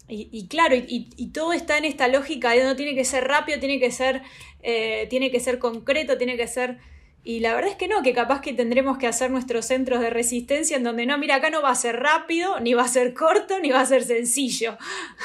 y, 0.07 0.47
claro, 0.47 0.75
y, 0.75 1.31
todo 1.33 1.51
está 1.51 1.77
en 1.77 1.85
esta 1.85 2.07
lógica 2.07 2.51
de 2.51 2.63
no 2.63 2.75
tiene 2.75 2.93
que 2.93 3.05
ser 3.05 3.27
rápido, 3.27 3.59
tiene 3.59 3.79
que 3.79 3.89
ser, 3.89 4.21
eh, 4.61 5.07
tiene 5.09 5.31
que 5.31 5.39
ser 5.39 5.59
concreto, 5.59 6.17
tiene 6.17 6.37
que 6.37 6.47
ser... 6.47 6.77
Y 7.23 7.39
la 7.39 7.55
verdad 7.55 7.71
es 7.71 7.75
que 7.75 7.87
no, 7.87 8.03
que 8.03 8.13
capaz 8.13 8.39
que 8.39 8.53
tendremos 8.53 8.99
que 8.99 9.07
hacer 9.07 9.31
nuestros 9.31 9.65
centros 9.65 9.99
de 9.99 10.11
resistencia 10.11 10.77
en 10.77 10.83
donde 10.83 11.07
no, 11.07 11.17
mira, 11.17 11.35
acá 11.35 11.49
no 11.49 11.63
va 11.63 11.71
a 11.71 11.75
ser 11.75 11.99
rápido, 11.99 12.59
ni 12.59 12.75
va 12.75 12.83
a 12.83 12.87
ser 12.87 13.15
corto, 13.15 13.59
ni 13.59 13.71
va 13.71 13.81
a 13.81 13.85
ser 13.87 14.03
sencillo. 14.03 14.77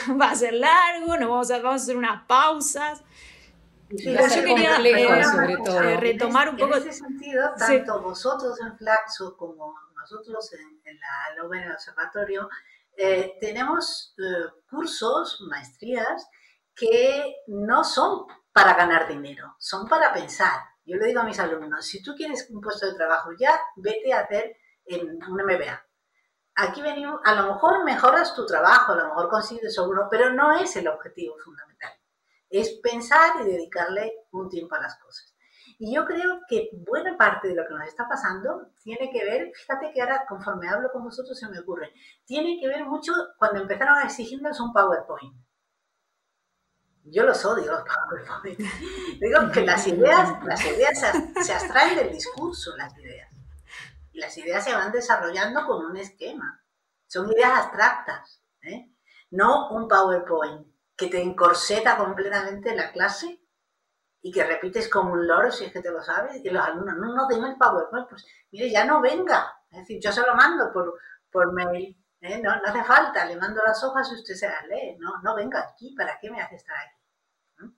va 0.18 0.30
a 0.30 0.34
ser 0.34 0.54
largo, 0.54 1.18
no 1.18 1.28
vamos 1.28 1.50
a, 1.50 1.58
vamos 1.58 1.82
a 1.82 1.84
hacer 1.84 1.98
unas 1.98 2.22
pausas. 2.22 3.02
Yo 3.90 4.44
quería 4.44 4.78
eh, 4.78 5.24
sobre 5.24 5.56
todo. 5.56 5.82
Eh, 5.82 5.96
retomar 5.96 6.48
un 6.50 6.56
poco. 6.56 6.76
En 6.76 6.88
ese 6.88 6.92
sentido, 6.92 7.52
tanto 7.58 8.00
vosotros 8.00 8.60
en 8.60 8.76
Flaxo 8.76 9.36
como 9.36 9.74
nosotros 9.96 10.52
en, 10.52 10.80
en 10.84 10.98
la 10.98 11.56
en 11.56 11.62
el 11.62 11.72
Observatorio, 11.72 12.48
eh, 12.96 13.36
tenemos 13.40 14.14
eh, 14.18 14.50
cursos, 14.68 15.40
maestrías, 15.48 16.28
que 16.74 17.36
no 17.48 17.84
son 17.84 18.26
para 18.52 18.74
ganar 18.74 19.08
dinero, 19.08 19.56
son 19.58 19.88
para 19.88 20.12
pensar. 20.12 20.60
Yo 20.84 20.96
le 20.96 21.06
digo 21.06 21.20
a 21.20 21.24
mis 21.24 21.38
alumnos, 21.38 21.86
si 21.86 22.02
tú 22.02 22.14
quieres 22.14 22.48
un 22.50 22.60
puesto 22.60 22.86
de 22.86 22.94
trabajo 22.94 23.30
ya, 23.38 23.58
vete 23.76 24.12
a 24.12 24.20
hacer 24.20 24.56
en 24.84 25.22
un 25.22 25.42
MBA. 25.44 25.86
Aquí 26.56 26.82
venimos, 26.82 27.20
a 27.24 27.34
lo 27.34 27.54
mejor 27.54 27.84
mejoras 27.84 28.34
tu 28.34 28.44
trabajo, 28.44 28.92
a 28.92 28.96
lo 28.96 29.08
mejor 29.08 29.28
consigues 29.28 29.74
seguro, 29.74 30.08
pero 30.10 30.32
no 30.32 30.52
es 30.58 30.74
el 30.76 30.88
objetivo 30.88 31.36
fundamental. 31.38 31.92
Es 32.50 32.80
pensar 32.82 33.40
y 33.40 33.44
dedicarle 33.44 34.12
un 34.32 34.48
tiempo 34.48 34.74
a 34.74 34.82
las 34.82 34.98
cosas. 34.98 35.34
Y 35.78 35.94
yo 35.94 36.04
creo 36.04 36.40
que 36.46 36.68
buena 36.72 37.16
parte 37.16 37.48
de 37.48 37.54
lo 37.54 37.66
que 37.66 37.72
nos 37.72 37.88
está 37.88 38.06
pasando 38.06 38.70
tiene 38.82 39.10
que 39.10 39.24
ver, 39.24 39.50
fíjate 39.54 39.92
que 39.94 40.02
ahora 40.02 40.26
conforme 40.28 40.68
hablo 40.68 40.90
con 40.92 41.04
vosotros 41.04 41.38
se 41.38 41.48
me 41.48 41.58
ocurre, 41.58 41.90
tiene 42.26 42.58
que 42.60 42.68
ver 42.68 42.84
mucho 42.84 43.12
cuando 43.38 43.62
empezaron 43.62 43.96
a 43.96 44.04
exigirnos 44.04 44.60
un 44.60 44.74
PowerPoint. 44.74 45.34
Yo 47.04 47.24
los 47.24 47.42
odio 47.46 47.72
los 47.72 47.82
PowerPoint. 48.28 48.58
Digo 49.20 49.50
que 49.52 49.62
las 49.62 49.86
ideas, 49.86 50.44
las 50.44 50.64
ideas 50.66 51.00
se, 51.00 51.44
se 51.44 51.54
abstraen 51.54 51.96
del 51.96 52.12
discurso, 52.12 52.76
las 52.76 52.96
ideas. 52.98 53.30
Y 54.12 54.18
las 54.18 54.36
ideas 54.36 54.62
se 54.62 54.74
van 54.74 54.92
desarrollando 54.92 55.66
con 55.66 55.86
un 55.86 55.96
esquema. 55.96 56.62
Son 57.06 57.32
ideas 57.32 57.52
abstractas. 57.52 58.42
¿eh? 58.62 58.92
No 59.30 59.70
un 59.70 59.88
PowerPoint 59.88 60.69
que 61.00 61.06
te 61.06 61.22
encorseta 61.22 61.96
completamente 61.96 62.76
la 62.76 62.92
clase 62.92 63.40
y 64.20 64.30
que 64.30 64.44
repites 64.44 64.86
como 64.90 65.14
un 65.14 65.26
loro 65.26 65.50
si 65.50 65.64
es 65.64 65.72
que 65.72 65.80
te 65.80 65.90
lo 65.90 66.02
sabes, 66.02 66.44
y 66.44 66.50
los 66.50 66.62
alumnos, 66.62 66.94
no, 66.98 67.14
no, 67.14 67.26
dime 67.26 67.48
el 67.48 67.56
PowerPoint, 67.56 68.06
pues 68.06 68.26
mire, 68.50 68.70
ya 68.70 68.84
no 68.84 69.00
venga, 69.00 69.50
es 69.70 69.78
decir, 69.78 69.98
yo 69.98 70.12
se 70.12 70.20
lo 70.20 70.34
mando 70.34 70.70
por, 70.70 70.92
por 71.32 71.54
mail, 71.54 71.96
¿eh? 72.20 72.38
no, 72.42 72.54
no, 72.54 72.62
hace 72.66 72.84
falta, 72.84 73.24
le 73.24 73.36
mando 73.36 73.62
las 73.66 73.82
hojas 73.82 74.10
y 74.12 74.16
usted 74.16 74.34
se 74.34 74.46
las 74.46 74.66
lee, 74.66 74.98
no, 74.98 75.22
no 75.22 75.34
venga 75.34 75.60
aquí, 75.60 75.94
¿para 75.96 76.18
qué 76.20 76.30
me 76.30 76.42
hace 76.42 76.56
estar 76.56 76.76
aquí? 76.76 77.72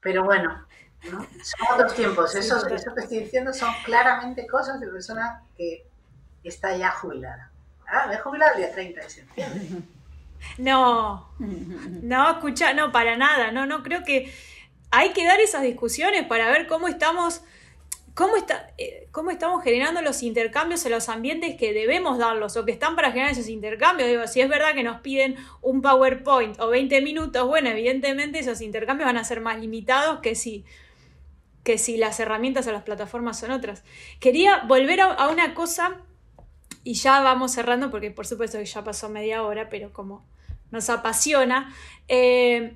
Pero 0.00 0.24
bueno, 0.24 0.66
¿no? 1.12 1.28
son 1.44 1.74
otros 1.74 1.94
tiempos, 1.94 2.34
eso, 2.34 2.66
eso 2.66 2.92
que 2.92 3.02
estoy 3.02 3.20
diciendo 3.20 3.52
son 3.54 3.72
claramente 3.84 4.48
cosas 4.48 4.80
de 4.80 4.88
persona 4.88 5.44
que 5.56 5.88
está 6.42 6.74
ya 6.76 6.90
jubilada. 6.90 7.52
Ah, 7.86 8.08
me 8.08 8.14
he 8.14 8.18
jubilado 8.18 8.54
el 8.54 8.62
día 8.62 8.72
30 8.72 9.00
de 9.00 9.10
septiembre. 9.10 9.68
No, 10.58 11.30
no, 11.38 12.30
escucha, 12.30 12.72
no, 12.72 12.92
para 12.92 13.16
nada, 13.16 13.50
no, 13.50 13.66
no, 13.66 13.82
creo 13.82 14.04
que 14.04 14.32
hay 14.90 15.10
que 15.10 15.24
dar 15.24 15.40
esas 15.40 15.62
discusiones 15.62 16.24
para 16.26 16.50
ver 16.50 16.66
cómo 16.66 16.88
estamos, 16.88 17.42
cómo, 18.14 18.36
está, 18.36 18.72
eh, 18.78 19.08
cómo 19.12 19.30
estamos 19.30 19.62
generando 19.62 20.02
los 20.02 20.22
intercambios 20.22 20.84
en 20.84 20.92
los 20.92 21.08
ambientes 21.08 21.56
que 21.56 21.72
debemos 21.72 22.18
darlos 22.18 22.56
o 22.56 22.64
que 22.64 22.72
están 22.72 22.96
para 22.96 23.12
generar 23.12 23.32
esos 23.32 23.48
intercambios. 23.48 24.08
Digo, 24.08 24.26
si 24.26 24.40
es 24.40 24.48
verdad 24.48 24.74
que 24.74 24.82
nos 24.82 25.00
piden 25.00 25.36
un 25.62 25.82
PowerPoint 25.82 26.58
o 26.60 26.68
20 26.68 27.00
minutos, 27.02 27.46
bueno, 27.46 27.70
evidentemente 27.70 28.40
esos 28.40 28.60
intercambios 28.60 29.06
van 29.06 29.18
a 29.18 29.24
ser 29.24 29.40
más 29.40 29.58
limitados 29.60 30.20
que 30.20 30.34
si 30.34 30.64
que 31.64 31.78
si 31.78 31.96
las 31.96 32.18
herramientas 32.20 32.66
o 32.66 32.72
las 32.72 32.82
plataformas 32.82 33.38
son 33.38 33.50
otras. 33.50 33.84
Quería 34.18 34.64
volver 34.66 35.00
a, 35.00 35.28
una 35.28 35.54
cosa 35.54 35.98
y 36.84 36.94
ya 36.94 37.20
vamos 37.20 37.52
cerrando 37.52 37.90
porque 37.90 38.10
por 38.10 38.26
supuesto 38.26 38.58
que 38.58 38.64
ya 38.64 38.84
pasó 38.84 39.08
media 39.08 39.42
hora, 39.42 39.68
pero 39.68 39.92
como 39.92 40.24
nos 40.70 40.88
apasiona. 40.90 41.74
Eh, 42.08 42.74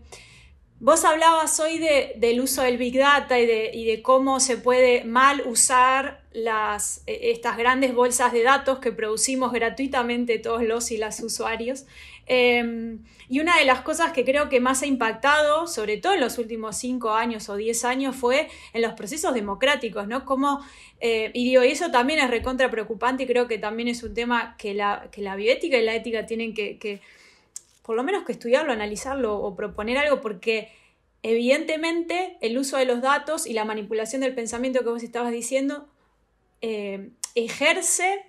Vos 0.80 1.04
hablabas 1.04 1.58
hoy 1.60 1.78
de, 1.78 2.12
del 2.16 2.42
uso 2.42 2.60
del 2.62 2.76
Big 2.76 2.98
Data 2.98 3.40
y 3.40 3.46
de, 3.46 3.70
y 3.72 3.86
de, 3.86 4.02
cómo 4.02 4.38
se 4.38 4.58
puede 4.58 5.04
mal 5.04 5.42
usar 5.46 6.20
las, 6.32 7.02
e, 7.06 7.30
estas 7.30 7.56
grandes 7.56 7.94
bolsas 7.94 8.34
de 8.34 8.42
datos 8.42 8.80
que 8.80 8.92
producimos 8.92 9.50
gratuitamente 9.50 10.38
todos 10.38 10.62
los 10.62 10.90
y 10.90 10.98
las 10.98 11.20
usuarios. 11.20 11.86
Em, 12.26 13.04
y 13.28 13.40
una 13.40 13.58
de 13.58 13.64
las 13.64 13.82
cosas 13.82 14.12
que 14.12 14.24
creo 14.24 14.48
que 14.48 14.60
más 14.60 14.82
ha 14.82 14.86
impactado, 14.86 15.66
sobre 15.66 15.98
todo 15.98 16.14
en 16.14 16.20
los 16.20 16.38
últimos 16.38 16.76
cinco 16.76 17.10
años 17.10 17.48
o 17.48 17.56
diez 17.56 17.84
años, 17.84 18.16
fue 18.16 18.48
en 18.72 18.82
los 18.82 18.94
procesos 18.94 19.34
democráticos, 19.34 20.06
¿no? 20.06 20.24
Como, 20.24 20.64
eh, 21.00 21.30
y 21.34 21.44
digo, 21.44 21.62
eso 21.62 21.90
también 21.90 22.18
es 22.20 22.30
recontra 22.30 22.70
preocupante 22.70 23.24
y 23.24 23.26
creo 23.26 23.46
que 23.46 23.58
también 23.58 23.88
es 23.88 24.02
un 24.02 24.14
tema 24.14 24.56
que 24.58 24.74
la, 24.74 25.08
que 25.12 25.22
la 25.22 25.36
bioética 25.36 25.76
y 25.76 25.84
la 25.84 25.94
ética 25.94 26.26
tienen 26.26 26.54
que, 26.54 26.78
que 26.78 27.00
por 27.82 27.96
lo 27.96 28.02
menos 28.02 28.24
que 28.24 28.32
estudiarlo, 28.32 28.72
analizarlo 28.72 29.38
o 29.38 29.54
proponer 29.54 29.98
algo, 29.98 30.20
porque 30.22 30.72
evidentemente 31.22 32.38
el 32.40 32.56
uso 32.56 32.78
de 32.78 32.86
los 32.86 33.02
datos 33.02 33.46
y 33.46 33.52
la 33.52 33.64
manipulación 33.64 34.22
del 34.22 34.34
pensamiento 34.34 34.80
que 34.80 34.90
vos 34.90 35.02
estabas 35.02 35.32
diciendo 35.32 35.88
eh, 36.60 37.10
ejerce 37.34 38.24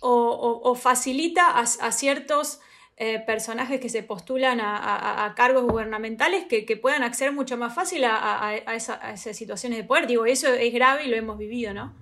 o, 0.00 0.74
facilita 0.74 1.58
a, 1.58 1.92
ciertos 1.92 2.60
eh, 2.96 3.18
personajes 3.26 3.80
que 3.80 3.88
se 3.88 4.04
postulan 4.04 4.60
a, 4.60 5.32
cargos 5.36 5.64
gubernamentales 5.64 6.44
que, 6.44 6.76
puedan 6.76 7.02
acceder 7.02 7.32
mucho 7.32 7.56
más 7.56 7.74
fácil 7.74 8.04
a, 8.04 8.54
esas 8.74 9.36
situaciones 9.36 9.78
de 9.78 9.84
poder. 9.84 10.06
Digo, 10.06 10.26
eso 10.26 10.48
es 10.48 10.72
grave 10.72 11.04
y 11.04 11.08
lo 11.08 11.16
hemos 11.16 11.36
vivido, 11.36 11.74
¿no? 11.74 11.92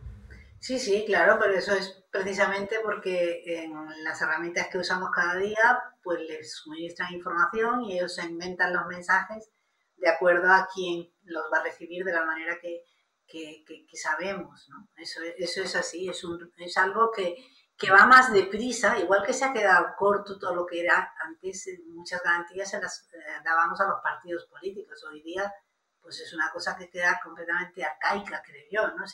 Sí, 0.60 0.78
sí, 0.78 1.04
claro, 1.06 1.38
pero 1.40 1.54
eso 1.54 1.74
es 1.74 2.04
precisamente 2.10 2.76
porque 2.84 3.42
en 3.46 3.72
las 4.04 4.20
herramientas 4.20 4.68
que 4.68 4.78
usamos 4.78 5.10
cada 5.10 5.36
día, 5.36 5.82
pues 6.02 6.20
les 6.20 6.54
suministran 6.54 7.14
información 7.14 7.84
y 7.84 7.94
ellos 7.96 8.14
se 8.14 8.26
inventan 8.26 8.74
los 8.74 8.86
mensajes 8.86 9.50
de 9.96 10.08
acuerdo 10.10 10.52
a 10.52 10.68
quién 10.72 11.10
los 11.24 11.44
va 11.52 11.58
a 11.58 11.64
recibir 11.64 12.04
de 12.04 12.12
la 12.12 12.24
manera 12.24 12.58
que, 12.60 12.84
sabemos, 13.94 14.68
¿no? 14.68 14.88
Eso, 14.96 15.20
eso 15.38 15.62
es 15.62 15.74
así, 15.74 16.08
es, 16.08 16.22
un, 16.22 16.52
es 16.58 16.76
algo 16.76 17.10
que, 17.10 17.36
que 17.82 17.90
va 17.90 18.06
más 18.06 18.32
deprisa, 18.32 18.96
igual 19.00 19.24
que 19.26 19.32
se 19.32 19.44
ha 19.44 19.52
quedado 19.52 19.96
corto 19.98 20.38
todo 20.38 20.54
lo 20.54 20.64
que 20.64 20.82
era 20.84 21.12
antes, 21.18 21.68
muchas 21.88 22.22
garantías 22.22 22.70
se 22.70 22.80
las 22.80 23.08
eh, 23.12 23.18
dábamos 23.44 23.80
a 23.80 23.88
los 23.88 24.00
partidos 24.00 24.46
políticos. 24.46 25.02
Hoy 25.10 25.20
día, 25.20 25.52
pues 26.00 26.20
es 26.20 26.32
una 26.32 26.48
cosa 26.52 26.76
que 26.76 26.88
queda 26.88 27.20
completamente 27.20 27.84
arcaica, 27.84 28.40
creo 28.40 28.66
yo, 28.70 28.96
¿no? 28.96 29.02
O 29.02 29.08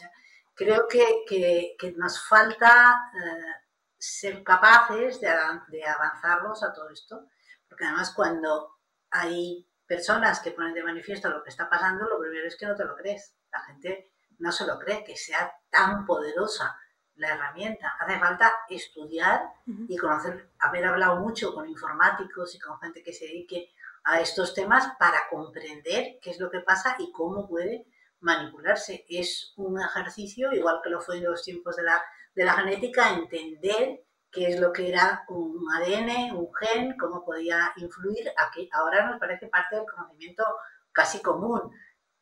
creo 0.55 0.87
que, 0.87 1.95
nos 1.97 2.29
falta 2.29 3.11
eh, 3.15 3.65
ser 3.97 4.45
capaces 4.45 5.19
de, 5.19 5.31
de 5.69 5.87
avanzarlos 5.87 6.63
a 6.63 6.71
todo 6.75 6.91
esto, 6.91 7.27
porque 7.67 7.87
además 7.87 8.13
cuando 8.15 8.81
hay 9.11 9.67
personas 9.87 10.41
que 10.41 10.51
ponen 10.51 10.75
de 10.75 10.85
manifiesto 10.85 11.31
lo 11.31 11.43
que 11.43 11.49
está 11.49 11.71
pasando, 11.71 12.07
lo 12.07 12.21
primero 12.21 12.47
es 12.47 12.59
que 12.59 12.67
no 12.67 12.77
te 12.77 12.85
lo 12.85 12.95
crees. 12.97 13.35
La 13.51 13.61
gente 13.61 14.13
no 14.41 14.53
se 14.53 14.67
lo 14.67 14.79
cree, 14.79 15.05
que 15.05 15.17
sea 15.17 15.51
tan 15.71 16.05
poderosa 16.05 16.79
la 17.19 17.35
herramienta. 17.35 17.97
Hace 18.01 18.19
falta 18.19 18.53
estudiar 18.69 19.53
y 19.67 19.97
conocer, 19.97 20.51
haber 20.59 20.87
hablado 20.87 21.21
mucho 21.21 21.55
con 21.55 21.69
informáticos 21.69 22.55
y 22.55 22.59
con 22.59 22.79
gente 22.81 23.03
que 23.03 23.13
se 23.13 23.27
dedique 23.27 23.73
a 24.05 24.21
estos 24.21 24.55
temas 24.55 24.93
para 24.99 25.29
comprender 25.31 26.19
qué 26.23 26.31
es 26.31 26.41
lo 26.41 26.51
que 26.51 26.61
pasa 26.61 26.97
y 26.99 27.13
cómo 27.13 27.47
puede 27.47 27.87
manipularse. 28.21 29.05
Es 29.09 29.53
un 29.57 29.81
ejercicio, 29.81 30.53
igual 30.53 30.81
que 30.83 30.91
lo 30.91 31.01
fue 31.01 31.19
en 31.19 31.25
los 31.25 31.43
tiempos 31.43 31.77
de 31.77 31.83
la, 31.83 32.03
de 32.35 32.45
la 32.45 32.55
genética, 32.55 33.13
entender 33.13 34.05
qué 34.31 34.49
es 34.49 34.61
lo 34.61 34.73
que 34.73 34.89
era 34.89 35.25
un 35.29 35.65
ADN, 35.77 36.37
un 36.37 36.49
gen, 36.55 36.97
cómo 36.99 37.25
podía 37.25 37.73
influir. 37.77 38.31
Aquí 38.37 38.69
ahora 38.73 39.11
nos 39.11 39.19
parece 39.19 39.49
parte 39.49 39.77
del 39.77 39.87
conocimiento 39.87 40.45
casi 40.93 41.21
común. 41.21 41.73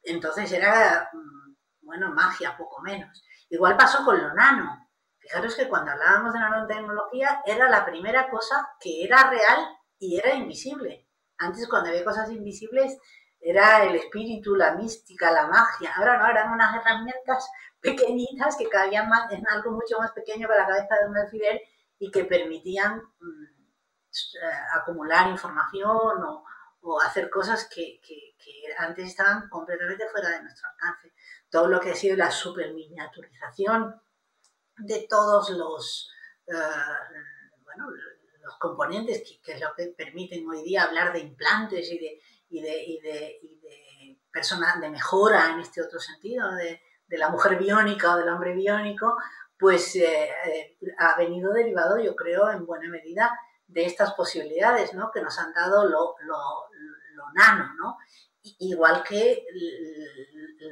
Entonces 0.02 0.50
era, 0.52 1.11
mm, 1.12 1.54
bueno, 1.82 2.12
magia, 2.12 2.56
poco 2.56 2.80
menos. 2.80 3.24
Igual 3.48 3.76
pasó 3.76 4.04
con 4.04 4.20
lo 4.20 4.35
nano. 4.35 4.86
Fijaros 5.27 5.57
que 5.57 5.69
cuando 5.69 5.91
hablábamos 5.91 6.33
de 6.33 6.39
nanotecnología 6.39 7.43
era 7.45 7.69
la 7.69 7.85
primera 7.85 8.31
cosa 8.31 8.69
que 8.79 9.03
era 9.03 9.29
real 9.29 9.77
y 9.99 10.19
era 10.19 10.35
invisible. 10.35 11.09
Antes 11.39 11.69
cuando 11.69 11.89
había 11.89 12.05
cosas 12.05 12.31
invisibles 12.31 12.97
era 13.41 13.83
el 13.83 13.97
espíritu, 13.97 14.55
la 14.55 14.77
mística, 14.77 15.33
la 15.33 15.49
magia. 15.49 15.93
Ahora 15.97 16.19
no, 16.19 16.29
eran 16.29 16.53
unas 16.53 16.77
herramientas 16.77 17.51
pequeñitas 17.81 18.57
que 18.57 18.69
cabían 18.69 19.09
más, 19.09 19.31
en 19.33 19.45
algo 19.49 19.73
mucho 19.73 19.99
más 19.99 20.12
pequeño 20.12 20.47
que 20.47 20.55
la 20.55 20.67
cabeza 20.67 20.95
de 21.01 21.09
un 21.09 21.19
alfiler 21.19 21.61
y 21.99 22.09
que 22.11 22.25
permitían 22.25 22.99
mm, 23.19 23.45
eh, 23.45 24.59
acumular 24.75 25.29
información 25.29 26.23
o, 26.25 26.45
hacer 27.05 27.29
cosas 27.29 27.69
que, 27.69 28.01
antes 28.79 29.09
estaban 29.09 29.49
completamente 29.49 30.09
fuera 30.09 30.29
de 30.29 30.43
nuestro 30.43 30.69
alcance. 30.69 31.12
Todo 31.51 31.67
lo 31.67 31.81
que 31.81 31.91
ha 31.91 31.97
sido 31.97 32.17
la 32.17 32.31
superminiaturización 32.31 34.01
de 34.79 35.07
todos 35.09 35.51
los, 35.51 36.11
eh, 36.47 36.53
bueno, 37.65 37.87
los 38.43 38.59
componentes, 38.59 39.23
que, 39.43 39.53
es 39.53 39.61
lo 39.61 39.75
que 39.77 39.87
permiten 39.89 40.49
hoy 40.49 40.62
día 40.62 40.85
hablar 40.85 41.12
de 41.12 41.21
implantes 41.21 41.91
y 41.91 41.99
de, 41.99 42.21
y 42.51 42.61
de, 42.61 42.85
y 42.85 43.01
de, 43.01 43.39
y 43.43 43.61
de 43.61 44.21
personas 44.33 44.81
de 44.81 44.91
mejora 44.91 45.51
en 45.53 45.61
este 45.61 45.83
otro 45.83 45.99
sentido, 45.99 46.55
de, 46.55 46.81
de, 47.07 47.19
la 47.19 47.31
mujer 47.31 47.59
biónica 47.59 48.15
o 48.15 48.19
del 48.19 48.29
hombre 48.29 48.55
biónico, 48.55 49.17
pues 49.59 49.97
eh, 49.97 50.31
eh, 50.45 50.77
ha 50.99 51.17
venido 51.17 51.53
derivado, 51.53 51.99
yo 51.99 52.15
creo, 52.15 52.51
en 52.51 52.67
buena 52.67 52.89
medida 52.89 53.39
de 53.67 53.85
estas 53.85 54.12
posibilidades 54.15 54.95
¿no? 54.95 55.11
que 55.11 55.23
nos 55.23 55.39
han 55.39 55.53
dado 55.53 55.85
lo, 55.89 56.15
lo, 56.21 56.69
lo 57.15 57.33
nano, 57.35 57.75
¿no? 57.75 57.97
Igual 58.59 59.02
que 59.02 59.44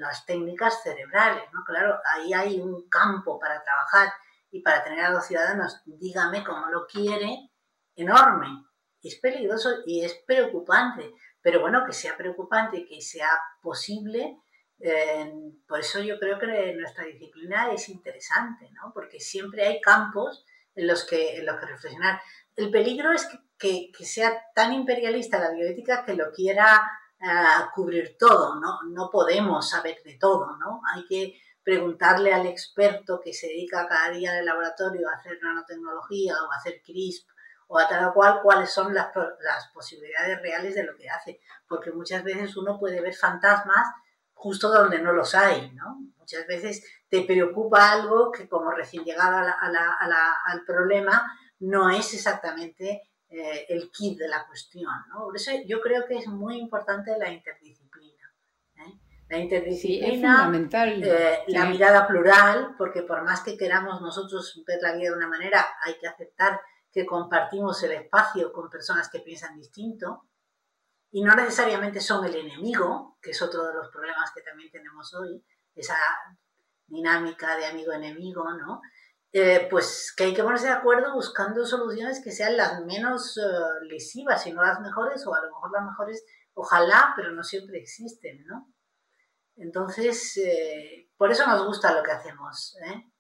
las 0.00 0.24
técnicas 0.26 0.82
cerebrales, 0.82 1.44
¿no? 1.52 1.64
Claro, 1.64 1.98
ahí 2.04 2.32
hay 2.32 2.60
un 2.60 2.88
campo 2.88 3.38
para 3.38 3.62
trabajar 3.62 4.12
y 4.50 4.60
para 4.60 4.84
tener 4.84 5.00
a 5.00 5.10
los 5.10 5.26
ciudadanos, 5.26 5.82
dígame 5.84 6.44
cómo 6.44 6.66
lo 6.66 6.87
quiere, 6.87 7.50
enorme. 7.96 8.64
Es 9.02 9.16
peligroso 9.16 9.70
y 9.84 10.04
es 10.04 10.14
preocupante, 10.26 11.12
pero 11.42 11.60
bueno, 11.60 11.84
que 11.84 11.92
sea 11.92 12.16
preocupante 12.16 12.87
que 12.87 13.00
sea 13.00 13.30
posible, 13.60 14.38
eh, 14.80 15.32
por 15.66 15.80
eso 15.80 16.00
yo 16.00 16.18
creo 16.18 16.38
que 16.38 16.74
nuestra 16.74 17.04
disciplina 17.04 17.72
es 17.72 17.88
interesante, 17.88 18.70
¿no? 18.72 18.92
Porque 18.92 19.20
siempre 19.20 19.66
hay 19.66 19.80
campos 19.80 20.44
en 20.74 20.87
los 20.87 21.04
que, 21.04 21.38
en 21.38 21.46
los 21.46 21.58
que 21.58 21.66
reflexionar. 21.66 22.20
El 22.56 22.70
peligro 22.70 23.12
es 23.12 23.28
que, 23.58 23.90
que, 23.96 24.04
sea 24.04 24.42
tan 24.54 24.72
imperialista 24.72 25.38
la 25.38 25.52
bioética 25.52 26.04
que 26.04 26.14
lo 26.14 26.32
quiera 26.32 26.82
cubrir 27.74 28.16
todo, 28.18 28.60
¿no? 28.60 28.82
No 28.88 29.10
podemos 29.10 29.68
saber 29.68 30.02
de 30.04 30.16
todo, 30.18 30.56
¿no? 30.56 30.80
Hay 30.92 31.04
que 31.06 31.40
preguntarle 31.62 32.32
al 32.32 32.46
experto 32.46 33.20
que 33.22 33.32
se 33.32 33.46
dedica 33.46 33.88
cada 33.88 34.10
día 34.10 34.32
en 34.32 34.40
el 34.40 34.46
laboratorio 34.46 35.08
a 35.08 35.14
hacer 35.14 35.38
nanotecnología 35.42 36.34
o 36.34 36.52
a 36.52 36.56
hacer 36.56 36.82
CRISP 36.84 37.28
o 37.68 37.78
a 37.78 37.88
tal 37.88 38.12
cual 38.12 38.40
cuáles 38.42 38.70
son 38.70 38.92
las, 38.92 39.08
las 39.14 39.68
posibilidades 39.72 40.40
reales 40.42 40.74
de 40.74 40.84
lo 40.84 40.94
que 40.96 41.08
hace, 41.08 41.40
porque 41.66 41.90
muchas 41.90 42.22
veces 42.22 42.56
uno 42.56 42.78
puede 42.78 43.00
ver 43.00 43.14
fantasmas 43.14 43.88
justo 44.34 44.70
donde 44.70 45.00
no 45.00 45.12
los 45.12 45.34
hay, 45.34 45.72
¿no? 45.72 46.00
Muchas 46.18 46.46
veces 46.46 46.84
te 47.08 47.22
preocupa 47.22 47.92
algo 47.92 48.30
que 48.30 48.48
como 48.48 48.70
recién 48.70 49.04
llegado 49.04 49.37
al 49.37 50.64
problema 50.66 51.22
no 51.60 51.88
es 51.88 52.12
exactamente 52.12 53.02
eh, 53.37 53.66
el 53.68 53.90
kit 53.90 54.16
de 54.16 54.29
la 54.29 54.47
cuestión, 54.47 54.92
¿no? 55.09 55.25
Por 55.25 55.37
eso 55.37 55.51
yo 55.66 55.81
creo 55.81 56.07
que 56.07 56.18
es 56.18 56.29
muy 56.29 56.57
importante 56.57 57.18
la 57.18 57.33
interdisciplina. 57.33 58.33
¿eh? 58.77 58.92
La 59.29 59.38
interdisciplina, 59.38 60.53
eh, 60.53 61.44
la 61.49 61.64
mirada 61.64 62.07
plural, 62.07 62.77
porque 62.79 63.03
por 63.03 63.25
más 63.25 63.40
que 63.40 63.57
queramos 63.57 64.01
nosotros 64.01 64.62
ver 64.64 64.79
la 64.81 64.94
vida 64.94 65.11
de 65.11 65.16
una 65.16 65.27
manera, 65.27 65.66
hay 65.83 65.94
que 65.99 66.07
aceptar 66.07 66.61
que 66.92 67.05
compartimos 67.05 67.83
el 67.83 67.92
espacio 67.92 68.53
con 68.53 68.70
personas 68.70 69.09
que 69.09 69.18
piensan 69.18 69.57
distinto 69.57 70.29
y 71.11 71.20
no 71.20 71.35
necesariamente 71.35 72.01
son 72.01 72.25
el 72.25 72.37
enemigo, 72.37 73.18
que 73.20 73.33
es 73.33 73.42
otro 73.42 73.66
de 73.66 73.75
los 73.75 73.88
problemas 73.88 74.31
que 74.33 74.42
también 74.42 74.70
tenemos 74.70 75.12
hoy, 75.14 75.44
esa 75.75 75.97
dinámica 76.87 77.57
de 77.57 77.66
amigo-enemigo, 77.66 78.44
¿no? 78.53 78.81
Eh, 79.37 79.66
pues 79.68 80.14
que 80.16 80.25
hay 80.25 80.35
que 80.35 80.44
ponerse 80.44 80.66
de 80.66 80.75
acuerdo 80.75 81.12
buscando 81.12 81.66
soluciones 81.66 82.23
que 82.23 82.31
sean 82.31 82.57
las 82.57 82.85
menos 82.85 83.37
uh, 83.37 83.85
lesivas 83.85 84.47
y 84.47 84.53
no 84.53 84.62
las 84.62 84.81
mejores, 84.81 85.27
o 85.27 85.35
a 85.35 85.40
lo 85.40 85.49
mejor 85.49 85.73
las 85.73 85.85
mejores, 85.85 86.25
ojalá, 86.55 87.12
pero 87.16 87.33
no 87.33 87.42
siempre 87.42 87.79
existen, 87.79 88.44
¿no? 88.47 88.73
Entonces, 89.57 90.37
eh, 90.37 91.09
por 91.16 91.33
eso 91.33 91.47
nos 91.49 91.66
gusta 91.66 91.92
lo 91.92 92.05
que 92.05 92.12
hacemos. 92.12 92.77
¿eh? 92.87 93.11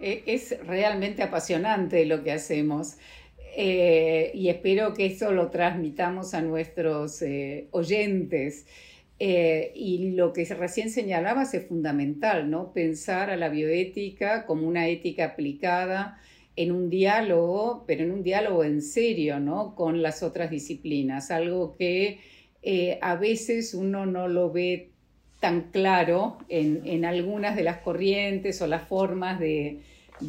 E, 0.00 0.24
es 0.26 0.58
realmente 0.66 1.22
apasionante 1.22 2.04
lo 2.04 2.24
que 2.24 2.32
hacemos 2.32 2.96
eh, 3.60 4.30
y 4.34 4.48
espero 4.50 4.94
que 4.94 5.06
eso 5.06 5.32
lo 5.32 5.50
transmitamos 5.50 6.34
a 6.34 6.42
nuestros 6.42 7.22
eh, 7.22 7.68
oyentes. 7.72 8.66
Eh, 9.20 9.72
y 9.74 10.12
lo 10.12 10.32
que 10.32 10.44
recién 10.44 10.90
señalabas 10.90 11.52
es 11.54 11.66
fundamental, 11.66 12.50
¿no? 12.50 12.72
Pensar 12.72 13.30
a 13.30 13.36
la 13.36 13.48
bioética 13.48 14.46
como 14.46 14.68
una 14.68 14.88
ética 14.88 15.24
aplicada 15.24 16.20
en 16.56 16.72
un 16.72 16.90
diálogo, 16.90 17.84
pero 17.86 18.04
en 18.04 18.12
un 18.12 18.22
diálogo 18.22 18.64
en 18.64 18.82
serio, 18.82 19.40
¿no? 19.40 19.74
Con 19.74 20.02
las 20.02 20.22
otras 20.22 20.50
disciplinas, 20.50 21.30
algo 21.30 21.76
que 21.76 22.20
a 23.00 23.14
veces 23.16 23.72
uno 23.74 24.04
no 24.04 24.28
lo 24.28 24.52
ve 24.52 24.90
tan 25.40 25.70
claro 25.70 26.38
en, 26.48 27.04
algunas 27.04 27.56
de 27.56 27.62
las 27.62 27.78
corrientes 27.78 28.60
o 28.60 28.66
las 28.66 28.88
formas 28.88 29.38
de, 29.38 29.80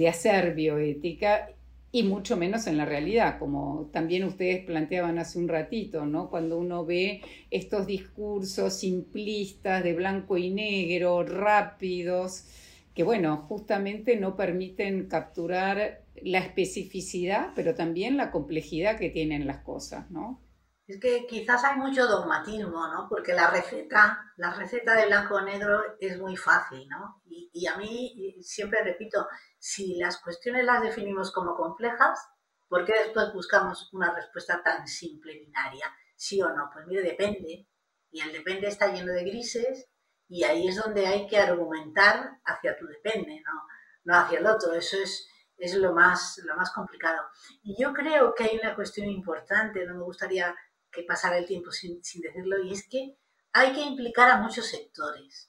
hacer 0.08 0.54
bioética 0.54 1.50
y 1.92 2.04
mucho 2.04 2.38
menos 2.38 2.68
en 2.68 2.78
la 2.78 2.86
realidad, 2.86 3.40
como 3.40 3.90
también 3.92 4.24
ustedes 4.24 4.64
planteaban 4.66 5.18
hace 5.18 5.40
un 5.40 5.48
ratito, 5.48 6.06
¿no? 6.06 6.30
Cuando 6.30 6.58
uno 6.58 6.86
ve 6.86 7.22
estos 7.50 7.88
discursos 7.88 8.80
simplistas 8.80 9.84
de 9.84 9.94
blanco 9.94 10.38
y 10.38 10.52
negro, 10.52 11.24
rápidos, 11.24 12.46
que 12.94 13.04
bueno, 13.04 13.38
justamente 13.48 14.18
no 14.18 14.36
permiten 14.36 15.08
capturar 15.08 16.04
la 16.22 16.40
especificidad, 16.40 17.54
pero 17.56 17.74
también 17.74 18.18
la 18.18 18.30
complejidad 18.30 19.00
que 19.00 19.10
tienen 19.10 19.48
las 19.48 19.64
cosas, 19.64 20.12
¿no? 20.12 20.44
Es 20.86 21.00
que 21.00 21.26
quizás 21.28 21.64
hay 21.64 21.78
mucho 21.78 22.08
dogmatismo, 22.08 22.88
¿no? 22.88 23.08
Porque 23.10 23.34
la 23.34 23.50
receta, 23.52 24.20
la 24.38 24.54
receta 24.56 24.96
de 24.96 25.06
blanco 25.06 25.40
negro 25.42 25.80
es 26.00 26.20
muy 26.20 26.36
fácil, 26.36 26.88
¿no? 26.88 27.22
Y, 27.26 27.50
y, 27.54 27.68
a 27.68 27.78
mí 27.78 28.36
siempre 28.42 28.84
repito, 28.84 29.28
si 29.60 29.98
las 29.98 30.20
cuestiones 30.22 30.66
las 30.66 30.82
definimos 30.82 31.32
como 31.32 31.56
complejas, 31.56 32.28
¿por 32.68 32.86
qué 32.86 32.94
después 32.94 33.34
buscamos 33.34 33.90
una 33.94 34.16
respuesta 34.16 34.64
tan 34.64 34.88
simple, 34.88 35.38
binaria? 35.38 35.86
¿Sí 36.16 36.42
o 36.42 36.50
no? 36.50 36.70
Pues 36.74 36.88
mire, 36.88 37.02
depende. 37.02 37.68
Y 38.12 38.22
el 38.22 38.32
depende 38.32 38.68
está 38.68 38.92
lleno 38.92 39.14
de 39.14 39.24
grises 39.24 39.90
y 40.28 40.44
ahí 40.44 40.68
es 40.68 40.78
donde 40.78 41.06
hay 41.06 41.28
que 41.28 41.38
argumentar 41.38 42.40
hacia 42.46 42.78
tu 42.78 42.88
depende, 42.88 43.42
¿no? 43.46 43.64
No 44.06 44.16
hacia 44.16 44.40
el 44.40 44.48
otro. 44.48 44.74
Eso 44.74 44.98
es, 44.98 45.28
es 45.58 45.76
lo, 45.76 45.94
más, 45.94 46.40
lo 46.46 46.56
más 46.56 46.72
complicado. 46.72 47.22
Y 47.62 47.76
yo 47.82 47.94
creo 47.94 48.34
que 48.34 48.46
hay 48.46 48.58
una 48.58 48.76
cuestión 48.76 49.08
importante, 49.08 49.86
no 49.86 49.96
me 49.96 50.04
gustaría 50.04 50.56
que 50.92 51.04
pasara 51.04 51.38
el 51.38 51.46
tiempo 51.46 51.72
sin, 51.72 52.04
sin 52.04 52.22
decirlo, 52.22 52.64
y 52.64 52.74
es 52.74 52.88
que 52.88 53.18
hay 53.54 53.74
que 53.74 53.82
implicar 53.82 54.32
a 54.32 54.38
muchos 54.38 54.68
sectores. 54.68 55.49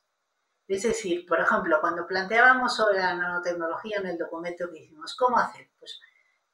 Es 0.70 0.84
decir, 0.84 1.26
por 1.26 1.40
ejemplo, 1.40 1.80
cuando 1.80 2.06
planteábamos 2.06 2.76
sobre 2.76 3.00
la 3.00 3.12
nanotecnología 3.16 3.98
en 3.98 4.06
el 4.06 4.16
documento 4.16 4.70
que 4.70 4.78
hicimos, 4.78 5.16
¿cómo 5.16 5.36
hacer? 5.36 5.68
Pues 5.80 5.98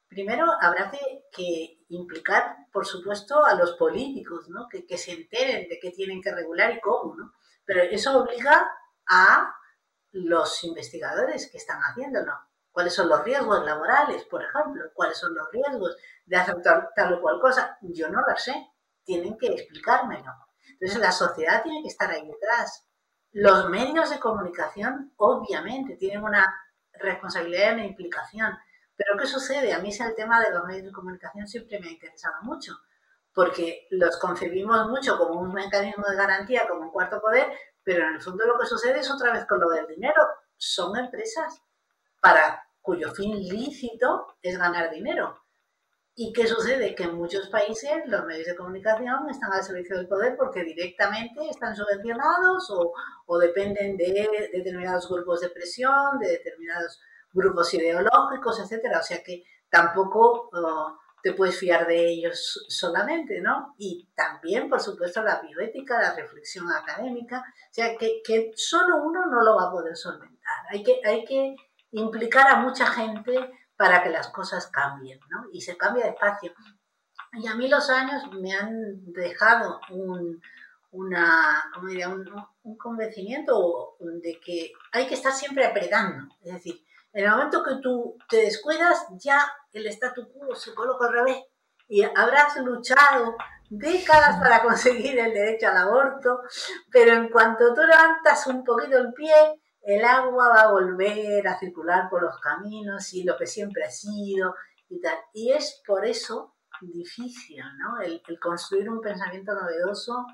primero 0.08 0.46
habrá 0.58 0.90
que, 0.90 1.84
implicar, 1.90 2.56
por 2.72 2.86
supuesto, 2.86 3.44
a 3.44 3.52
los 3.52 3.74
políticos, 3.74 4.48
¿no? 4.48 4.68
que, 4.70 4.96
se 4.96 5.12
enteren 5.12 5.68
de 5.68 5.78
qué 5.78 5.90
tienen 5.90 6.22
que 6.22 6.34
regular 6.34 6.72
y 6.72 6.80
cómo. 6.80 7.14
¿no? 7.14 7.34
Pero 7.66 7.82
eso 7.82 8.18
obliga 8.18 8.66
a 9.06 9.54
los 10.12 10.64
investigadores 10.64 11.50
que 11.50 11.58
están 11.58 11.82
haciéndolo. 11.82 12.32
¿Cuáles 12.72 12.94
son 12.94 13.10
los 13.10 13.22
riesgos 13.22 13.66
laborales, 13.66 14.24
por 14.24 14.42
ejemplo? 14.42 14.82
¿Cuáles 14.94 15.18
son 15.18 15.34
los 15.34 15.46
riesgos 15.52 15.94
de 16.24 16.36
hacer 16.36 16.56
tal 16.62 17.12
o 17.12 17.20
cual 17.20 17.38
cosa? 17.38 17.76
Yo 17.82 18.08
no 18.08 18.22
lo 18.22 18.34
sé 18.38 18.54
tienen 19.04 19.36
que 19.36 19.48
explicármelo. 19.48 20.32
Entonces 20.70 20.98
la 21.00 21.12
sociedad 21.12 21.62
tiene 21.62 21.82
que 21.82 21.88
estar 21.88 22.10
ahí 22.10 22.26
detrás. 22.26 22.85
Los 23.38 23.68
medios 23.68 24.08
de 24.08 24.18
comunicación, 24.18 25.12
obviamente, 25.18 25.96
tienen 25.96 26.24
una 26.24 26.42
responsabilidad 26.94 27.72
y 27.72 27.74
una 27.74 27.84
implicación. 27.84 28.56
Pero 28.96 29.14
¿qué 29.18 29.26
sucede? 29.26 29.74
A 29.74 29.78
mí 29.78 29.90
el 29.94 30.14
tema 30.14 30.40
de 30.40 30.52
los 30.52 30.64
medios 30.64 30.86
de 30.86 30.92
comunicación 30.92 31.46
siempre 31.46 31.78
me 31.78 31.88
ha 31.88 31.92
interesado 31.92 32.36
mucho, 32.44 32.72
porque 33.34 33.88
los 33.90 34.18
concebimos 34.18 34.88
mucho 34.88 35.18
como 35.18 35.38
un 35.38 35.52
mecanismo 35.52 36.06
de 36.08 36.16
garantía, 36.16 36.66
como 36.66 36.84
un 36.84 36.90
cuarto 36.90 37.20
poder, 37.20 37.52
pero 37.84 38.08
en 38.08 38.14
el 38.14 38.22
fondo 38.22 38.46
lo 38.46 38.58
que 38.58 38.64
sucede 38.64 39.00
es 39.00 39.10
otra 39.10 39.34
vez 39.34 39.44
con 39.44 39.60
lo 39.60 39.68
del 39.68 39.86
dinero. 39.86 40.26
Son 40.56 40.96
empresas 40.96 41.60
para 42.22 42.66
cuyo 42.80 43.12
fin 43.12 43.38
lícito 43.38 44.38
es 44.40 44.56
ganar 44.56 44.90
dinero. 44.90 45.44
¿Y 46.18 46.32
qué 46.32 46.46
sucede? 46.46 46.94
Que 46.94 47.02
en 47.02 47.14
muchos 47.14 47.50
países 47.50 47.90
los 48.06 48.24
medios 48.24 48.46
de 48.46 48.56
comunicación 48.56 49.28
están 49.28 49.52
al 49.52 49.62
servicio 49.62 49.98
del 49.98 50.08
poder 50.08 50.34
porque 50.34 50.64
directamente 50.64 51.46
están 51.50 51.76
subvencionados 51.76 52.72
o, 53.26 53.38
dependen 53.38 53.98
de, 53.98 54.50
determinados 54.50 55.10
grupos 55.10 55.42
de 55.42 55.50
presión, 55.50 56.18
de 56.18 56.28
determinados 56.28 57.02
grupos 57.34 57.74
ideológicos, 57.74 58.58
etcétera. 58.58 59.00
O 59.00 59.02
sea 59.02 59.22
que 59.22 59.44
tampoco 59.68 60.48
oh, 60.54 60.98
te 61.22 61.34
puedes 61.34 61.58
fiar 61.58 61.86
de 61.86 62.08
ellos 62.08 62.64
solamente, 62.66 63.42
¿no? 63.42 63.74
Y 63.76 64.08
también, 64.16 64.70
por 64.70 64.80
supuesto, 64.80 65.22
la 65.22 65.42
bioética, 65.42 66.00
la 66.00 66.14
reflexión 66.14 66.72
académica. 66.72 67.40
O 67.40 67.74
sea 67.74 67.94
que, 67.98 68.22
que 68.24 68.52
solo 68.56 69.02
uno 69.04 69.26
no 69.26 69.42
lo 69.42 69.56
va 69.56 69.64
a 69.64 69.70
poder 69.70 69.94
solventar. 69.94 70.64
Hay 70.70 70.82
que, 70.82 70.98
hay 71.04 71.26
que 71.26 71.56
implicar 71.90 72.48
a 72.48 72.60
mucha 72.60 72.86
gente 72.86 73.50
para 73.76 74.02
que 74.02 74.10
las 74.10 74.28
cosas 74.28 74.66
cambien, 74.68 75.20
¿no? 75.30 75.46
Y 75.52 75.60
se 75.60 75.76
cambia 75.76 76.06
despacio. 76.06 76.52
Y 77.32 77.46
a 77.46 77.54
mí 77.54 77.68
los 77.68 77.90
años 77.90 78.22
me 78.32 78.54
han 78.54 79.12
dejado 79.12 79.80
un, 79.90 80.40
una, 80.96 81.70
¿cómo 81.74 81.88
diría? 81.88 82.08
Un, 82.08 82.26
convencimiento 82.78 83.96
de 84.00 84.40
que 84.44 84.72
hay 84.92 85.06
que 85.06 85.14
estar 85.14 85.32
siempre 85.32 85.64
apretando. 85.64 86.34
Es 86.42 86.54
decir, 86.54 86.84
en 87.12 87.24
el 87.24 87.30
momento 87.30 87.62
que 87.62 87.76
tú 87.82 88.16
te 88.28 88.38
descuidas, 88.38 89.06
ya 89.18 89.46
el 89.72 89.86
statu 89.86 90.28
quo 90.32 90.54
se 90.54 90.74
coloca 90.74 91.06
al 91.06 91.12
revés 91.12 91.44
y 91.88 92.02
habrás 92.02 92.56
luchado 92.56 93.36
décadas 93.70 94.38
para 94.38 94.62
conseguir 94.64 95.18
el 95.18 95.32
derecho 95.32 95.68
al 95.68 95.76
aborto, 95.76 96.40
pero 96.90 97.12
en 97.12 97.28
cuanto 97.28 97.72
tú 97.74 97.82
levantas 97.82 98.46
un 98.46 98.64
poquito 98.64 98.98
el 98.98 99.12
pie, 99.12 99.60
el 99.86 100.04
agua 100.04 100.48
va 100.48 100.62
a 100.62 100.72
volver 100.72 101.46
a 101.46 101.60
circular 101.60 102.10
por 102.10 102.20
los 102.20 102.40
caminos 102.40 103.14
y 103.14 103.22
lo 103.22 103.36
que 103.36 103.46
siempre 103.46 103.84
ha 103.84 103.90
sido 103.90 104.56
y 104.88 105.00
tal. 105.00 105.16
Y 105.32 105.52
es 105.52 105.80
por 105.86 106.04
eso 106.04 106.56
difícil, 106.80 107.62
¿no? 107.78 108.00
El, 108.00 108.20
construir 108.40 108.90
un 108.90 109.00
pensamiento 109.00 109.54
novedoso, 109.54 110.26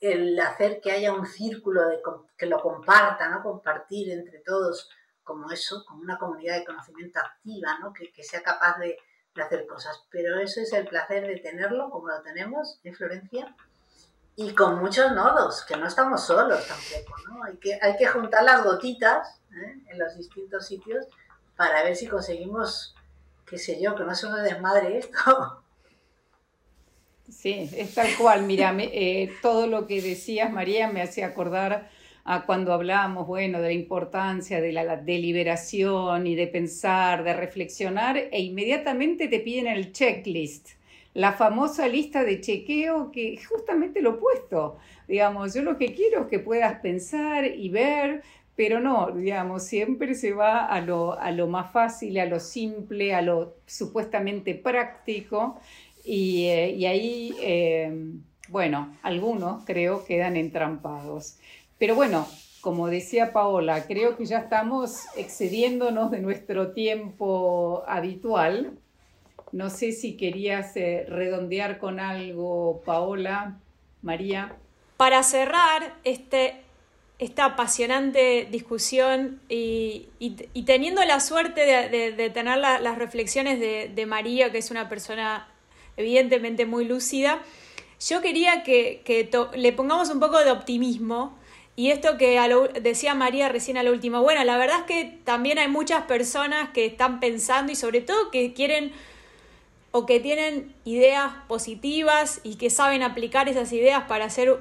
el 0.00 0.40
hacer 0.40 0.80
que 0.80 0.92
haya 0.92 1.12
un 1.12 1.26
círculo 1.26 1.88
de, 1.88 2.00
que 2.38 2.46
lo 2.46 2.58
comparta, 2.62 3.28
¿no? 3.28 3.42
Compartir 3.42 4.12
entre 4.12 4.38
todos 4.38 4.88
como 5.22 5.50
eso, 5.50 5.84
como 5.86 6.00
una 6.00 6.18
comunidad 6.18 6.56
de 6.56 6.64
conocimiento 6.64 7.20
activa, 7.20 7.78
¿no? 7.80 7.92
Que, 7.92 8.10
sea 8.24 8.42
capaz 8.42 8.78
de, 8.78 8.96
de 9.34 9.42
hacer 9.42 9.66
cosas. 9.66 10.06
Pero 10.10 10.38
eso 10.40 10.62
es 10.62 10.72
el 10.72 10.88
placer 10.88 11.26
de 11.26 11.36
tenerlo, 11.36 11.90
como 11.90 12.08
lo 12.08 12.22
tenemos 12.22 12.80
en 12.82 12.94
Florencia, 12.94 13.54
y 14.36 14.54
con 14.54 14.80
muchos 14.80 15.12
nodos, 15.12 15.64
que 15.66 15.76
no 15.76 15.86
estamos 15.86 16.24
solos 16.24 16.66
tampoco, 16.66 17.16
¿no? 17.28 17.44
Hay 17.44 17.56
que, 17.56 17.78
hay 17.80 17.96
que 17.96 18.06
juntar 18.06 18.42
las 18.44 18.64
gotitas 18.64 19.40
¿eh? 19.52 19.78
en 19.88 19.98
los 19.98 20.16
distintos 20.16 20.66
sitios 20.66 21.06
para 21.56 21.82
ver 21.82 21.94
si 21.94 22.06
conseguimos, 22.06 22.94
qué 23.44 23.58
sé 23.58 23.80
yo, 23.80 23.94
que 23.94 24.04
no 24.04 24.14
se 24.14 24.28
nos 24.28 24.42
desmadre 24.42 24.98
esto. 24.98 25.62
Sí, 27.28 27.70
es 27.76 27.94
tal 27.94 28.08
cual. 28.18 28.42
Mira, 28.42 28.74
eh, 28.76 29.32
todo 29.40 29.68
lo 29.68 29.86
que 29.86 30.02
decías, 30.02 30.52
María, 30.52 30.88
me 30.88 31.00
hace 31.00 31.22
acordar 31.22 31.88
a 32.24 32.44
cuando 32.44 32.72
hablábamos, 32.72 33.28
bueno, 33.28 33.60
de 33.60 33.68
la 33.68 33.72
importancia 33.72 34.60
de 34.60 34.72
la 34.72 34.96
deliberación 34.96 36.26
y 36.26 36.34
de 36.34 36.48
pensar, 36.48 37.22
de 37.22 37.34
reflexionar, 37.34 38.16
e 38.16 38.40
inmediatamente 38.40 39.28
te 39.28 39.38
piden 39.38 39.68
el 39.68 39.92
checklist 39.92 40.70
la 41.14 41.32
famosa 41.32 41.88
lista 41.88 42.24
de 42.24 42.40
chequeo 42.40 43.10
que 43.10 43.34
es 43.34 43.46
justamente 43.46 44.00
lo 44.00 44.10
opuesto. 44.10 44.78
Digamos, 45.08 45.54
yo 45.54 45.62
lo 45.62 45.76
que 45.76 45.94
quiero 45.94 46.22
es 46.22 46.26
que 46.28 46.38
puedas 46.38 46.80
pensar 46.80 47.44
y 47.46 47.68
ver, 47.68 48.22
pero 48.56 48.80
no, 48.80 49.10
digamos, 49.10 49.64
siempre 49.64 50.14
se 50.14 50.32
va 50.32 50.66
a 50.66 50.80
lo, 50.80 51.18
a 51.18 51.30
lo 51.32 51.46
más 51.46 51.72
fácil, 51.72 52.18
a 52.18 52.26
lo 52.26 52.38
simple, 52.38 53.14
a 53.14 53.22
lo 53.22 53.54
supuestamente 53.66 54.54
práctico, 54.54 55.58
y, 56.04 56.46
eh, 56.46 56.88
ahí, 56.88 57.34
eh, 57.40 57.92
bueno, 58.48 58.96
algunos 59.02 59.64
creo 59.64 60.04
quedan 60.04 60.36
entrampados. 60.36 61.38
Pero 61.78 61.94
bueno, 61.94 62.26
como 62.60 62.88
decía 62.88 63.32
Paola, 63.32 63.86
creo 63.86 64.16
que 64.16 64.26
ya 64.26 64.38
estamos 64.38 65.06
excediéndonos 65.16 66.10
de 66.10 66.20
nuestro 66.20 66.72
tiempo 66.72 67.82
habitual. 67.86 68.78
No 69.52 69.68
sé 69.70 69.92
si 69.92 70.16
querías 70.16 70.76
eh, 70.76 71.04
redondear 71.08 71.78
con 71.78 71.98
algo, 71.98 72.82
Paola, 72.84 73.58
María. 74.02 74.56
Para 74.96 75.22
cerrar 75.22 75.96
este, 76.04 76.60
esta 77.18 77.44
apasionante 77.44 78.48
discusión 78.50 79.40
y, 79.48 80.08
teniendo 80.64 81.04
la 81.04 81.20
suerte 81.20 81.60
de, 81.60 82.30
tener 82.30 82.58
las 82.58 82.98
reflexiones 82.98 83.60
de, 83.60 84.06
María, 84.06 84.50
que 84.50 84.58
es 84.58 84.70
una 84.70 84.88
persona 84.88 85.48
evidentemente 85.96 86.64
muy 86.64 86.86
lúcida, 86.86 87.42
yo 88.08 88.22
quería 88.22 88.62
que, 88.62 89.02
le 89.54 89.72
pongamos 89.72 90.08
un 90.10 90.20
poco 90.20 90.38
de 90.38 90.50
optimismo 90.50 91.36
y 91.76 91.90
esto 91.90 92.16
que 92.16 92.40
decía 92.80 93.14
María 93.14 93.48
recién 93.48 93.76
a 93.76 93.82
lo 93.82 93.92
último, 93.92 94.22
bueno, 94.22 94.42
la 94.44 94.56
verdad 94.56 94.80
es 94.80 94.84
que 94.84 95.18
también 95.24 95.58
hay 95.58 95.68
muchas 95.68 96.04
personas 96.04 96.70
que 96.70 96.86
están 96.86 97.20
pensando 97.20 97.72
y 97.72 97.76
sobre 97.76 98.00
todo 98.00 98.30
que 98.30 98.54
quieren 98.54 98.92
o 99.92 100.06
que 100.06 100.20
tienen 100.20 100.74
ideas 100.84 101.32
positivas 101.48 102.40
y 102.44 102.56
que 102.56 102.70
saben 102.70 103.02
aplicar 103.02 103.48
esas 103.48 103.72
ideas 103.72 104.04
para 104.04 104.26
hacer 104.26 104.60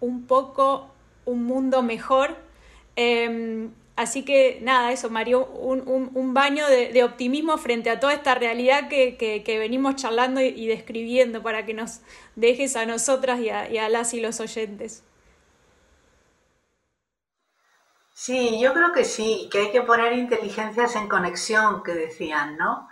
un 0.00 0.26
poco 0.26 0.90
un 1.24 1.44
mundo 1.44 1.82
mejor. 1.82 2.36
Em, 2.96 3.72
así 3.96 4.24
que 4.24 4.60
nada, 4.62 4.92
eso, 4.92 5.10
Mario, 5.10 5.46
un, 5.46 6.34
baño 6.34 6.66
de, 6.68 7.02
optimismo 7.04 7.58
frente 7.58 7.90
a 7.90 7.98
toda 8.00 8.12
esta 8.12 8.34
realidad 8.34 8.88
que, 8.88 9.44
venimos 9.58 9.96
charlando 9.96 10.40
y, 10.40 10.66
describiendo 10.66 11.42
para 11.42 11.66
que 11.66 11.74
nos 11.74 12.00
dejes 12.36 12.76
a 12.76 12.86
nosotras 12.86 13.40
y 13.40 13.50
a, 13.50 13.70
y 13.70 13.78
a 13.78 13.88
las 13.88 14.14
y 14.14 14.20
los 14.20 14.40
oyentes. 14.40 15.02
Sí, 18.14 18.60
yo 18.60 18.74
creo 18.74 18.92
que 18.92 19.04
sí, 19.04 19.48
que 19.50 19.60
hay 19.60 19.70
que 19.72 19.80
poner 19.80 20.12
inteligencias 20.12 20.94
en 20.94 21.08
conexión, 21.08 21.82
que 21.82 21.92
decían, 21.92 22.58
¿no? 22.58 22.89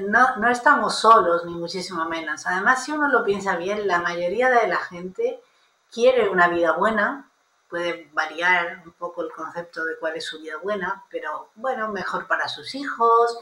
No, 0.00 0.36
no 0.36 0.50
estamos 0.50 0.98
solos, 0.98 1.44
ni 1.44 1.54
muchísimo 1.54 2.04
menos. 2.06 2.46
Además, 2.46 2.84
si 2.84 2.92
uno 2.92 3.08
lo 3.08 3.24
piensa 3.24 3.56
bien, 3.56 3.86
la 3.86 4.00
mayoría 4.00 4.50
de 4.50 4.68
la 4.68 4.76
gente 4.76 5.40
quiere 5.92 6.28
una 6.28 6.48
vida 6.48 6.72
buena, 6.72 7.30
puede 7.68 8.08
variar 8.12 8.82
un 8.84 8.92
poco 8.92 9.22
el 9.22 9.30
concepto 9.32 9.84
de 9.84 9.98
cuál 9.98 10.16
es 10.16 10.24
su 10.24 10.38
vida 10.40 10.56
buena, 10.58 11.04
pero 11.10 11.50
bueno, 11.56 11.88
mejor 11.88 12.26
para 12.26 12.48
sus 12.48 12.74
hijos, 12.74 13.38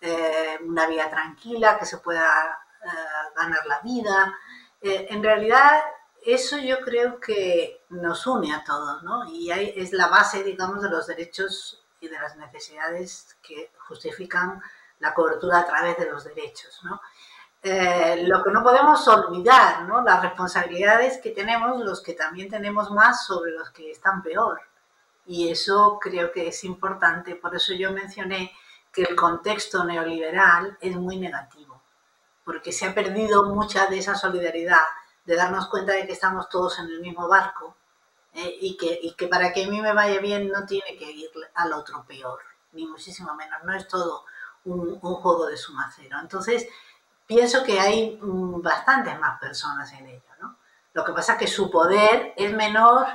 eh, 0.00 0.58
una 0.62 0.86
vida 0.86 1.10
tranquila, 1.10 1.78
que 1.78 1.86
se 1.86 1.98
pueda 1.98 2.58
eh, 2.82 2.88
ganar 3.36 3.66
la 3.66 3.80
vida, 3.80 4.34
Eh, 4.82 5.06
en 5.10 5.22
realidad, 5.22 5.82
eso 6.24 6.58
yo 6.58 6.80
creo 6.80 7.18
que 7.18 7.82
nos 7.88 8.26
une 8.26 8.52
a 8.54 8.62
todos, 8.62 9.02
¿no? 9.02 9.24
Y 9.30 9.50
es 9.50 9.92
la 9.92 10.08
base, 10.08 10.42
digamos, 10.44 10.82
de 10.82 10.90
los 10.90 11.06
derechos 11.06 11.82
y 12.00 12.08
de 12.08 12.18
las 12.18 12.36
necesidades 12.36 13.36
que 13.42 13.72
justifican 13.88 14.62
la 15.00 15.14
cobertura 15.14 15.60
a 15.60 15.66
través 15.66 15.96
de 15.98 16.10
los 16.10 16.24
derechos, 16.24 16.80
¿no? 16.84 17.00
Eh, 17.62 18.24
lo 18.28 18.44
que 18.44 18.50
no 18.50 18.62
podemos 18.62 19.06
olvidar, 19.08 19.82
¿no? 19.82 20.02
Las 20.02 20.22
responsabilidades 20.22 21.18
que 21.18 21.30
tenemos 21.30 21.80
los 21.80 22.00
que 22.00 22.12
también 22.12 22.48
tenemos 22.48 22.90
más 22.90 23.26
sobre 23.26 23.50
los 23.52 23.70
que 23.70 23.90
están 23.90 24.22
peor. 24.22 24.60
Y 25.26 25.50
eso 25.50 25.98
creo 26.00 26.30
que 26.30 26.48
es 26.48 26.62
importante, 26.64 27.34
por 27.34 27.56
eso 27.56 27.74
yo 27.74 27.90
mencioné 27.92 28.52
que 28.92 29.02
el 29.02 29.16
contexto 29.16 29.84
neoliberal 29.84 30.78
es 30.80 30.96
muy 30.96 31.18
negativo, 31.18 31.82
porque 32.44 32.70
se 32.72 32.86
ha 32.86 32.94
perdido 32.94 33.44
mucha 33.46 33.86
de 33.88 33.98
esa 33.98 34.14
solidaridad, 34.14 34.86
de 35.24 35.34
darnos 35.34 35.66
cuenta 35.66 35.92
de 35.92 36.06
que 36.06 36.12
estamos 36.12 36.48
todos 36.48 36.78
en 36.78 36.86
el 36.86 37.00
mismo 37.00 37.26
barco 37.26 37.76
eh, 38.32 38.56
y, 38.60 38.76
que, 38.76 38.98
y 39.02 39.14
que 39.14 39.26
para 39.26 39.52
que 39.52 39.64
a 39.64 39.68
mí 39.68 39.82
me 39.82 39.92
vaya 39.92 40.20
bien 40.20 40.48
no 40.48 40.64
tiene 40.64 40.96
que 40.96 41.10
ir 41.10 41.30
al 41.54 41.72
otro 41.72 42.04
peor, 42.06 42.38
ni 42.72 42.86
muchísimo 42.86 43.34
menos, 43.34 43.64
no 43.64 43.74
es 43.74 43.88
todo 43.88 44.24
un, 44.66 44.98
un 45.00 45.14
juego 45.14 45.46
de 45.46 45.56
suma 45.56 45.90
cero. 45.96 46.18
Entonces, 46.20 46.68
pienso 47.26 47.64
que 47.64 47.78
hay 47.78 48.18
mm, 48.20 48.62
bastantes 48.62 49.18
más 49.18 49.40
personas 49.40 49.92
en 49.92 50.06
ello, 50.06 50.22
¿no? 50.40 50.56
Lo 50.92 51.04
que 51.04 51.12
pasa 51.12 51.34
es 51.34 51.38
que 51.38 51.46
su 51.46 51.70
poder 51.70 52.32
es 52.36 52.54
menor 52.54 53.06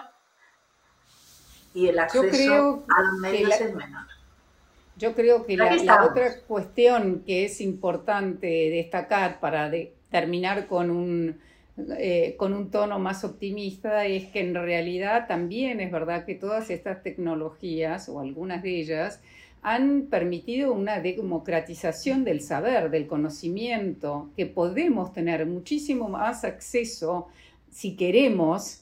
y 1.74 1.88
el 1.88 1.98
acceso 2.00 2.84
a 2.96 3.02
los 3.02 3.14
medios 3.20 3.60
es 3.60 3.74
menor. 3.74 4.06
Yo 4.98 5.16
creo 5.16 5.46
que 5.46 5.58
la, 5.58 6.06
otra 6.06 6.42
cuestión 6.48 7.24
que 7.26 7.46
es 7.46 7.60
importante 7.60 8.70
destacar 8.70 9.40
para 9.40 9.72
terminar 10.12 10.68
con 10.68 10.92
un, 10.92 11.42
eh, 11.98 12.36
con 12.38 12.54
un 12.54 12.70
tono 12.70 13.00
más 13.00 13.24
optimista 13.24 14.06
es 14.06 14.28
que 14.28 14.42
en 14.42 14.54
realidad 14.54 15.26
también 15.28 15.80
es 15.80 15.92
verdad 15.92 16.26
que 16.26 16.36
todas 16.36 16.70
estas 16.70 17.02
tecnologías 17.02 18.10
o 18.10 18.20
algunas 18.20 18.62
de 18.62 18.80
ellas 18.80 19.22
han 19.62 20.08
permitido 20.08 20.74
una 20.74 21.00
democratización 21.00 22.24
del 22.24 22.42
saber, 22.42 22.90
del 22.90 23.08
conocimiento, 23.08 24.32
que 24.36 24.48
podemos 24.48 25.14
tener 25.14 25.46
muchísimo 25.46 26.10
más 26.10 26.44
acceso 26.44 27.28
si 27.70 27.96
queremos, 27.96 28.82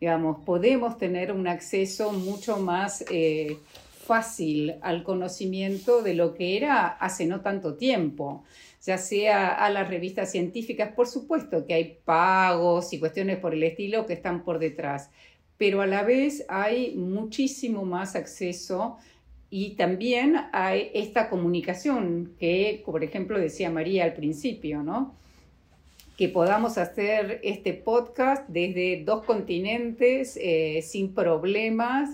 digamos, 0.00 0.44
podemos 0.44 0.98
tener 0.98 1.32
un 1.32 1.48
acceso 1.48 2.12
mucho 2.12 2.58
más 2.58 3.04
eh, 3.10 3.58
fácil 4.06 4.76
al 4.82 5.02
conocimiento 5.02 6.02
de 6.02 6.14
lo 6.14 6.34
que 6.34 6.56
era 6.56 6.86
hace 6.86 7.26
no 7.26 7.42
tanto 7.42 7.74
tiempo, 7.74 8.44
ya 8.84 8.98
sea 8.98 9.48
a 9.48 9.68
las 9.68 9.88
revistas 9.88 10.30
científicas, 10.30 10.92
por 10.94 11.06
supuesto 11.06 11.66
que 11.66 11.74
hay 11.74 11.98
pagos 12.04 12.92
y 12.92 12.98
cuestiones 12.98 13.38
por 13.38 13.52
el 13.52 13.62
estilo 13.62 14.06
que 14.06 14.14
están 14.14 14.42
por 14.42 14.58
detrás, 14.58 15.10
pero 15.58 15.82
a 15.82 15.86
la 15.86 16.02
vez 16.02 16.46
hay 16.48 16.94
muchísimo 16.96 17.84
más 17.84 18.16
acceso 18.16 18.96
y 19.50 19.70
también 19.70 20.36
hay 20.52 20.92
esta 20.94 21.28
comunicación 21.28 22.34
que, 22.38 22.82
por 22.86 23.02
ejemplo, 23.02 23.38
decía 23.38 23.68
María 23.68 24.04
al 24.04 24.14
principio, 24.14 24.84
¿no? 24.84 25.16
Que 26.16 26.28
podamos 26.28 26.78
hacer 26.78 27.40
este 27.42 27.74
podcast 27.74 28.48
desde 28.48 29.02
dos 29.04 29.24
continentes 29.24 30.38
eh, 30.40 30.82
sin 30.82 31.14
problemas. 31.14 32.10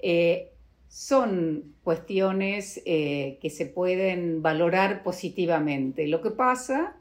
Eh, 0.00 0.48
son 0.88 1.74
cuestiones 1.84 2.80
eh, 2.86 3.38
que 3.42 3.50
se 3.50 3.66
pueden 3.66 4.40
valorar 4.40 5.02
positivamente. 5.02 6.06
Lo 6.06 6.22
que 6.22 6.30
pasa 6.30 6.96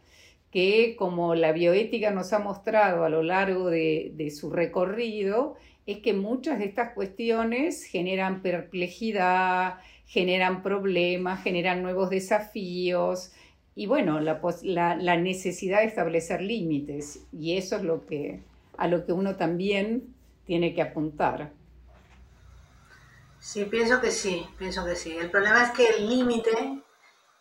que, 0.52 0.98
como 0.98 1.34
la 1.34 1.54
bioética 1.54 2.12
nos 2.12 2.34
ha 2.34 2.40
mostrado 2.40 3.06
a 3.06 3.10
lo 3.10 3.24
largo 3.24 3.70
de, 3.70 4.12
de 4.16 4.32
su 4.32 4.50
recorrido, 4.50 5.56
es 5.88 6.00
que 6.00 6.14
muchas 6.14 6.60
de 6.60 6.66
estas 6.66 6.94
cuestiones 6.94 7.86
generan 7.86 8.42
perplejidad, 8.42 9.80
generan 10.06 10.62
problemas, 10.62 11.42
generan 11.42 11.82
nuevos 11.82 12.10
desafíos 12.10 13.32
y 13.74 13.88
bueno, 13.88 14.20
la, 14.20 15.18
necesidad 15.18 15.80
de 15.80 15.86
establecer 15.86 16.42
límites 16.42 17.26
y 17.32 17.56
eso 17.58 17.78
es 17.78 17.84
lo 17.84 18.06
que, 18.06 18.44
a 18.78 18.88
lo 18.88 19.06
que 19.06 19.14
uno 19.14 19.38
también 19.38 20.14
tiene 20.46 20.74
que 20.76 20.82
apuntar. 20.82 21.54
Sí, 23.40 23.64
pienso 23.66 24.02
que 24.02 24.12
sí, 24.12 24.46
pienso 24.58 24.84
que 24.84 24.96
sí. 24.96 25.16
El 25.16 25.32
problema 25.32 25.64
es 25.64 25.72
que 25.72 25.88
el 25.88 26.10
límite 26.10 26.82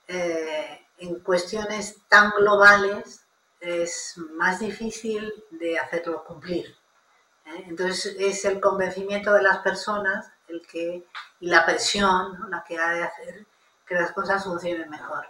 eh, 0.06 0.80
en 0.98 1.18
cuestiones 1.20 1.96
tan 2.08 2.30
globales 2.38 3.26
es 3.60 4.14
más 4.36 4.60
difícil 4.60 5.32
de 5.50 5.78
hacerlo 5.78 6.22
cumplir. 6.24 6.75
¿Eh? 7.46 7.64
Entonces 7.68 8.16
es 8.18 8.44
el 8.44 8.60
convencimiento 8.60 9.32
de 9.32 9.42
las 9.42 9.58
personas 9.58 10.30
el 10.48 10.66
que, 10.66 11.06
y 11.40 11.46
la 11.48 11.64
presión 11.64 12.50
la 12.50 12.62
que 12.64 12.78
ha 12.78 12.90
de 12.90 13.02
hacer 13.02 13.46
que 13.86 13.94
las 13.94 14.12
cosas 14.12 14.44
funcionen 14.44 14.90
mejor. 14.90 15.26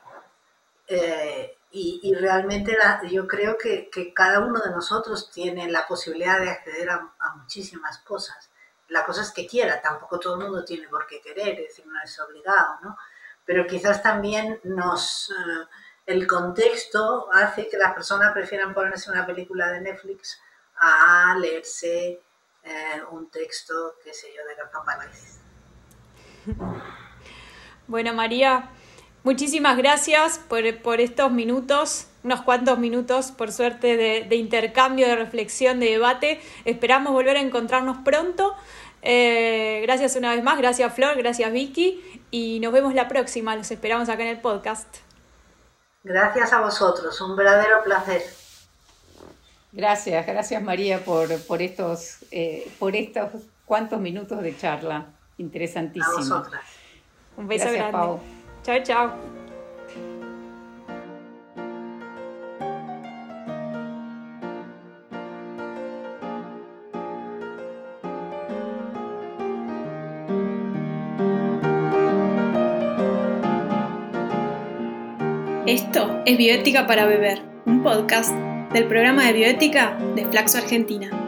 Eh, 0.88 1.56
y, 1.72 2.14
realmente 2.14 2.74
yo 3.10 3.26
creo 3.26 3.58
que, 3.58 3.90
cada 4.14 4.40
uno 4.40 4.60
de 4.60 4.70
nosotros 4.70 5.30
tiene 5.30 5.70
la 5.70 5.86
posibilidad 5.86 6.40
de 6.40 6.48
acceder 6.50 6.88
a, 6.88 7.12
muchísimas 7.36 7.98
cosas. 7.98 8.50
La 8.88 9.04
cosa 9.04 9.20
es 9.20 9.30
que 9.30 9.46
quiera, 9.46 9.82
tampoco 9.82 10.18
todo 10.18 10.36
el 10.36 10.44
mundo 10.44 10.64
tiene 10.64 10.88
por 10.88 11.06
qué 11.06 11.20
querer, 11.20 11.60
es 11.60 11.68
decir, 11.68 11.86
no 11.86 12.00
es 12.02 12.18
obligado, 12.18 12.78
¿no? 12.82 12.96
Pero 13.44 13.66
quizás 13.66 14.02
también 14.02 14.60
nos... 14.64 15.30
Eh, 15.30 15.66
el 16.06 16.26
contexto 16.28 17.28
hace 17.32 17.68
que 17.68 17.76
las 17.76 17.92
personas 17.92 18.32
prefieran 18.32 18.72
ponerse 18.72 19.10
una 19.10 19.26
película 19.26 19.72
de 19.72 19.80
Netflix 19.80 20.40
a 20.78 21.36
leerse 21.38 22.20
eh, 22.62 23.02
un 23.12 23.30
texto, 23.30 23.94
qué 24.02 24.12
sé 24.12 24.28
yo, 24.36 24.42
de 24.44 24.56
la 24.56 24.68
Bueno, 27.86 28.12
María, 28.12 28.70
muchísimas 29.22 29.76
gracias 29.76 30.38
por, 30.38 30.64
estos 31.00 31.30
minutos, 31.30 32.08
unos 32.24 32.42
cuantos 32.42 32.78
minutos, 32.78 33.30
por 33.30 33.52
suerte, 33.52 33.96
de, 33.96 34.36
intercambio, 34.36 35.06
de 35.06 35.14
reflexión, 35.14 35.78
de 35.78 35.90
debate. 35.90 36.40
Esperamos 36.64 37.12
volver 37.12 37.36
a 37.36 37.40
encontrarnos 37.40 37.98
pronto. 37.98 38.56
Eh, 39.02 39.80
gracias 39.82 40.16
una 40.16 40.34
vez 40.34 40.42
más, 40.42 40.58
gracias 40.58 40.92
Flor, 40.92 41.16
gracias 41.16 41.52
Vicky 41.52 42.24
y 42.32 42.58
nos 42.58 42.72
vemos 42.72 42.92
la 42.92 43.06
próxima, 43.06 43.54
los 43.54 43.70
esperamos 43.70 44.08
acá 44.08 44.22
en 44.22 44.30
el 44.30 44.40
podcast. 44.40 44.88
Gracias 46.02 46.52
a 46.52 46.60
vosotros, 46.60 47.20
un 47.20 47.36
verdadero 47.36 47.84
placer. 47.84 48.45
Gracias, 49.76 50.26
gracias 50.26 50.62
María 50.62 51.04
por, 51.04 51.38
por, 51.42 51.60
estos, 51.60 52.20
eh, 52.30 52.66
por 52.78 52.96
estos 52.96 53.28
cuantos 53.66 54.00
minutos 54.00 54.42
de 54.42 54.56
charla. 54.56 55.04
Interesantísimo. 55.36 56.42
Un 57.36 57.46
beso 57.46 57.70
grande. 57.70 58.18
Chao, 58.62 58.82
chao. 58.82 59.12
Esto 75.66 76.22
es 76.24 76.38
Bioética 76.38 76.86
para 76.86 77.04
Beber, 77.04 77.42
un 77.66 77.82
podcast 77.82 78.45
del 78.76 78.88
programa 78.88 79.24
de 79.24 79.32
bioética 79.32 79.98
de 80.14 80.26
Flaxo 80.26 80.58
Argentina. 80.58 81.25